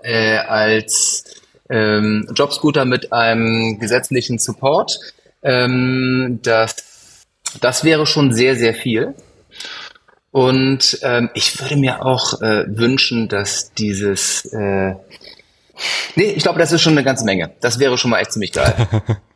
äh, 0.02 0.38
als 0.38 1.24
ähm, 1.68 2.28
Jobscooter 2.34 2.84
mit 2.84 3.12
einem 3.12 3.78
gesetzlichen 3.78 4.38
Support. 4.38 4.98
Ähm, 5.42 6.40
das, 6.42 7.24
das 7.60 7.84
wäre 7.84 8.06
schon 8.06 8.32
sehr, 8.32 8.56
sehr 8.56 8.74
viel. 8.74 9.14
Und 10.32 10.98
ähm, 11.02 11.30
ich 11.34 11.60
würde 11.60 11.76
mir 11.76 12.04
auch 12.04 12.40
äh, 12.40 12.64
wünschen, 12.68 13.28
dass 13.28 13.72
dieses... 13.74 14.44
Äh, 14.52 14.94
nee, 16.14 16.32
ich 16.36 16.42
glaube, 16.42 16.58
das 16.58 16.72
ist 16.72 16.82
schon 16.82 16.92
eine 16.92 17.04
ganze 17.04 17.24
Menge. 17.24 17.52
Das 17.60 17.78
wäre 17.78 17.98
schon 17.98 18.10
mal 18.10 18.20
echt 18.20 18.32
ziemlich 18.32 18.52
geil. 18.52 18.74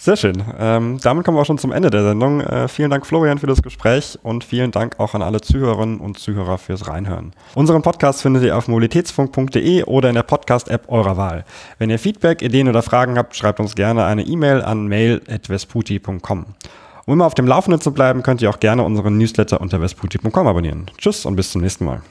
Sehr 0.00 0.16
schön. 0.16 0.44
Ähm, 0.58 0.98
damit 1.02 1.24
kommen 1.24 1.36
wir 1.36 1.42
auch 1.42 1.46
schon 1.46 1.58
zum 1.58 1.72
Ende 1.72 1.90
der 1.90 2.04
Sendung. 2.04 2.40
Äh, 2.40 2.68
vielen 2.68 2.90
Dank, 2.90 3.04
Florian, 3.04 3.38
für 3.38 3.48
das 3.48 3.62
Gespräch 3.62 4.16
und 4.22 4.44
vielen 4.44 4.70
Dank 4.70 5.00
auch 5.00 5.14
an 5.14 5.22
alle 5.22 5.40
Zuhörerinnen 5.40 5.98
und 5.98 6.18
Zuhörer 6.18 6.56
fürs 6.56 6.86
Reinhören. 6.86 7.32
Unseren 7.56 7.82
Podcast 7.82 8.22
findet 8.22 8.44
ihr 8.44 8.56
auf 8.56 8.68
mobilitätsfunk.de 8.68 9.82
oder 9.84 10.08
in 10.08 10.14
der 10.14 10.22
Podcast-App 10.22 10.84
eurer 10.88 11.16
Wahl. 11.16 11.44
Wenn 11.78 11.90
ihr 11.90 11.98
Feedback, 11.98 12.42
Ideen 12.42 12.68
oder 12.68 12.82
Fragen 12.82 13.18
habt, 13.18 13.34
schreibt 13.34 13.58
uns 13.58 13.74
gerne 13.74 14.04
eine 14.04 14.22
E-Mail 14.22 14.62
an 14.62 14.86
mail.vesputi.com. 14.86 16.46
Um 17.06 17.14
immer 17.14 17.26
auf 17.26 17.34
dem 17.34 17.46
Laufenden 17.46 17.80
zu 17.80 17.92
bleiben, 17.92 18.22
könnt 18.22 18.40
ihr 18.40 18.50
auch 18.50 18.60
gerne 18.60 18.84
unseren 18.84 19.18
Newsletter 19.18 19.60
unter 19.60 19.80
vesputi.com 19.80 20.46
abonnieren. 20.46 20.90
Tschüss 20.98 21.26
und 21.26 21.34
bis 21.34 21.50
zum 21.50 21.62
nächsten 21.62 21.84
Mal. 21.84 22.02